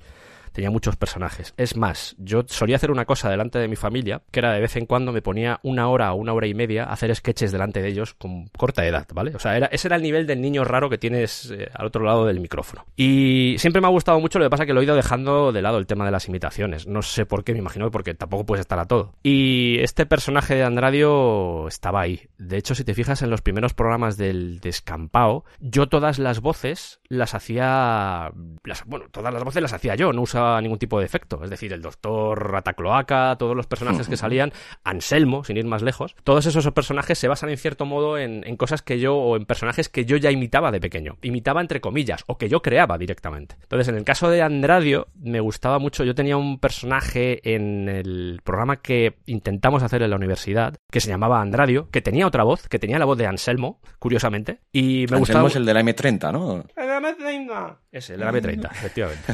[0.53, 1.55] Tenía muchos personajes.
[1.57, 4.77] Es más, yo solía hacer una cosa delante de mi familia, que era de vez
[4.77, 7.83] en cuando me ponía una hora o una hora y media a hacer sketches delante
[7.83, 9.35] de ellos con corta edad, ¿vale?
[9.35, 12.05] O sea, era, ese era el nivel del niño raro que tienes eh, al otro
[12.05, 12.87] lado del micrófono.
[12.97, 15.53] Y siempre me ha gustado mucho, lo que pasa es que lo he ido dejando
[15.53, 16.87] de lado el tema de las imitaciones.
[16.87, 19.15] No sé por qué, me imagino que porque tampoco puedes estar a todo.
[19.23, 22.29] Y este personaje de Andradio estaba ahí.
[22.39, 27.01] De hecho, si te fijas en los primeros programas del Descampao, yo todas las voces
[27.09, 28.31] las hacía...
[28.87, 31.41] Bueno, todas las voces las hacía yo, no usaba ningún tipo de efecto.
[31.43, 34.53] Es decir, el doctor Ratacloaca, todos los personajes que salían,
[34.85, 38.57] Anselmo, sin ir más lejos, todos esos personajes se basan en cierto modo en, en
[38.57, 41.17] cosas que yo, o en personajes que yo ya imitaba de pequeño.
[41.23, 43.57] Imitaba entre comillas, o que yo creaba directamente.
[43.63, 48.41] Entonces, en el caso de Andradio, me gustaba mucho, yo tenía un personaje en el
[48.45, 52.69] programa que intentamos hacer en la universidad, que se llamaba Andradio, que tenía otra voz,
[52.69, 55.49] que tenía la voz de Anselmo, curiosamente, y me Anselmo gustaba...
[55.49, 56.65] es el de la M30, ¿no?
[57.93, 59.33] Ese, el AB30, efectivamente.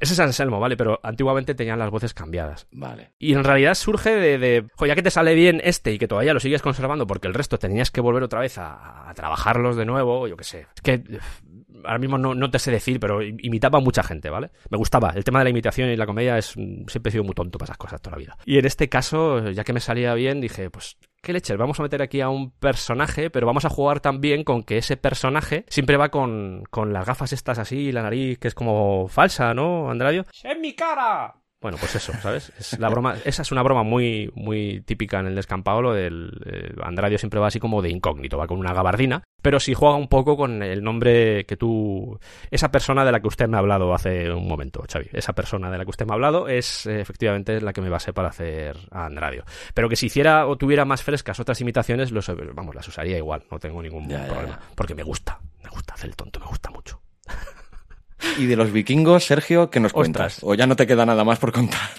[0.00, 0.76] Ese es Anselmo, ¿vale?
[0.76, 2.66] Pero antiguamente tenían las voces cambiadas.
[2.72, 3.12] Vale.
[3.18, 6.08] Y en realidad surge de, de "Jo, ya que te sale bien este y que
[6.08, 9.76] todavía lo sigues conservando porque el resto tenías que volver otra vez a, a trabajarlos
[9.76, 10.66] de nuevo, yo qué sé.
[10.74, 11.02] Es que
[11.84, 14.50] ahora mismo no, te sé decir, pero imitaba a mucha gente, ¿vale?
[14.70, 15.12] Me gustaba.
[15.14, 17.70] El tema de la imitación y la comedia es siempre he sido muy tonto para
[17.70, 18.36] esas cosas toda la vida.
[18.44, 21.82] Y en este caso, ya que me salía bien, dije, pues qué leche, vamos a
[21.82, 25.96] meter aquí a un personaje, pero vamos a jugar también con que ese personaje siempre
[25.96, 30.24] va con, con las gafas estas así, la nariz que es como falsa, ¿no, Andradio?
[30.42, 31.43] ¡Es mi cara!
[31.64, 32.52] Bueno, pues eso, ¿sabes?
[32.58, 36.30] Es la broma, esa es una broma muy, muy típica en el descampado, lo del
[36.44, 39.94] eh, Andradio siempre va así como de incógnito, va con una gabardina, pero sí juega
[39.94, 42.20] un poco con el nombre que tú...
[42.50, 45.70] Esa persona de la que usted me ha hablado hace un momento, Xavi, esa persona
[45.70, 48.28] de la que usted me ha hablado es eh, efectivamente la que me basé para
[48.28, 49.46] hacer a Andradio.
[49.72, 53.42] Pero que si hiciera o tuviera más frescas otras imitaciones, los, vamos, las usaría igual,
[53.50, 57.03] no tengo ningún problema, porque me gusta, me gusta hacer el tonto, me gusta mucho.
[58.38, 60.38] Y de los vikingos, Sergio, ¿qué nos cuentas?
[60.42, 61.90] O ya no te queda nada más por contar.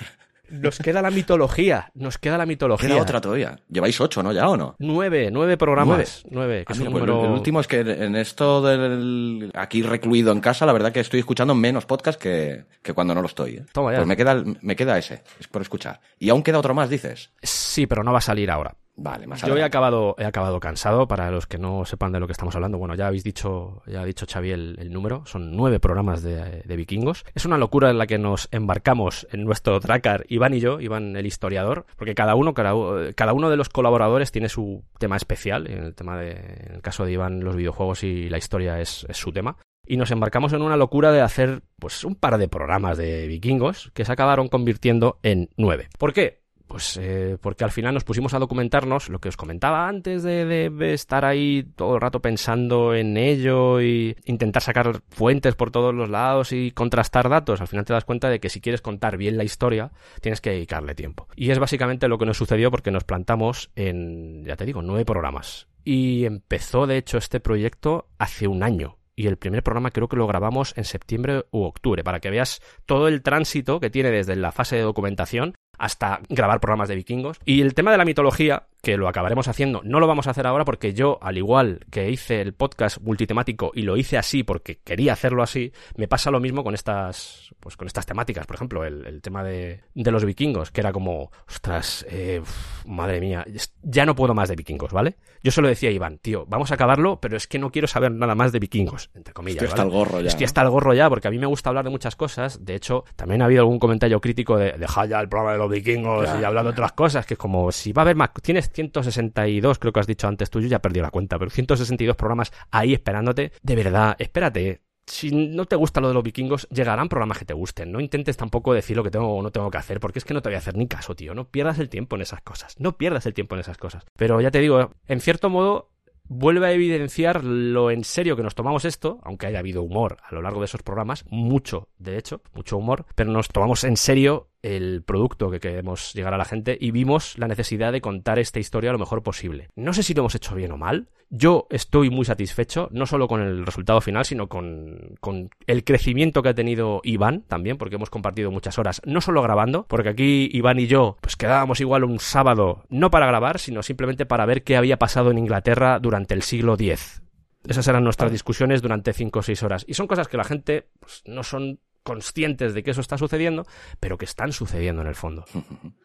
[0.48, 2.88] Nos queda la mitología, nos queda la mitología.
[2.88, 3.58] Queda otra todavía.
[3.68, 4.32] Lleváis ocho, ¿no?
[4.32, 4.76] ¿Ya o no?
[4.78, 6.24] Nueve, nueve programas.
[6.30, 7.26] Nueve, que Ah, pues número...
[7.26, 9.52] El último es que en esto del...
[9.56, 13.22] Aquí recluido en casa, la verdad que estoy escuchando menos podcast que, que cuando no
[13.22, 13.56] lo estoy.
[13.56, 13.66] ¿eh?
[13.74, 13.98] Toma ya.
[13.98, 16.00] Pues me queda, me queda ese, es por escuchar.
[16.20, 17.32] Y aún queda otro más, dices.
[17.42, 18.76] Sí, pero no va a salir ahora.
[18.98, 22.28] Vale, más Yo he acabado, he acabado cansado, para los que no sepan de lo
[22.28, 22.78] que estamos hablando.
[22.78, 26.62] Bueno, ya habéis dicho, ya ha dicho Xavi el, el número, son nueve programas de,
[26.64, 27.26] de vikingos.
[27.34, 31.18] Es una locura en la que nos embarcamos en nuestro tracker, Iván y yo, Iván
[31.18, 35.70] el historiador, porque cada uno, cada uno de los colaboradores tiene su tema especial.
[35.70, 39.06] En el tema de, en el caso de Iván, los videojuegos y la historia es,
[39.10, 39.58] es su tema.
[39.86, 43.92] Y nos embarcamos en una locura de hacer, pues, un par de programas de vikingos
[43.94, 45.90] que se acabaron convirtiendo en nueve.
[46.00, 46.45] ¿Por qué?
[46.68, 50.72] Pues eh, porque al final nos pusimos a documentarnos, lo que os comentaba antes de,
[50.94, 56.10] estar ahí todo el rato pensando en ello y intentar sacar fuentes por todos los
[56.10, 57.62] lados y contrastar datos.
[57.62, 60.52] Al final te das cuenta de que si quieres contar bien la historia, tienes que
[60.52, 61.28] dedicarle tiempo.
[61.36, 65.06] Y es básicamente lo que nos sucedió porque nos plantamos en, ya te digo, nueve
[65.06, 65.68] programas.
[65.84, 68.98] Y empezó, de hecho, este proyecto hace un año.
[69.16, 72.62] Y el primer programa creo que lo grabamos en septiembre u octubre, para que veas
[72.86, 77.40] todo el tránsito que tiene desde la fase de documentación hasta grabar programas de vikingos.
[77.46, 80.46] Y el tema de la mitología, que lo acabaremos haciendo, no lo vamos a hacer
[80.46, 84.78] ahora porque yo, al igual que hice el podcast multitemático y lo hice así porque
[84.84, 88.46] quería hacerlo así, me pasa lo mismo con estas, pues con estas temáticas.
[88.46, 92.86] Por ejemplo, el, el tema de, de los vikingos, que era como, ostras, eh, uf,
[92.86, 93.44] madre mía,
[93.82, 95.16] ya no puedo más de vikingos, ¿vale?
[95.42, 97.88] Yo se lo decía a Iván, tío, vamos a acabarlo, pero es que no quiero
[97.88, 99.64] saber nada más de vikingos, entre comillas.
[99.64, 99.96] Estoy hasta ¿vale?
[99.96, 100.28] el gorro ya.
[100.28, 102.64] Estoy hasta el gorro ya, porque a mí me gusta hablar de muchas cosas.
[102.64, 105.72] De hecho, también ha habido algún comentario crítico de dejar ya el programa de los
[105.72, 108.30] vikingos y hablar de otras cosas, que es como si va a haber más.
[108.44, 112.16] Tienes 162, creo que has dicho antes tú, yo ya perdí la cuenta, pero 162
[112.16, 113.52] programas ahí esperándote.
[113.64, 114.82] De verdad, espérate.
[115.08, 117.92] Si no te gusta lo de los vikingos, llegarán programas que te gusten.
[117.92, 120.34] No intentes tampoco decir lo que tengo o no tengo que hacer, porque es que
[120.34, 121.36] no te voy a hacer ni caso, tío.
[121.36, 122.76] No pierdas el tiempo en esas cosas.
[122.80, 124.04] No pierdas el tiempo en esas cosas.
[124.18, 125.92] Pero ya te digo, en cierto modo,
[126.28, 130.34] vuelve a evidenciar lo en serio que nos tomamos esto, aunque haya habido humor a
[130.34, 134.50] lo largo de esos programas, mucho, de hecho, mucho humor, pero nos tomamos en serio
[134.66, 138.60] el producto que queremos llegar a la gente y vimos la necesidad de contar esta
[138.60, 139.70] historia lo mejor posible.
[139.76, 141.08] No sé si lo hemos hecho bien o mal.
[141.30, 146.42] Yo estoy muy satisfecho, no solo con el resultado final, sino con, con el crecimiento
[146.42, 150.50] que ha tenido Iván también, porque hemos compartido muchas horas, no solo grabando, porque aquí
[150.52, 154.64] Iván y yo, pues quedábamos igual un sábado, no para grabar, sino simplemente para ver
[154.64, 157.22] qué había pasado en Inglaterra durante el siglo X.
[157.68, 159.86] Esas eran nuestras discusiones durante 5 o 6 horas.
[159.88, 163.66] Y son cosas que la gente pues, no son conscientes de que eso está sucediendo,
[164.00, 165.44] pero que están sucediendo en el fondo.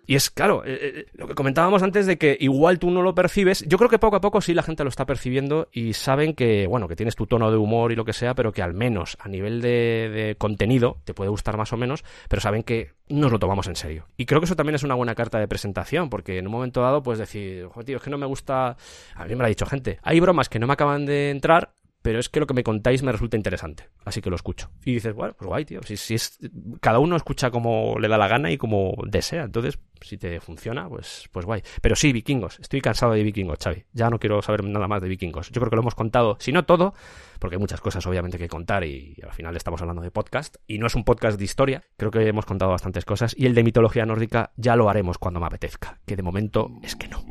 [0.06, 3.14] Y es claro, eh, eh, lo que comentábamos antes de que igual tú no lo
[3.14, 6.34] percibes, yo creo que poco a poco sí la gente lo está percibiendo y saben
[6.34, 8.72] que, bueno, que tienes tu tono de humor y lo que sea, pero que al
[8.72, 12.92] menos a nivel de, de contenido te puede gustar más o menos, pero saben que
[13.08, 14.06] nos lo tomamos en serio.
[14.16, 16.80] Y creo que eso también es una buena carta de presentación, porque en un momento
[16.80, 18.76] dado puedes decir, "Joder, tío, es que no me gusta,
[19.14, 21.74] a mí me lo ha dicho gente, hay bromas que no me acaban de entrar,
[22.02, 24.70] pero es que lo que me contáis me resulta interesante, así que lo escucho.
[24.84, 26.38] Y dices, bueno, pues guay, tío, si, si es,
[26.80, 30.88] cada uno escucha como le da la gana y como desea, entonces, si te funciona,
[30.88, 31.62] pues, pues guay.
[31.82, 35.08] Pero sí, vikingos, estoy cansado de vikingos, Xavi, ya no quiero saber nada más de
[35.08, 35.50] vikingos.
[35.50, 36.94] Yo creo que lo hemos contado, si no todo,
[37.38, 40.78] porque hay muchas cosas obviamente que contar y al final estamos hablando de podcast, y
[40.78, 43.62] no es un podcast de historia, creo que hemos contado bastantes cosas, y el de
[43.62, 47.22] mitología nórdica ya lo haremos cuando me apetezca, que de momento es que no.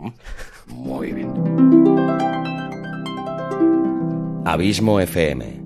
[0.68, 2.39] Muy bien.
[4.46, 5.62] Abismo FM.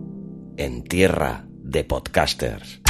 [0.57, 2.81] En tierra de podcasters.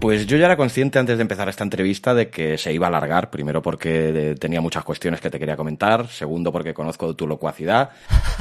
[0.00, 2.88] Pues yo ya era consciente antes de empezar esta entrevista de que se iba a
[2.88, 7.26] alargar, primero porque eh, tenía muchas cuestiones que te quería comentar, segundo porque conozco tu
[7.26, 7.90] locuacidad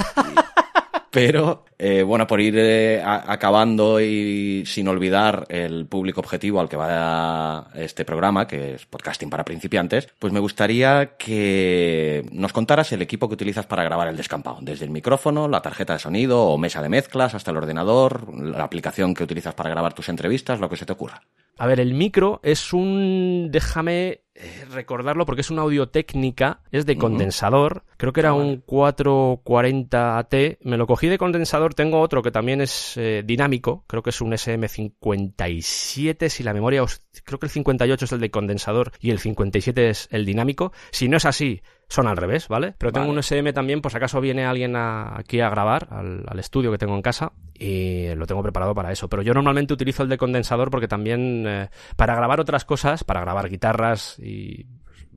[1.11, 6.69] Pero, eh, bueno, por ir eh, a- acabando y sin olvidar el público objetivo al
[6.69, 12.91] que va este programa, que es podcasting para principiantes, pues me gustaría que nos contaras
[12.91, 14.59] el equipo que utilizas para grabar el descampado.
[14.61, 18.63] Desde el micrófono, la tarjeta de sonido o mesa de mezclas, hasta el ordenador, la
[18.63, 21.23] aplicación que utilizas para grabar tus entrevistas, lo que se te ocurra.
[21.57, 23.49] A ver, el micro es un.
[23.51, 27.83] Déjame eh, recordarlo porque es una audio técnica, es de condensador.
[27.99, 30.57] Creo que era Ah, un 440AT.
[30.63, 31.73] Me lo cogí de condensador.
[31.73, 33.83] Tengo otro que también es eh, dinámico.
[33.87, 36.29] Creo que es un SM57.
[36.29, 36.81] Si la memoria.
[36.81, 40.71] os- Creo que el 58 es el de condensador y el 57 es el dinámico.
[40.91, 42.73] Si no es así, son al revés, ¿vale?
[42.77, 43.13] Pero tengo Vale.
[43.13, 46.71] un SM también, por si acaso viene alguien a- aquí a grabar, al, al estudio
[46.71, 49.09] que tengo en casa, y lo tengo preparado para eso.
[49.09, 53.19] Pero yo normalmente utilizo el de condensador porque también eh, para grabar otras cosas, para
[53.21, 54.65] grabar guitarras y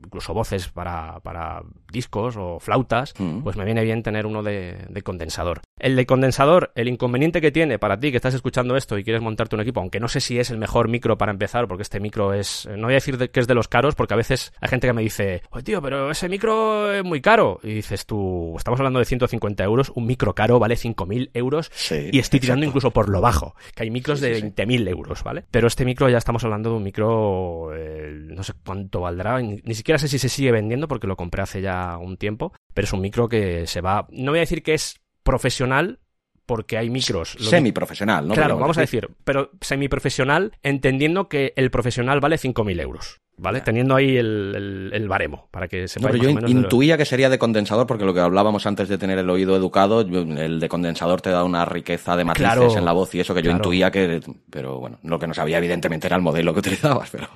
[0.05, 1.63] incluso voces para, para
[1.93, 3.43] discos o flautas, Mm.
[3.43, 5.61] pues me viene bien tener uno de, de condensador.
[5.79, 9.23] El de condensador, el inconveniente que tiene para ti que estás escuchando esto y quieres
[9.23, 12.01] montarte un equipo, aunque no sé si es el mejor micro para empezar, porque este
[12.01, 14.53] micro es, no voy a decir de- que es de los caros, porque a veces
[14.61, 17.61] hay gente que me dice, oye tío, pero ese micro es muy caro.
[17.63, 22.09] Y dices tú, estamos hablando de 150 euros, un micro caro vale 5.000 euros Sí,
[22.13, 22.79] y estoy tirando exacto.
[22.79, 24.43] incluso por lo bajo, que hay micros Sí, sí, de sí.
[24.47, 25.45] 20.000 euros, ¿vale?
[25.51, 29.61] Pero este micro ya estamos hablando de un micro, eh, no sé cuánto valdrá, ni,
[29.65, 32.87] ni siquiera sé si se sigue vendiendo porque lo compré hace ya un tiempo, pero
[32.87, 35.99] es un micro que se va, no voy a decir que es profesional
[36.47, 37.37] porque hay micros.
[37.39, 38.35] Semiprofesional, ¿no?
[38.35, 43.61] claro, vamos a decir, pero semiprofesional, entendiendo que el profesional vale 5.000 euros, ¿vale?
[43.61, 47.05] Teniendo ahí el, el- el baremo, para que No, sepáis pero yo lo- intuía que
[47.05, 50.69] sería de condensador porque lo que hablábamos antes de tener el oído educado, el de
[50.69, 53.51] condensador te da una riqueza de matices Claro, en la voz y eso que yo
[53.51, 53.59] claro.
[53.65, 54.21] intuía que...
[54.51, 57.29] Pero bueno, lo que no sabía evidentemente era el modelo que utilizabas, pero...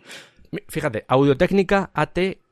[0.68, 1.90] Fíjate, Audio-Técnica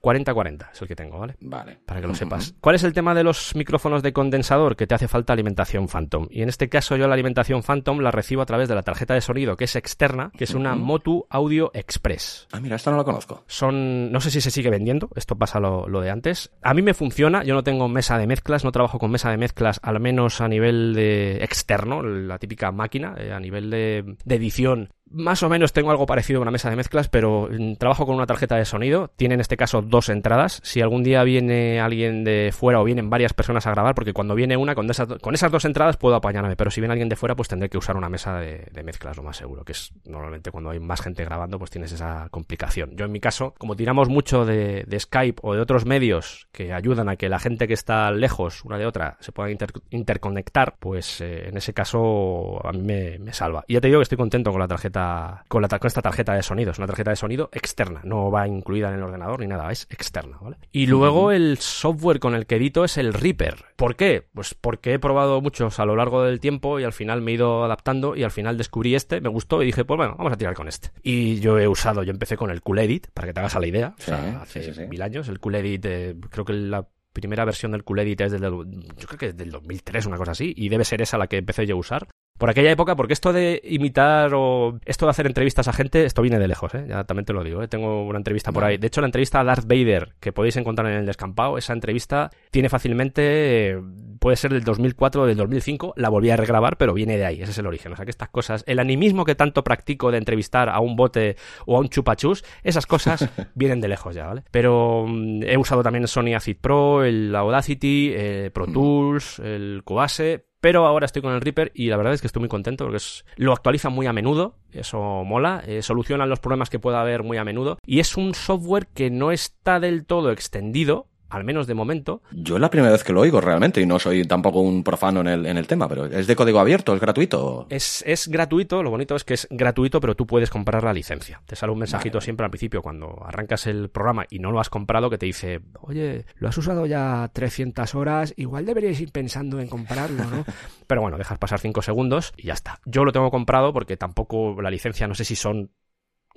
[0.04, 1.36] AT4040 es el que tengo, ¿vale?
[1.40, 1.78] Vale.
[1.84, 2.54] Para que lo sepas.
[2.60, 4.76] ¿Cuál es el tema de los micrófonos de condensador?
[4.76, 6.28] Que te hace falta alimentación Phantom.
[6.30, 9.14] Y en este caso yo la alimentación Phantom la recibo a través de la tarjeta
[9.14, 10.74] de sonido que es externa, que es una.
[10.74, 12.48] Motu Audio Express.
[12.52, 13.44] Ah, mira, esta no la conozco.
[13.46, 16.50] Son, no sé si se sigue vendiendo, esto pasa lo, lo de antes.
[16.62, 19.36] A mí me funciona, yo no tengo mesa de mezclas, no trabajo con mesa de
[19.36, 24.34] mezclas, al menos a nivel de externo, la típica máquina, eh, a nivel de, de
[24.34, 24.90] edición.
[25.10, 28.16] Más o menos tengo algo parecido a una mesa de mezclas, pero mm, trabajo con
[28.16, 29.12] una tarjeta de sonido.
[29.16, 30.60] Tiene en este caso dos entradas.
[30.64, 34.34] Si algún día viene alguien de fuera o vienen varias personas a grabar, porque cuando
[34.34, 37.16] viene una, con esas, con esas dos entradas puedo apañarme, pero si viene alguien de
[37.16, 40.50] fuera, pues tendré que usar una mesa de, mezclas, lo más seguro, que es normalmente
[40.50, 42.96] cuando hay más gente grabando, pues tienes esa complicación.
[42.96, 47.08] Yo en mi caso, como tiramos mucho de, Skype o de otros medios que ayudan
[47.08, 51.20] a que la gente que está lejos una de otra se pueda inter- interconectar, pues
[51.20, 53.64] eh, en ese caso a mí me, me salva.
[53.66, 55.03] Y ya te digo que estoy contento con la tarjeta,
[55.48, 56.70] con, la, tar- con esta tarjeta de sonido.
[56.72, 59.86] Es una tarjeta de sonido externa, no va incluida en el ordenador ni nada, es
[59.90, 60.56] externa, ¿vale?
[60.72, 63.64] Y luego el software con el que edito es el Reaper.
[63.76, 64.26] ¿Por qué?
[64.34, 67.34] Pues porque he probado muchos a lo largo del tiempo y al final me he
[67.34, 70.36] ido adaptando y al final descubrí este, me gustó y dije, pues bueno, vamos a
[70.36, 70.90] tirar con este.
[71.02, 73.60] Y yo he usado, yo empecé con el Cool Edit, para que te hagas a
[73.60, 74.86] la idea, Sí, o sea, hace sí, sí, sí.
[74.88, 78.32] mil años, el Cool Edit, eh, creo que la primera versión del Cool Edit es
[78.32, 81.26] del, yo creo que es del 2003, una cosa así, y debe ser esa la
[81.28, 82.08] que empecé yo a usar.
[82.36, 86.20] Por aquella época, porque esto de imitar o esto de hacer entrevistas a gente, esto
[86.20, 86.84] viene de lejos, ¿eh?
[86.88, 87.62] ya también te lo digo.
[87.62, 87.68] ¿eh?
[87.68, 88.76] Tengo una entrevista por ahí.
[88.76, 92.30] De hecho, la entrevista a Darth Vader que podéis encontrar en el descampado, esa entrevista
[92.50, 93.80] tiene fácilmente,
[94.18, 97.40] puede ser del 2004 o del 2005, la volví a regrabar, pero viene de ahí,
[97.40, 97.92] ese es el origen.
[97.92, 101.36] O sea que estas cosas, el animismo que tanto practico de entrevistar a un bote
[101.66, 104.42] o a un chupachus, esas cosas vienen de lejos ya, ¿vale?
[104.50, 108.72] Pero mm, he usado también Sony Acid Pro, el Audacity, eh, Pro Mm.
[108.72, 112.40] Tools, el Cubase, pero ahora estoy con el Reaper y la verdad es que estoy
[112.40, 112.98] muy contento porque
[113.36, 117.36] lo actualiza muy a menudo, eso mola, eh, solucionan los problemas que pueda haber muy
[117.36, 117.76] a menudo.
[117.84, 122.22] Y es un software que no está del todo extendido, al menos de momento.
[122.32, 125.20] Yo es la primera vez que lo oigo realmente y no soy tampoco un profano
[125.20, 126.94] en el, en el tema, pero ¿es de código abierto?
[126.94, 127.66] ¿Es gratuito?
[127.70, 131.42] Es, es gratuito, lo bonito es que es gratuito, pero tú puedes comprar la licencia.
[131.46, 132.24] Te sale un mensajito Vale.
[132.24, 135.60] siempre al principio cuando arrancas el programa y no lo has comprado que te dice,
[135.80, 140.44] oye, lo has usado ya 300 horas, igual deberíais ir pensando en comprarlo, ¿no?
[140.86, 142.80] pero bueno, dejas pasar 5 segundos y ya está.
[142.84, 145.70] Yo lo tengo comprado porque tampoco la licencia, no sé si son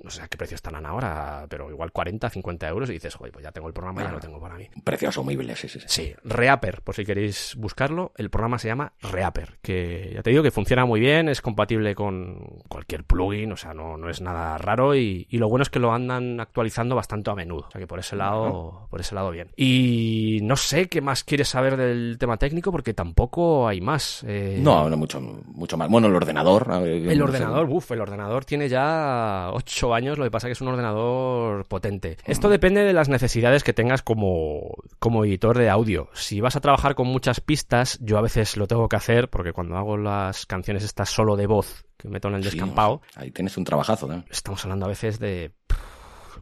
[0.02, 3.32] no sé a qué precio estarán ahora, pero igual 40, 50 euros y dices, joder,
[3.32, 4.68] pues ya tengo el programa, ya lo tengo para mí.
[4.84, 5.80] Precio asumible, sí, sí.
[5.80, 5.86] sí.
[5.88, 8.12] Sí, Reaper, por si queréis buscarlo.
[8.16, 11.94] El programa se llama Reaper, que ya te digo que funciona muy bien, es compatible
[11.94, 15.70] con cualquier plugin, o sea, no, no es nada raro y, y lo bueno es
[15.70, 17.66] que lo andan actualizando bastante a menudo.
[17.66, 19.50] O sea que por ese lado, por ese lado bien.
[19.56, 24.24] Y no sé qué más quieres saber del tema técnico porque tampoco hay más.
[24.26, 25.88] Eh, No, no mucho, mucho más.
[25.90, 26.66] Bueno, el ordenador.
[26.84, 30.50] El no ordenador, uff, el ordenador tiene ya 8 8 años, lo que pasa es
[30.50, 32.16] que es un ordenador potente.
[32.24, 36.08] Esto depende de las necesidades que tengas como, como editor de audio.
[36.14, 39.52] Si vas a trabajar con muchas pistas, yo a veces lo tengo que hacer porque
[39.52, 43.02] cuando hago las canciones estas solo de voz que meto en el descampado.
[43.16, 44.24] ahí tienes un trabajazo, ¿no?
[44.30, 45.50] Estamos hablando a veces de,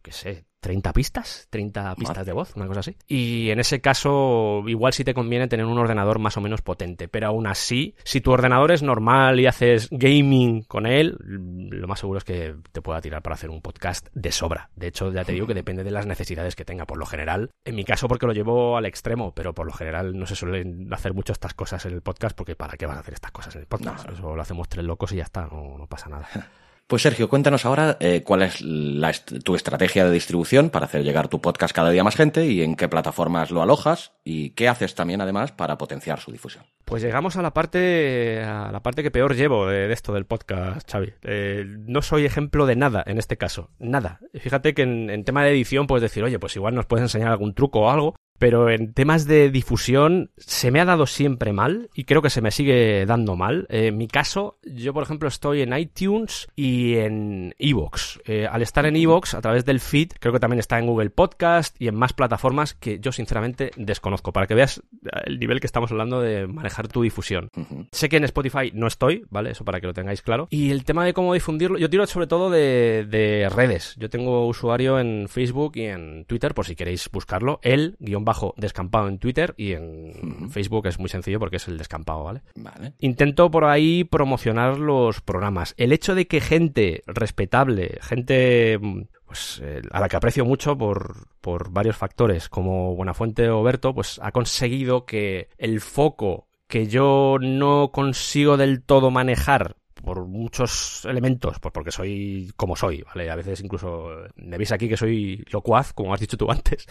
[0.06, 2.96] qué sé, 30 pistas, 30 pistas de voz, una cosa así.
[3.08, 7.08] Y en ese caso, igual sí te conviene tener un ordenador más o menos potente,
[7.08, 11.98] pero aún así, si tu ordenador es normal y haces gaming con él, lo más
[11.98, 14.70] seguro es que te pueda tirar para hacer un podcast de sobra.
[14.76, 16.86] De hecho, ya te digo que depende de las necesidades que tenga.
[16.86, 20.16] Por lo general, en mi caso porque lo llevo al extremo, pero por lo general
[20.16, 23.00] no se suelen hacer mucho estas cosas en el podcast porque ¿para qué vas a
[23.00, 24.08] hacer estas cosas en el podcast?
[24.08, 26.28] Eso lo hacemos tres locos y ya está, no, no pasa nada.
[26.88, 31.26] Pues Sergio, cuéntanos ahora eh, cuál es la tu estrategia de distribución para hacer llegar
[31.26, 34.94] tu podcast cada día más gente y en qué plataformas lo alojas y qué haces
[34.94, 36.64] también además para potenciar su difusión.
[36.84, 40.88] Pues llegamos a la parte a la parte que peor llevo de, esto del podcast,
[40.88, 41.12] Xavi.
[41.22, 44.20] Eh, no soy ejemplo de nada en este caso, nada.
[44.34, 47.32] Fíjate que en, en tema de edición puedes decir, oye, pues igual nos puedes enseñar
[47.32, 51.90] algún truco o algo, pero en temas de difusión se me ha dado siempre mal
[51.94, 53.66] y creo que se me sigue dando mal.
[53.70, 58.20] Eh, en mi caso, yo por ejemplo estoy en iTunes y en Evox.
[58.26, 61.10] Eh, al estar en Evox, a través del feed, creo que también está en Google
[61.10, 64.82] Podcast y en más plataformas que yo sinceramente desconozco, para que veas
[65.24, 67.50] el nivel que estamos hablando de manejar tu difusión.
[67.92, 69.50] Sé que en Spotify no estoy, ¿vale?
[69.50, 70.48] Eso para que lo tengáis claro.
[70.50, 73.94] Y el tema de cómo difundirlo, yo tiro sobre todo de, de redes.
[73.98, 77.58] Yo tengo usuario en Facebook y en Twitter, por si queréis buscarlo.
[77.62, 81.78] El guion bajo descampado en Twitter y en Facebook es muy sencillo porque es el
[81.78, 82.42] descampado, ¿vale?
[82.56, 82.92] Vale.
[82.98, 85.72] Intento por ahí promocionar los programas.
[85.78, 88.78] El hecho de que gente respetable, gente
[89.24, 93.94] pues eh, a la que aprecio mucho por, por varios factores, como Buenafuente o Berto,
[93.94, 99.76] pues ha conseguido que el foco que yo no consigo del todo manejar
[100.06, 103.28] por muchos elementos, pues porque soy como soy, ¿vale?
[103.28, 106.86] A veces incluso me veis aquí que soy locuaz, como has dicho tú antes,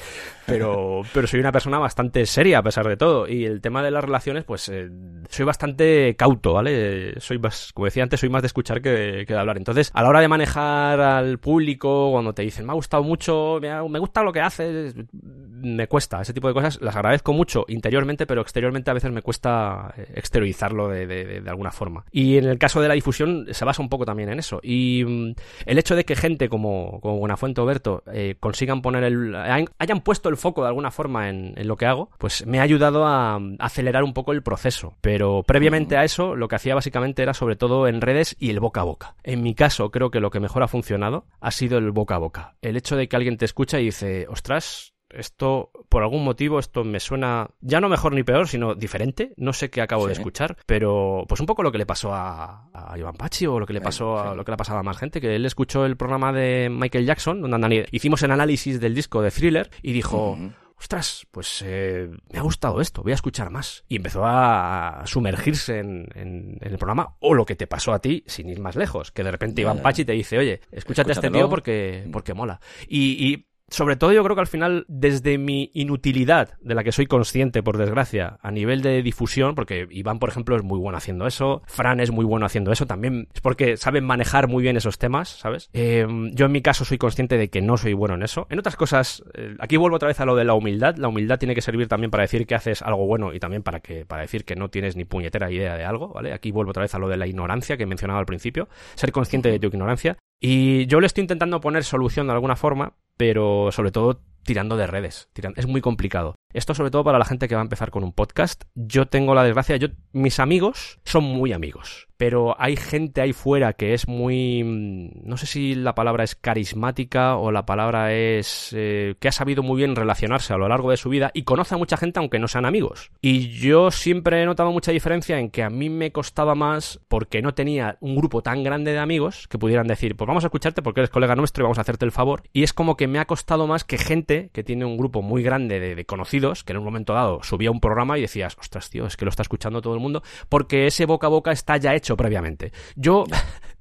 [0.45, 3.25] pero, pero soy una persona bastante seria a pesar de todo.
[3.25, 4.89] Y el tema de las relaciones, pues eh,
[5.29, 7.17] soy bastante cauto, ¿vale?
[7.21, 9.55] Soy más, como decía antes, soy más de escuchar que, de hablar.
[9.55, 13.59] Entonces, a la hora de manejar al público, cuando te dicen, me ha gustado mucho,
[13.61, 17.31] me, ha, me gusta lo que haces, me cuesta, ese tipo de cosas, las agradezco
[17.31, 22.03] mucho interiormente, pero exteriormente a veces me cuesta exteriorizarlo de, de, de alguna forma.
[22.11, 24.59] Y en el caso de la difusión se basa un poco también en eso.
[24.63, 29.03] Y mm, el hecho de que gente como, como Buenafuente o Berto eh, consigan poner
[29.03, 29.35] el.
[29.35, 33.05] hayan puesto el foco de alguna forma en, lo que hago, pues me ha ayudado
[33.05, 34.95] a acelerar un poco el proceso.
[35.01, 38.59] Pero previamente a eso, lo que hacía básicamente era sobre todo en redes y el
[38.59, 39.15] boca a boca.
[39.23, 42.19] En mi caso, creo que lo que mejor ha funcionado ha sido el boca a
[42.19, 42.55] boca.
[42.61, 46.83] El hecho de que alguien te escucha y dice, ostras, esto, por algún motivo, esto
[46.83, 49.33] me suena ya no mejor ni peor, sino diferente.
[49.37, 50.07] No sé qué acabo sí.
[50.07, 53.59] de escuchar, pero pues un poco lo que le pasó a, a Iván Pachi o
[53.59, 54.27] lo que le pasó sí.
[54.29, 56.69] a lo que le ha pasado a más gente, que él escuchó el programa de
[56.71, 60.31] Michael Jackson, donde hicimos el análisis del disco de Thriller y dijo.
[60.31, 63.83] Uh -huh ostras, pues eh, me ha gustado esto, voy a escuchar más.
[63.87, 67.99] Y empezó a sumergirse en, en, en, el programa, o lo que te pasó a
[67.99, 71.13] ti, sin ir más lejos, que de repente Iván Pachi te dice, oye, escúchate a
[71.13, 72.59] este tío porque, porque mola.
[72.87, 76.91] Y, y sobre todo yo creo que al final, desde mi inutilidad, de la que
[76.91, 80.97] soy consciente, por desgracia, a nivel de difusión, porque Iván, por ejemplo, es muy bueno
[80.97, 84.77] haciendo eso, Fran es muy bueno haciendo eso, también es porque saben manejar muy bien
[84.77, 85.69] esos temas, ¿sabes?
[85.73, 88.47] Eh, yo en mi caso soy consciente de que no soy bueno en eso.
[88.49, 90.95] En otras cosas, eh, aquí vuelvo otra vez a lo de la humildad.
[90.97, 93.79] La humildad tiene que servir también para decir que haces algo bueno y también para,
[93.79, 96.33] que, para decir que no tienes ni puñetera idea de algo, ¿vale?
[96.33, 98.67] Aquí vuelvo otra vez a lo de la ignorancia que mencionaba al principio.
[98.95, 100.17] Ser consciente de tu ignorancia.
[100.39, 104.87] Y yo le estoy intentando poner solución de alguna forma, pero sobre todo tirando de
[104.87, 105.29] redes.
[105.55, 106.35] Es muy complicado.
[106.55, 108.63] Esto sobre todo para la gente que va a empezar con un podcast.
[108.75, 113.73] Yo tengo la desgracia, yo mis amigos son muy amigos, pero hay gente ahí fuera
[113.73, 119.15] que es muy no sé si la palabra es carismática o la palabra es eh,
[119.19, 121.77] que ha sabido muy bien relacionarse a lo largo de su vida y conoce a
[121.77, 123.11] mucha gente aunque no sean amigos.
[123.19, 127.41] Y yo siempre he notado mucha diferencia en que a mí me costaba más porque
[127.41, 130.81] no tenía un grupo tan grande de amigos que pudieran decir, pues vamos a escucharte
[130.81, 132.43] porque eres colega nuestro y vamos a hacerte el favor.
[132.53, 135.43] Y es como que me ha costado más que gente que tiene un grupo muy
[135.43, 138.89] grande de, de conocidos que en un momento dado subía un programa y decías, ostras,
[138.89, 141.77] tío, es que lo está escuchando todo el mundo, porque ese boca a boca está
[141.77, 142.71] ya hecho previamente.
[142.95, 143.25] Yo,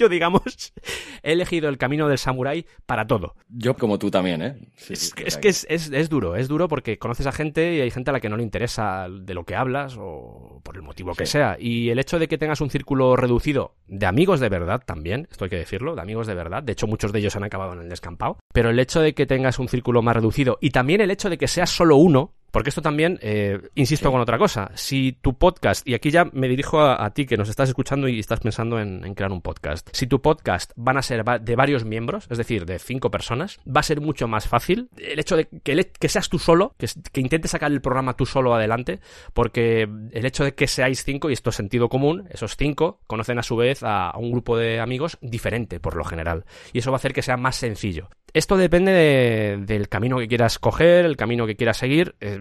[0.00, 0.42] yo digamos,
[1.22, 3.36] he elegido el camino del samurái para todo.
[3.48, 4.56] Yo como tú también, ¿eh?
[4.76, 7.80] Sí, es, es que es, es, es, duro, es duro porque conoces a gente y
[7.80, 10.82] hay gente a la que no le interesa de lo que hablas o por el
[10.82, 11.32] motivo que sí.
[11.32, 11.56] sea.
[11.58, 15.44] Y el hecho de que tengas un círculo reducido de amigos de verdad también, esto
[15.44, 17.80] hay que decirlo, de amigos de verdad, de hecho muchos de ellos han acabado en
[17.80, 21.10] el descampado, pero el hecho de que tengas un círculo más reducido y también el
[21.10, 25.12] hecho de que seas solo uno, Porque esto también, eh, insisto con otra cosa, si
[25.20, 28.40] tu podcast, y aquí ya me dirijo a, ti que nos estás escuchando y estás
[28.40, 32.38] pensando en, crear un podcast, si tu podcast van a ser de varios miembros, es
[32.38, 36.08] decir, de cinco personas, va a ser mucho más fácil el hecho de que, que
[36.08, 39.00] seas tú solo, que, que, intentes sacar el programa tú solo adelante,
[39.32, 43.38] porque el hecho de que seáis cinco, y esto es sentido común, esos cinco conocen
[43.38, 46.96] a su vez a, un grupo de amigos diferente por lo general, y eso va
[46.96, 48.08] a hacer que sea más sencillo.
[48.32, 52.14] Esto depende del camino que quieras coger, el camino que quieras seguir.
[52.20, 52.39] Eh,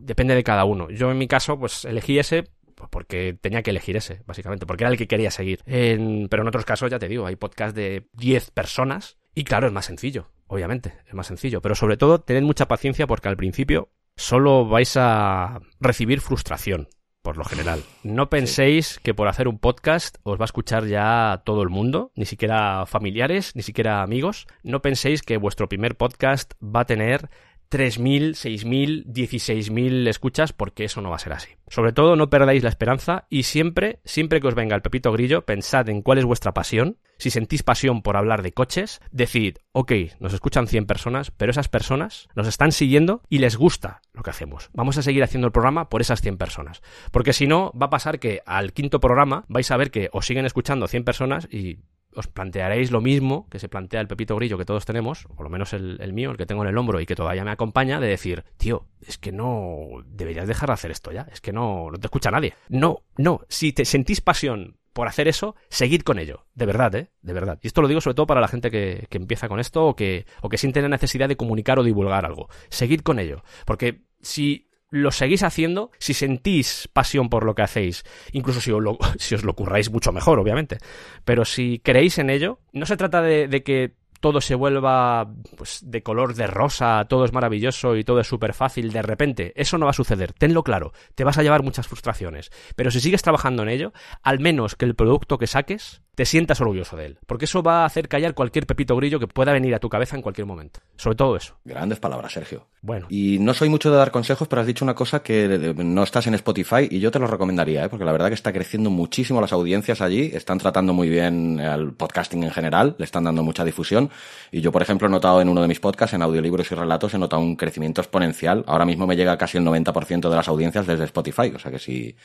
[0.00, 0.90] depende de cada uno.
[0.90, 2.44] Yo en mi caso, pues elegí ese
[2.78, 5.62] pues porque tenía que elegir ese, básicamente, porque era el que quería seguir.
[5.64, 9.72] pero en otros casos, ya te digo, hay podcast de 10 personas y claro, es
[9.72, 11.60] más sencillo, obviamente, es más sencillo.
[11.60, 16.88] Pero sobre todo, tened mucha paciencia porque al principio solo vais a recibir frustración
[17.22, 17.82] por lo general.
[18.04, 22.10] No penséis que por hacer un podcast os va a escuchar ya todo el mundo,
[22.14, 24.46] ni siquiera familiares, ni siquiera amigos.
[24.62, 27.28] No penséis que vuestro primer podcast va a tener
[27.70, 31.50] 3.000, 6.000, 16.000 escuchas porque eso no va a ser así.
[31.68, 35.42] Sobre todo no perdáis la esperanza y siempre, siempre que os venga el pepito grillo,
[35.42, 36.98] pensad en cuál es vuestra pasión.
[37.18, 41.68] Si sentís pasión por hablar de coches, decid, ok, nos escuchan 100 personas, pero esas
[41.68, 44.70] personas nos están siguiendo y les gusta lo que hacemos.
[44.72, 46.80] Vamos a seguir haciendo el programa por esas 100 personas.
[47.10, 50.26] Porque si no, va a pasar que al quinto programa vais a ver que os
[50.26, 51.78] siguen escuchando 100 personas y
[52.14, 55.50] os plantearéis lo mismo que se plantea el Pepito Grillo que todos tenemos, o lo
[55.50, 58.08] menos el, mío, el que tengo en el hombro y que todavía me acompaña, de
[58.08, 61.98] decir, tío, es que no deberías dejar de hacer esto ya, es que no, no
[61.98, 62.54] te escucha nadie.
[62.68, 67.10] No, no, si te sentís pasión por hacer eso, seguid con ello, de verdad, ¿eh?
[67.22, 67.58] De verdad.
[67.62, 69.94] Y esto lo digo sobre todo para la gente que, que empieza con esto o
[69.94, 72.48] que, o que siente la necesidad de comunicar o divulgar algo.
[72.68, 78.04] Seguid con ello, porque si lo seguís haciendo si sentís pasión por lo que hacéis,
[78.32, 80.78] incluso si os lo, si os lo curráis mucho mejor, obviamente.
[81.24, 85.80] Pero si creéis en ello, no se trata de, de que todo se vuelva pues,
[85.84, 89.52] de color de rosa, todo es maravilloso y todo es súper fácil de repente.
[89.56, 90.92] Eso no va a suceder, tenlo claro.
[91.14, 92.50] Te vas a llevar muchas frustraciones.
[92.76, 93.92] Pero si sigues trabajando en ello,
[94.22, 97.18] al menos que el producto que saques te sientas orgulloso de él.
[97.28, 100.16] Porque eso va a hacer callar cualquier pepito grillo que pueda venir a tu cabeza
[100.16, 100.80] en cualquier momento.
[100.96, 101.54] Sobre todo eso.
[101.64, 102.66] Grandes palabras, Sergio.
[102.82, 103.06] Bueno.
[103.08, 106.26] Y no soy mucho de dar consejos, pero has dicho una cosa que no estás
[106.26, 107.88] en Spotify y yo te lo recomendaría, ¿eh?
[107.88, 111.92] porque la verdad que está creciendo muchísimo las audiencias allí, están tratando muy bien al
[111.92, 114.10] podcasting en general, le están dando mucha difusión.
[114.50, 117.14] Y yo, por ejemplo, he notado en uno de mis podcasts, en audiolibros y relatos,
[117.14, 118.64] he notado un crecimiento exponencial.
[118.66, 121.78] Ahora mismo me llega casi el 90% de las audiencias desde Spotify, o sea que
[121.78, 122.16] sí.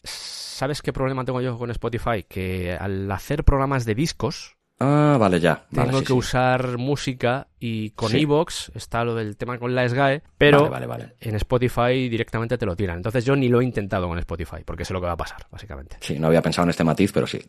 [0.54, 2.24] ¿Sabes qué problema tengo yo con Spotify?
[2.28, 5.66] Que al hacer programas de discos, Ah, vale, ya.
[5.72, 10.70] Tengo que usar música y con Evox está lo del tema con la SGAE, pero
[11.22, 12.98] en Spotify directamente te lo tiran.
[12.98, 15.48] Entonces yo ni lo he intentado con Spotify, porque sé lo que va a pasar,
[15.50, 15.98] básicamente.
[16.02, 17.40] Sí, no había pensado en este matiz, pero sí.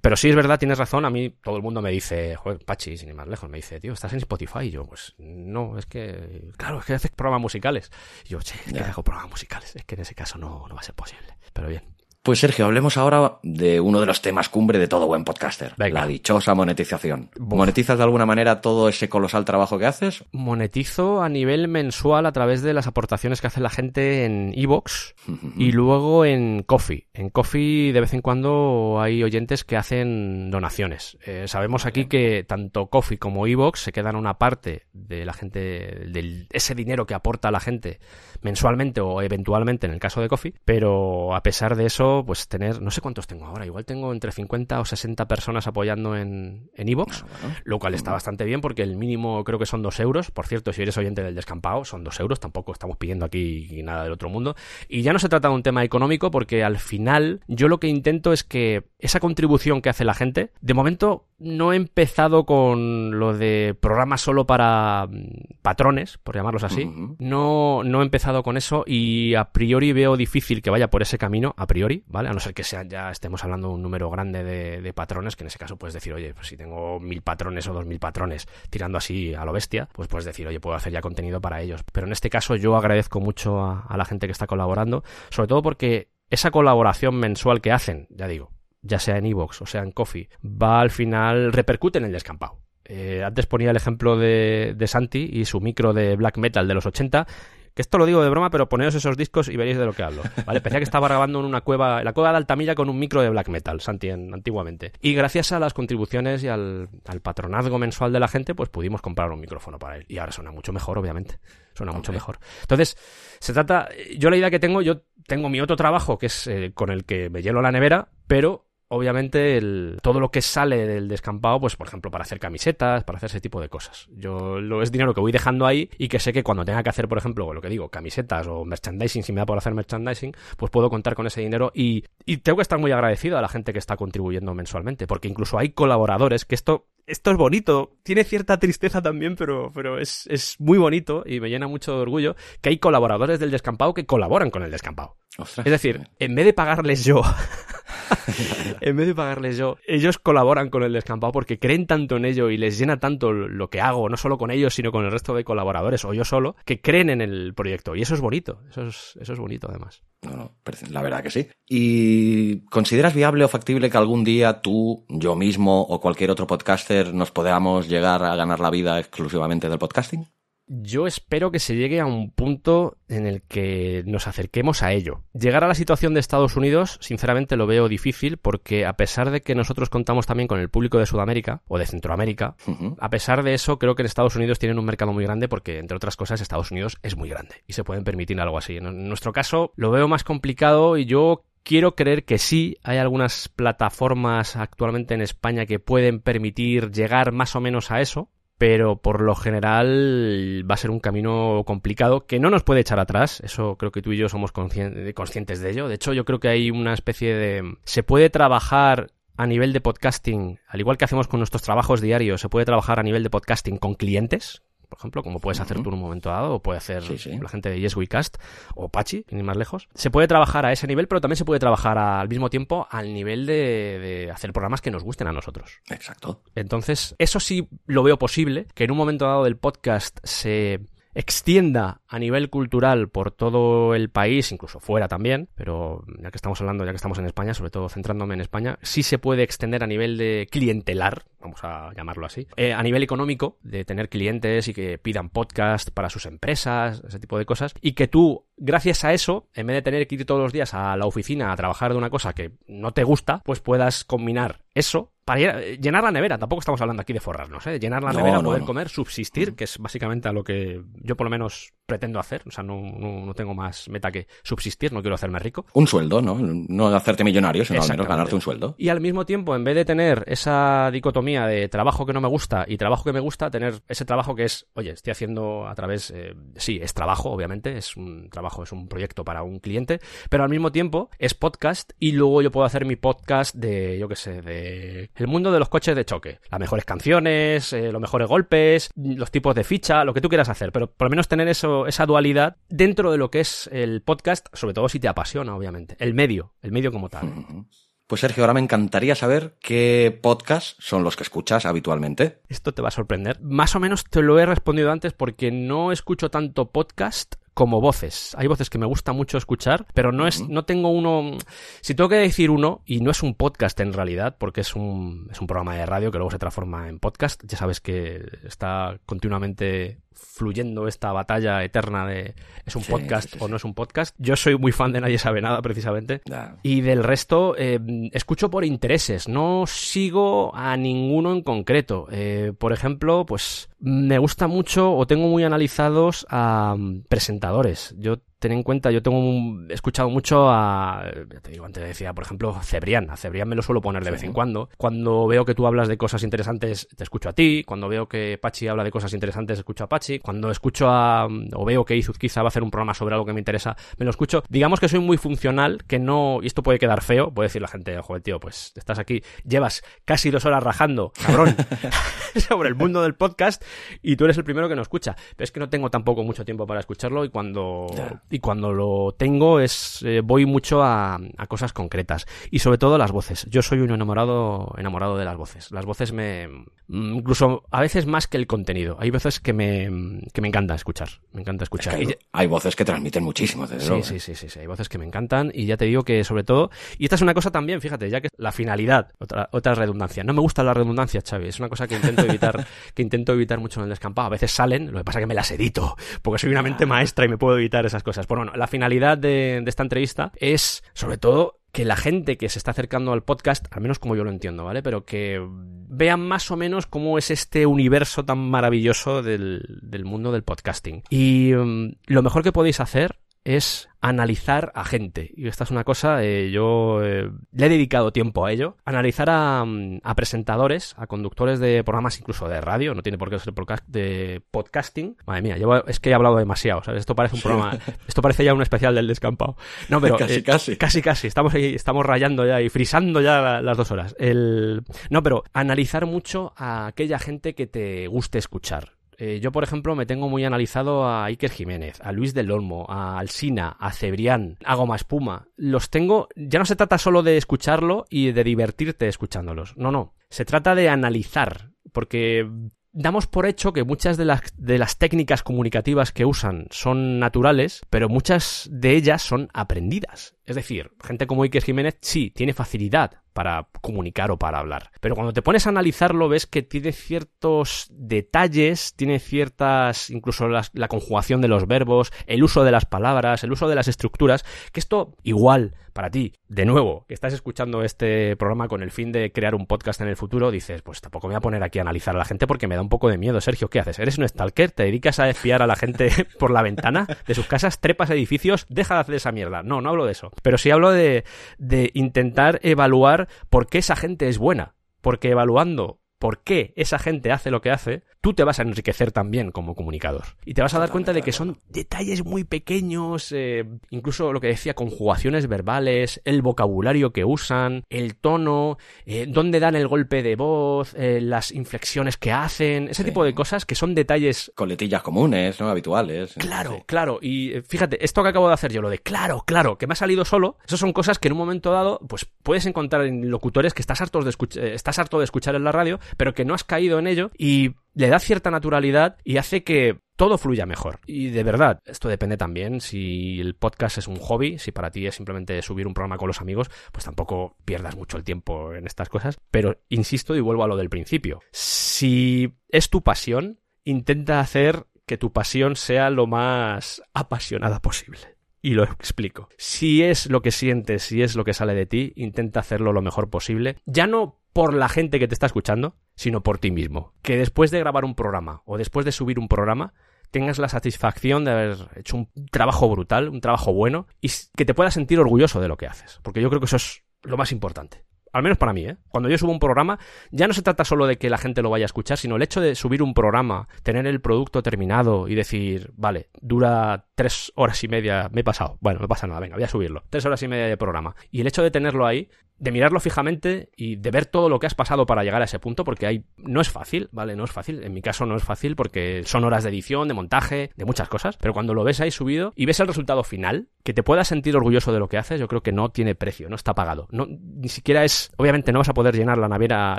[0.00, 1.04] Pero sí es verdad, tienes razón.
[1.04, 3.78] A mí todo el mundo me dice, joder, Pachi, sin ir más lejos, me dice,
[3.78, 4.60] tío, ¿estás en Spotify?
[4.62, 7.92] Y yo, pues no, es que, claro, es que haces programas musicales.
[8.24, 9.76] Y yo, che, es que hago programas musicales.
[9.76, 11.36] Es que en ese caso no, no va a ser posible.
[11.52, 11.82] Pero bien.
[12.22, 16.06] Pues Sergio, hablemos ahora de uno de los temas cumbre de todo buen podcaster, la
[16.06, 17.30] dichosa monetización.
[17.38, 20.22] ¿Monetizas de alguna manera todo ese colosal trabajo que haces?
[20.30, 25.14] Monetizo a nivel mensual a través de las aportaciones que hace la gente en Evox
[25.56, 27.08] y luego en Coffee.
[27.14, 31.16] En Coffee de vez en cuando hay oyentes que hacen donaciones.
[31.24, 35.58] Eh, sabemos aquí que tanto Coffee como Evox se quedan una parte de la gente,
[35.58, 37.98] de ese dinero que aporta la gente
[38.42, 42.80] mensualmente o eventualmente en el caso de Coffee, pero a pesar de eso, pues tener,
[42.80, 47.24] no sé cuántos tengo ahora, igual tengo entre 50 o 60 personas apoyando en Evox,
[47.42, 50.46] en lo cual está bastante bien porque el mínimo creo que son 2 euros, por
[50.46, 54.12] cierto, si eres oyente del descampado, son 2 euros, tampoco estamos pidiendo aquí nada del
[54.12, 54.54] otro mundo,
[54.88, 57.88] y ya no se trata de un tema económico porque al final yo lo que
[57.88, 63.18] intento es que esa contribución que hace la gente, de momento no he empezado con
[63.18, 66.90] lo de programas solo para mm, patrones, por llamarlos así.
[67.18, 71.18] No, no he empezado con eso y a priori veo difícil que vaya por ese
[71.18, 72.28] camino, a priori, ¿vale?
[72.28, 75.44] A no ser que sea, ya estemos hablando de un número grande de, patrones, que
[75.44, 78.46] en ese caso puedes decir, oye, pues si tengo mil patrones o dos mil patrones
[78.70, 81.82] tirando así a lo bestia, pues puedes decir, oye, puedo hacer ya contenido para ellos.
[81.92, 85.62] Pero en este caso yo agradezco mucho a, la gente que está colaborando, sobre todo
[85.62, 88.50] porque esa colaboración mensual que hacen, ya digo,
[88.82, 92.58] ya sea en Evox o sea en Coffee, va al final, repercute en el descampado.
[92.84, 96.74] Eh, antes ponía el ejemplo de, de, Santi y su micro de black metal de
[96.74, 97.26] los 80.
[97.74, 100.02] Que esto lo digo de broma, pero poneos esos discos y veréis de lo que
[100.02, 100.22] hablo.
[100.46, 100.60] ¿vale?
[100.60, 103.22] Pensé que estaba grabando en una cueva, en la cueva de Altamilla con un micro
[103.22, 104.92] de black metal, Santi, antiguamente.
[105.00, 106.88] Y gracias a las contribuciones y al,
[107.22, 110.04] patronazgo mensual de la gente, pues pudimos comprar un micrófono para él.
[110.08, 111.38] Y ahora suena mucho mejor, obviamente.
[111.74, 112.38] Suena mucho mejor.
[112.62, 112.96] Entonces,
[113.38, 113.88] se trata.
[114.18, 117.04] Yo la idea que tengo, yo tengo mi otro trabajo, que es eh, con el
[117.04, 121.76] que me lleno la nevera, pero obviamente, el, todo lo que sale del descampado, pues
[121.76, 124.08] por ejemplo, para hacer camisetas, para hacer ese tipo de cosas.
[124.16, 126.90] Yo lo es dinero que voy dejando ahí y que sé que cuando tenga que
[126.90, 130.34] hacer, por ejemplo, lo que digo, camisetas o merchandising, si me da por hacer merchandising,
[130.56, 133.48] pues puedo contar con ese dinero y, y tengo que estar muy agradecido a la
[133.48, 137.96] gente que está contribuyendo mensualmente, porque incluso hay colaboradores que esto esto es bonito.
[138.02, 142.02] Tiene cierta tristeza también, pero, pero es, es, muy bonito y me llena mucho de
[142.02, 145.16] orgullo que hay colaboradores del descampado que colaboran con el descampado.
[145.38, 147.22] es decir, en vez de pagarles yo,
[148.80, 152.50] en vez de pagarles yo, ellos colaboran con el descampado porque creen tanto en ello
[152.50, 155.34] y les llena tanto lo que hago, no solo con ellos, sino con el resto
[155.34, 157.94] de colaboradores o yo solo, que creen en el proyecto.
[157.94, 160.02] Y eso es bonito, eso es, eso es bonito además.
[160.22, 160.54] No, no,
[160.90, 161.48] la verdad que sí.
[161.66, 167.14] ¿Y consideras viable o factible que algún día tú, yo mismo o cualquier otro podcaster
[167.14, 170.26] nos podamos llegar a ganar la vida exclusivamente del podcasting?
[170.72, 175.24] Yo espero que se llegue a un punto en el que nos acerquemos a ello.
[175.34, 179.40] Llegar a la situación de Estados Unidos, sinceramente lo veo difícil porque a pesar de
[179.40, 182.54] que nosotros contamos también con el público de Sudamérica o de Centroamérica,
[183.00, 185.78] a pesar de eso creo que en Estados Unidos tienen un mercado muy grande porque
[185.78, 188.76] entre otras cosas Estados Unidos es muy grande y se pueden permitir algo así.
[188.76, 193.48] En nuestro caso lo veo más complicado y yo Quiero creer que sí, hay algunas
[193.48, 198.30] plataformas actualmente en España que pueden permitir llegar más o menos a eso,
[198.60, 203.00] pero por lo general va a ser un camino complicado que no nos puede echar
[203.00, 203.40] atrás.
[203.40, 205.88] Eso creo que tú y yo somos conscientes de ello.
[205.88, 207.78] De hecho, yo creo que hay una especie de...
[207.84, 212.42] Se puede trabajar a nivel de podcasting, al igual que hacemos con nuestros trabajos diarios,
[212.42, 215.88] se puede trabajar a nivel de podcasting con clientes, por ejemplo, como puedes hacer tú
[215.88, 218.36] en un momento dado, o puede hacer la gente de Yes We Cast,
[218.74, 219.88] o Pachi, ni más lejos.
[219.94, 223.14] Se puede trabajar a ese nivel, pero también se puede trabajar al mismo tiempo al
[223.14, 225.80] nivel de, de hacer programas que nos gusten a nosotros.
[225.88, 226.42] Exacto.
[226.56, 230.80] Entonces, eso sí lo veo posible, que en un momento dado del podcast se
[231.14, 236.60] extienda a nivel cultural por todo el país, incluso fuera también, pero ya que estamos
[236.60, 239.84] hablando, ya que estamos en España, sobre todo centrándome en España, sí se puede extender
[239.84, 244.66] a nivel de clientelar, vamos a llamarlo así, eh, a nivel económico, de tener clientes
[244.66, 249.04] y que pidan podcast para sus empresas, ese tipo de cosas, y que tú, gracias
[249.04, 251.56] a eso, en vez de tener que ir todos los días a la oficina a
[251.56, 256.10] trabajar de una cosa que no te gusta, pues puedas combinar eso para llenar la
[256.10, 257.78] nevera, tampoco estamos hablando aquí de forrarnos, ¿eh?
[257.78, 261.30] llenar la nevera, poder comer, subsistir, que es básicamente a lo que yo por lo
[261.30, 262.42] menos pretendo hacer.
[262.46, 265.66] O sea, no, no, tengo más meta que subsistir, no quiero hacerme rico.
[265.74, 266.38] Un sueldo, ¿no?
[266.38, 268.74] No hacerte millonario, sino al menos ganarte un sueldo.
[268.78, 272.28] Y al mismo tiempo, en vez de tener esa dicotomía de trabajo que no me
[272.28, 275.74] gusta y trabajo que me gusta, tener ese trabajo que es, oye, estoy haciendo a
[275.74, 280.00] través, eh, sí, es trabajo, obviamente, es un trabajo, es un proyecto para un cliente,
[280.28, 284.08] pero al mismo tiempo es podcast y luego yo puedo hacer mi podcast de, yo
[284.08, 286.38] qué sé, de el mundo de los coches de choque.
[286.50, 290.48] Las mejores canciones, eh, los mejores golpes, los tipos de ficha, lo que tú quieras
[290.48, 294.02] hacer, pero por lo menos tener eso esa dualidad dentro de lo que es el
[294.02, 295.96] podcast, sobre todo si te apasiona, obviamente.
[295.98, 297.66] El medio, el medio como tal.
[298.10, 302.40] Pues Sergio, ahora me encantaría saber qué podcasts son los que escuchas habitualmente.
[302.48, 303.40] Esto te va a sorprender.
[303.40, 308.34] Más o menos te lo he respondido antes porque no escucho tanto podcast como voces.
[308.36, 311.38] Hay voces que me gusta mucho escuchar, pero no es, no tengo uno.
[311.82, 315.28] Si tengo que decir uno, y no es un podcast en realidad, porque es un,
[315.30, 318.98] es un programa de radio que luego se transforma en podcast, ya sabes que está
[319.06, 322.34] continuamente fluyendo esta batalla eterna de
[322.64, 324.14] es un podcast o no es un podcast.
[324.18, 326.20] Yo soy muy fan de Nadie sabe nada, precisamente.
[326.62, 327.78] Y del resto, eh,
[328.12, 332.06] escucho por intereses, no sigo a ninguno en concreto.
[332.10, 337.94] Eh, por ejemplo, pues me gusta mucho o tengo muy analizados a mm, presentadores.
[337.98, 339.20] Yo ten en cuenta, yo tengo
[339.68, 341.04] he escuchado mucho a,
[341.42, 343.10] te digo, antes decía, por ejemplo, Cebrián.
[343.10, 344.70] A Cebrián me lo suelo poner de vez en cuando.
[344.78, 347.62] Cuando veo que tú hablas de cosas interesantes, te escucho a ti.
[347.64, 350.18] Cuando veo que Pachi habla de cosas interesantes, escucho a Pachi.
[350.18, 353.34] Cuando escucho a, o veo que Izuzquiza va a hacer un programa sobre algo que
[353.34, 354.42] me interesa, me lo escucho.
[354.48, 357.68] Digamos que soy muy funcional, que no, y esto puede quedar feo, puede decir la
[357.68, 361.54] gente, joder, tío, pues estás aquí, llevas casi dos horas rajando, cabrón,
[362.48, 363.62] sobre el mundo del podcast,
[364.02, 365.14] y tú eres el primero que no escucha.
[365.36, 367.86] Pero es que no tengo tampoco mucho tiempo para escucharlo, y cuando
[368.30, 373.12] y cuando lo tengo es eh, voy mucho a, cosas concretas y sobre todo las
[373.12, 373.46] voces.
[373.50, 375.70] Yo soy un enamorado enamorado de las voces.
[375.72, 376.48] Las voces me
[376.88, 378.96] mm, incluso a veces más que el contenido.
[379.00, 381.98] Hay veces que me que me encanta escuchar, me encanta escuchar.
[382.32, 385.04] hay, voces que transmiten muchísimo, desde sí, sí, sí, sí, sí, hay voces que me
[385.04, 388.08] encantan y ya te digo que sobre todo y esta es una cosa también, fíjate,
[388.10, 390.24] ya que la finalidad, otra otra redundancia.
[390.24, 393.58] No me gusta la redundancia, Xavi, es una cosa que intento evitar que intento evitar
[393.58, 394.26] mucho en el descampado.
[394.26, 396.86] A veces salen, lo que pasa es que me las edito, porque soy una mente
[396.86, 398.19] maestra y me puedo evitar esas cosas.
[398.26, 402.58] Pues bueno, la finalidad de, esta entrevista es, sobre todo, que la gente que se
[402.58, 404.82] está acercando al podcast, al menos como yo lo entiendo, ¿vale?
[404.82, 410.42] Pero que vean más o menos cómo es este universo tan maravilloso del, mundo del
[410.42, 411.04] podcasting.
[411.10, 415.30] Y mm, lo mejor que podéis hacer es analizar a gente.
[415.36, 418.76] Y esta es una cosa, eh, yo eh, le he dedicado tiempo a ello.
[418.84, 423.30] Analizar a, mm, a, presentadores, a conductores de programas incluso de radio, no tiene por
[423.30, 425.16] qué ser podcast, de podcasting.
[425.26, 425.56] Madre mía,
[425.86, 427.00] es que he hablado demasiado, ¿sabes?
[427.00, 429.56] Esto parece un programa, esto parece ya un especial del descampado.
[429.88, 430.16] No, pero...
[430.18, 430.76] casi, eh, casi.
[430.76, 431.26] Casi, casi.
[431.26, 434.14] Estamos ahí, estamos rayando ya y frisando ya las dos horas.
[434.18, 434.82] El...
[435.10, 439.94] No, pero analizar mucho a aquella gente que te guste escuchar eh, yo, por ejemplo,
[439.94, 444.56] me tengo muy analizado a Iker Jiménez, a Luis del Olmo, a Alsina, a Cebrián,
[444.64, 445.46] a Goma Espuma.
[445.56, 446.28] Los tengo.
[446.36, 449.76] Ya no se trata solo de escucharlo y de divertirte escuchándolos.
[449.76, 450.14] No, no.
[450.30, 451.72] Se trata de analizar.
[451.92, 452.48] Porque
[452.92, 457.82] damos por hecho que muchas de las, de las técnicas comunicativas que usan son naturales,
[457.90, 460.34] pero muchas de ellas son aprendidas.
[460.50, 464.90] Es decir, gente como Iker Jiménez sí tiene facilidad para comunicar o para hablar.
[465.00, 470.88] Pero cuando te pones a analizarlo ves que tiene ciertos detalles, tiene ciertas, incluso la
[470.88, 474.80] conjugación de los verbos, el uso de las palabras, el uso de las estructuras, que
[474.80, 479.32] esto igual para ti, de nuevo, que estás escuchando este programa con el fin de
[479.32, 481.82] crear un podcast en el futuro, dices, pues tampoco me voy a poner aquí a
[481.82, 483.40] analizar a la gente porque me da un poco de miedo.
[483.40, 483.98] Sergio, ¿qué haces?
[483.98, 484.70] ¿Eres un stalker?
[484.70, 487.80] ¿Te dedicas a espiar a la gente por la ventana de sus casas?
[487.80, 488.66] ¿Trepas edificios?
[488.68, 489.62] Deja de hacer esa mierda.
[489.62, 490.30] No, no hablo de eso.
[490.42, 491.24] Pero sí hablo de,
[491.58, 494.74] de intentar evaluar por qué esa gente es buena.
[495.00, 499.12] Porque evaluando por qué esa gente hace lo que hace, tú te vas a enriquecer
[499.12, 500.24] también como comunicador.
[500.44, 504.40] Y te vas a dar cuenta de que son detalles muy pequeños, eh, incluso lo
[504.40, 510.22] que decía, conjugaciones verbales, el vocabulario que usan, el tono, eh, dónde dan el golpe
[510.22, 514.52] de voz, eh, las inflexiones que hacen, ese tipo de cosas que son detalles...
[514.54, 515.68] Coletillas comunes, ¿no?
[515.68, 516.34] Habituales.
[516.34, 517.18] Claro, claro.
[517.22, 519.96] Y fíjate, esto que acabo de hacer yo, lo de claro, claro, que me ha
[519.96, 523.74] salido solo, eso son cosas que en un momento dado, pues puedes encontrar en locutores
[523.74, 524.34] que estás harto de,
[524.74, 527.74] estás harto de escuchar en la radio, pero que no has caído en ello y
[527.94, 531.00] le da cierta naturalidad y hace que todo fluya mejor.
[531.06, 535.06] Y de verdad, esto depende también si el podcast es un hobby, si para ti
[535.06, 538.86] es simplemente subir un programa con los amigos, pues tampoco pierdas mucho el tiempo en
[538.86, 539.38] estas cosas.
[539.50, 541.40] Pero insisto y vuelvo a lo del principio.
[541.52, 548.20] Si es tu pasión, intenta hacer que tu pasión sea lo más apasionada posible.
[548.62, 549.48] Y lo explico.
[549.56, 553.00] Si es lo que sientes, si es lo que sale de ti, intenta hacerlo lo
[553.00, 553.76] mejor posible.
[553.86, 557.14] Ya no por la gente que te está escuchando, sino por ti mismo.
[557.22, 559.94] Que después de grabar un programa o después de subir un programa,
[560.30, 564.74] tengas la satisfacción de haber hecho un trabajo brutal, un trabajo bueno, y que te
[564.74, 566.20] puedas sentir orgulloso de lo que haces.
[566.22, 568.04] Porque yo creo que eso es lo más importante.
[568.34, 568.98] Al menos para mí, ¿eh?
[569.08, 569.98] Cuando yo subo un programa,
[570.30, 572.42] ya no se trata solo de que la gente lo vaya a escuchar, sino el
[572.42, 577.82] hecho de subir un programa, tener el producto terminado y decir, vale, dura tres horas
[577.82, 578.76] y media, me he pasado.
[578.80, 580.04] Bueno, no pasa nada, venga, voy a subirlo.
[580.10, 581.16] Tres horas y media de programa.
[581.30, 582.28] Y el hecho de tenerlo ahí
[582.60, 585.58] de mirarlo fijamente y de ver todo lo que has pasado para llegar a ese
[585.58, 587.34] punto, porque hay, no es fácil, ¿vale?
[587.34, 587.82] No es fácil.
[587.82, 591.08] En mi caso no es fácil porque son horas de edición, de montaje, de muchas
[591.08, 591.38] cosas.
[591.38, 594.54] Pero cuando lo ves ahí subido y ves el resultado final, que te puedas sentir
[594.56, 597.08] orgulloso de lo que haces, yo creo que no tiene precio, no está pagado.
[597.10, 599.98] No, ni siquiera es, obviamente no vas a poder llenar la nevera,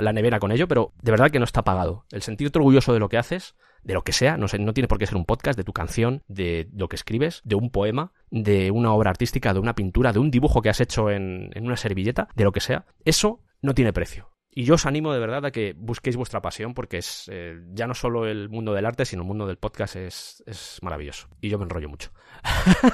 [0.00, 2.04] la nevera con ello, pero de verdad que no está pagado.
[2.12, 4.88] El sentirte orgulloso de lo que haces de lo que sea, no sé, no tiene
[4.88, 8.12] por qué ser un podcast, de tu canción, de lo que escribes, de un poema,
[8.30, 11.76] de una obra artística, de una pintura, de un dibujo que has hecho en, una
[11.76, 14.30] servilleta, de lo que sea, eso no tiene precio.
[14.54, 17.86] Y yo os animo de verdad a que busquéis vuestra pasión porque es eh, ya
[17.86, 21.28] no solo el mundo del arte, sino el mundo del podcast es, es maravilloso.
[21.40, 22.10] Y yo me enrollo mucho.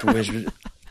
[0.03, 0.31] Pues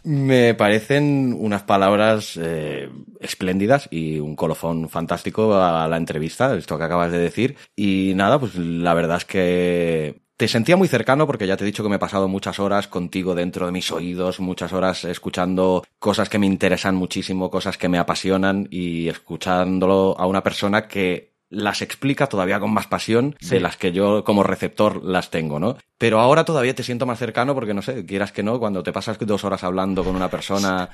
[0.03, 6.83] me parecen unas palabras eh, espléndidas y un colofón fantástico a la entrevista, esto que
[6.83, 7.57] acabas de decir.
[7.75, 11.65] Y nada, pues la verdad es que te sentía muy cercano porque ya te he
[11.65, 15.83] dicho que me he pasado muchas horas contigo dentro de mis oídos, muchas horas escuchando
[15.97, 21.36] cosas que me interesan muchísimo, cosas que me apasionan y escuchándolo a una persona que
[21.49, 25.77] las explica todavía con más pasión de las que yo como receptor las tengo, ¿no?
[25.97, 28.93] Pero ahora todavía te siento más cercano porque, no sé, quieras que no, cuando te
[28.93, 30.89] pasas dos horas hablando con una persona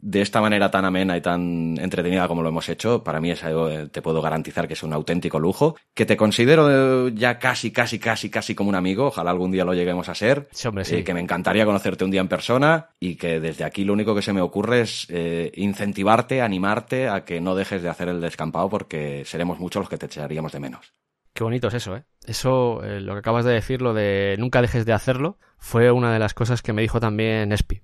[0.00, 3.44] de esta manera tan amena y tan entretenida como lo hemos hecho, para mí es
[3.44, 7.38] algo, eh, te puedo garantizar que es un auténtico lujo, que te considero eh, ya
[7.38, 10.68] casi, casi, casi, casi como un amigo, ojalá algún día lo lleguemos a ser, sí,
[10.68, 10.96] hombre, sí.
[10.96, 14.14] Eh, que me encantaría conocerte un día en persona y que desde aquí lo único
[14.14, 15.06] que se me ocurre es
[15.54, 19.95] incentivarte, animarte a que no dejes de hacer el descampado porque seremos muchos los que
[19.98, 20.92] te echaríamos de menos.
[21.32, 22.04] Qué bonito es eso, ¿eh?
[22.26, 26.12] Eso, eh, lo que acabas de decir, lo de nunca dejes de hacerlo, fue una
[26.12, 27.82] de las cosas que me dijo también Espi,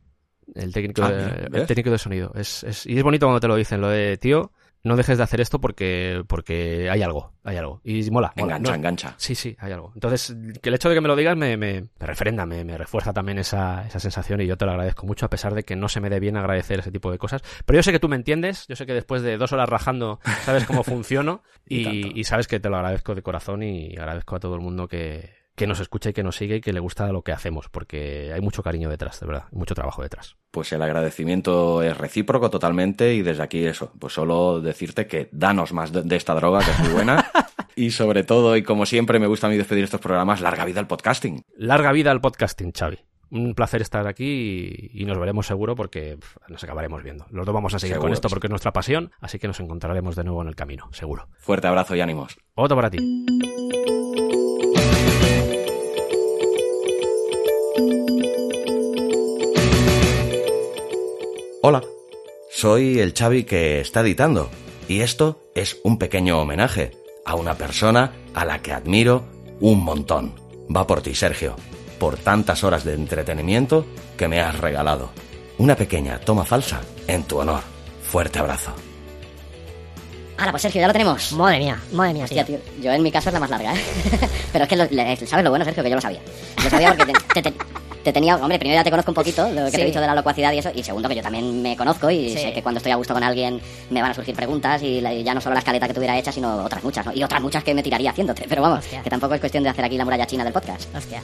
[0.54, 2.32] el técnico, ah, de, el técnico de sonido.
[2.34, 4.52] Es, es, y es bonito cuando te lo dicen, lo de, tío,
[4.84, 7.80] no dejes de hacer esto porque, porque hay algo, hay algo.
[7.84, 8.32] Y mola.
[8.36, 8.56] mola.
[8.56, 9.14] Engancha, engancha.
[9.16, 9.92] Sí, sí, hay algo.
[9.94, 12.76] Entonces, que el hecho de que me lo digas me, me, me refrenda, me, me,
[12.76, 15.76] refuerza también esa, esa sensación y yo te lo agradezco mucho, a pesar de que
[15.76, 17.42] no se me dé bien agradecer ese tipo de cosas.
[17.64, 20.20] Pero yo sé que tú me entiendes, yo sé que después de dos horas rajando
[20.44, 24.40] sabes cómo funciono y, y, sabes que te lo agradezco de corazón y agradezco a
[24.40, 27.10] todo el mundo que, que nos escucha y que nos sigue y que le gusta
[27.12, 30.36] lo que hacemos, porque hay mucho cariño detrás, de verdad, mucho trabajo detrás.
[30.50, 35.72] Pues el agradecimiento es recíproco totalmente y desde aquí eso, pues solo decirte que danos
[35.72, 37.30] más de, de esta droga que es muy buena
[37.76, 40.80] y sobre todo y como siempre me gusta a mí despedir estos programas, larga vida
[40.80, 41.44] al podcasting.
[41.56, 42.98] Larga vida al podcasting, Xavi.
[43.30, 46.18] Un placer estar aquí y, nos veremos seguro porque
[46.48, 47.24] nos acabaremos viendo.
[47.30, 49.58] Los dos vamos a seguir Seguro con esto porque es nuestra pasión, así que nos
[49.58, 51.28] encontraremos de nuevo en el camino, seguro.
[51.38, 52.36] Fuerte abrazo y ánimos.
[52.54, 52.98] Otro para ti.
[61.62, 61.82] Hola,
[62.50, 64.50] soy el Xavi que está editando
[64.88, 66.92] y esto es un pequeño homenaje
[67.24, 69.24] a una persona a la que admiro
[69.60, 70.34] un montón.
[70.74, 71.54] Va por ti, Sergio,
[71.98, 73.86] por tantas horas de entretenimiento
[74.16, 75.10] que me has regalado.
[75.58, 77.62] Una pequeña toma falsa en tu honor.
[78.02, 78.72] Fuerte abrazo.
[80.38, 81.32] Hala, pues Sergio, ya lo tenemos.
[81.32, 82.58] Madre mía, madre mía, Hostia, tío.
[82.58, 83.78] tío, yo en mi caso es la más larga, ¿eh?
[84.52, 85.82] Pero es que, lo- le- ¿sabes lo bueno, Sergio?
[85.84, 86.20] Que yo lo sabía.
[86.64, 87.58] Lo sabía porque te, te- te
[88.10, 88.36] tenía...
[88.36, 90.50] Hombre, primero ya te conozco un poquito, lo que te he dicho de la locuacidad
[90.54, 90.70] y eso.
[90.74, 92.38] Y segundo, que yo también me conozco y Sí.
[92.38, 93.60] sé que cuando estoy a gusto con alguien
[93.90, 96.16] me van a surgir preguntas y la- y ya no solo la escaleta que tuviera
[96.18, 97.12] hecha, sino otras muchas, ¿no?
[97.12, 98.46] Y otras muchas que me tiraría haciéndote.
[98.48, 99.02] Pero vamos, Hostia.
[99.02, 100.94] que tampoco es cuestión de hacer aquí la muralla china del podcast.
[100.96, 101.22] Hostia.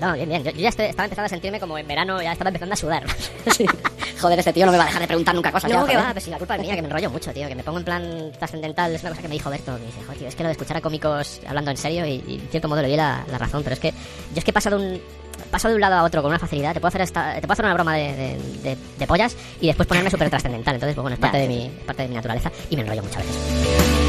[0.00, 0.44] No, bien, bien.
[0.44, 2.76] Yo, yo ya estoy- estaba empezando a sentirme como en verano, ya estaba empezando a
[2.76, 3.04] sudar.
[3.56, 3.64] Sí.
[4.20, 5.70] Joder, este tío no me va a dejar de preguntar nunca cosas.
[5.70, 7.46] No, ya, que va, pues si la culpa es mía, que me enrollo mucho, tío,
[7.48, 8.94] que me pongo en plan trascendental.
[8.94, 10.52] Es una cosa que me dijo Berto, que dice, joder, tío, es que lo de
[10.52, 13.38] escuchar a cómicos hablando en serio y, y en cierto modo le di la, la
[13.38, 15.00] razón, pero es que yo es que paso de un
[15.50, 17.52] paso de un lado a otro con una facilidad, te puedo hacer esta, te puedo
[17.52, 18.38] hacer una broma de, de,
[18.70, 21.48] de- de pollas y después ponerme súper trascendental, entonces, pues bueno, es parte, Ya, de
[21.48, 24.05] mi, es parte de mi naturaleza y me enrollo muchas veces.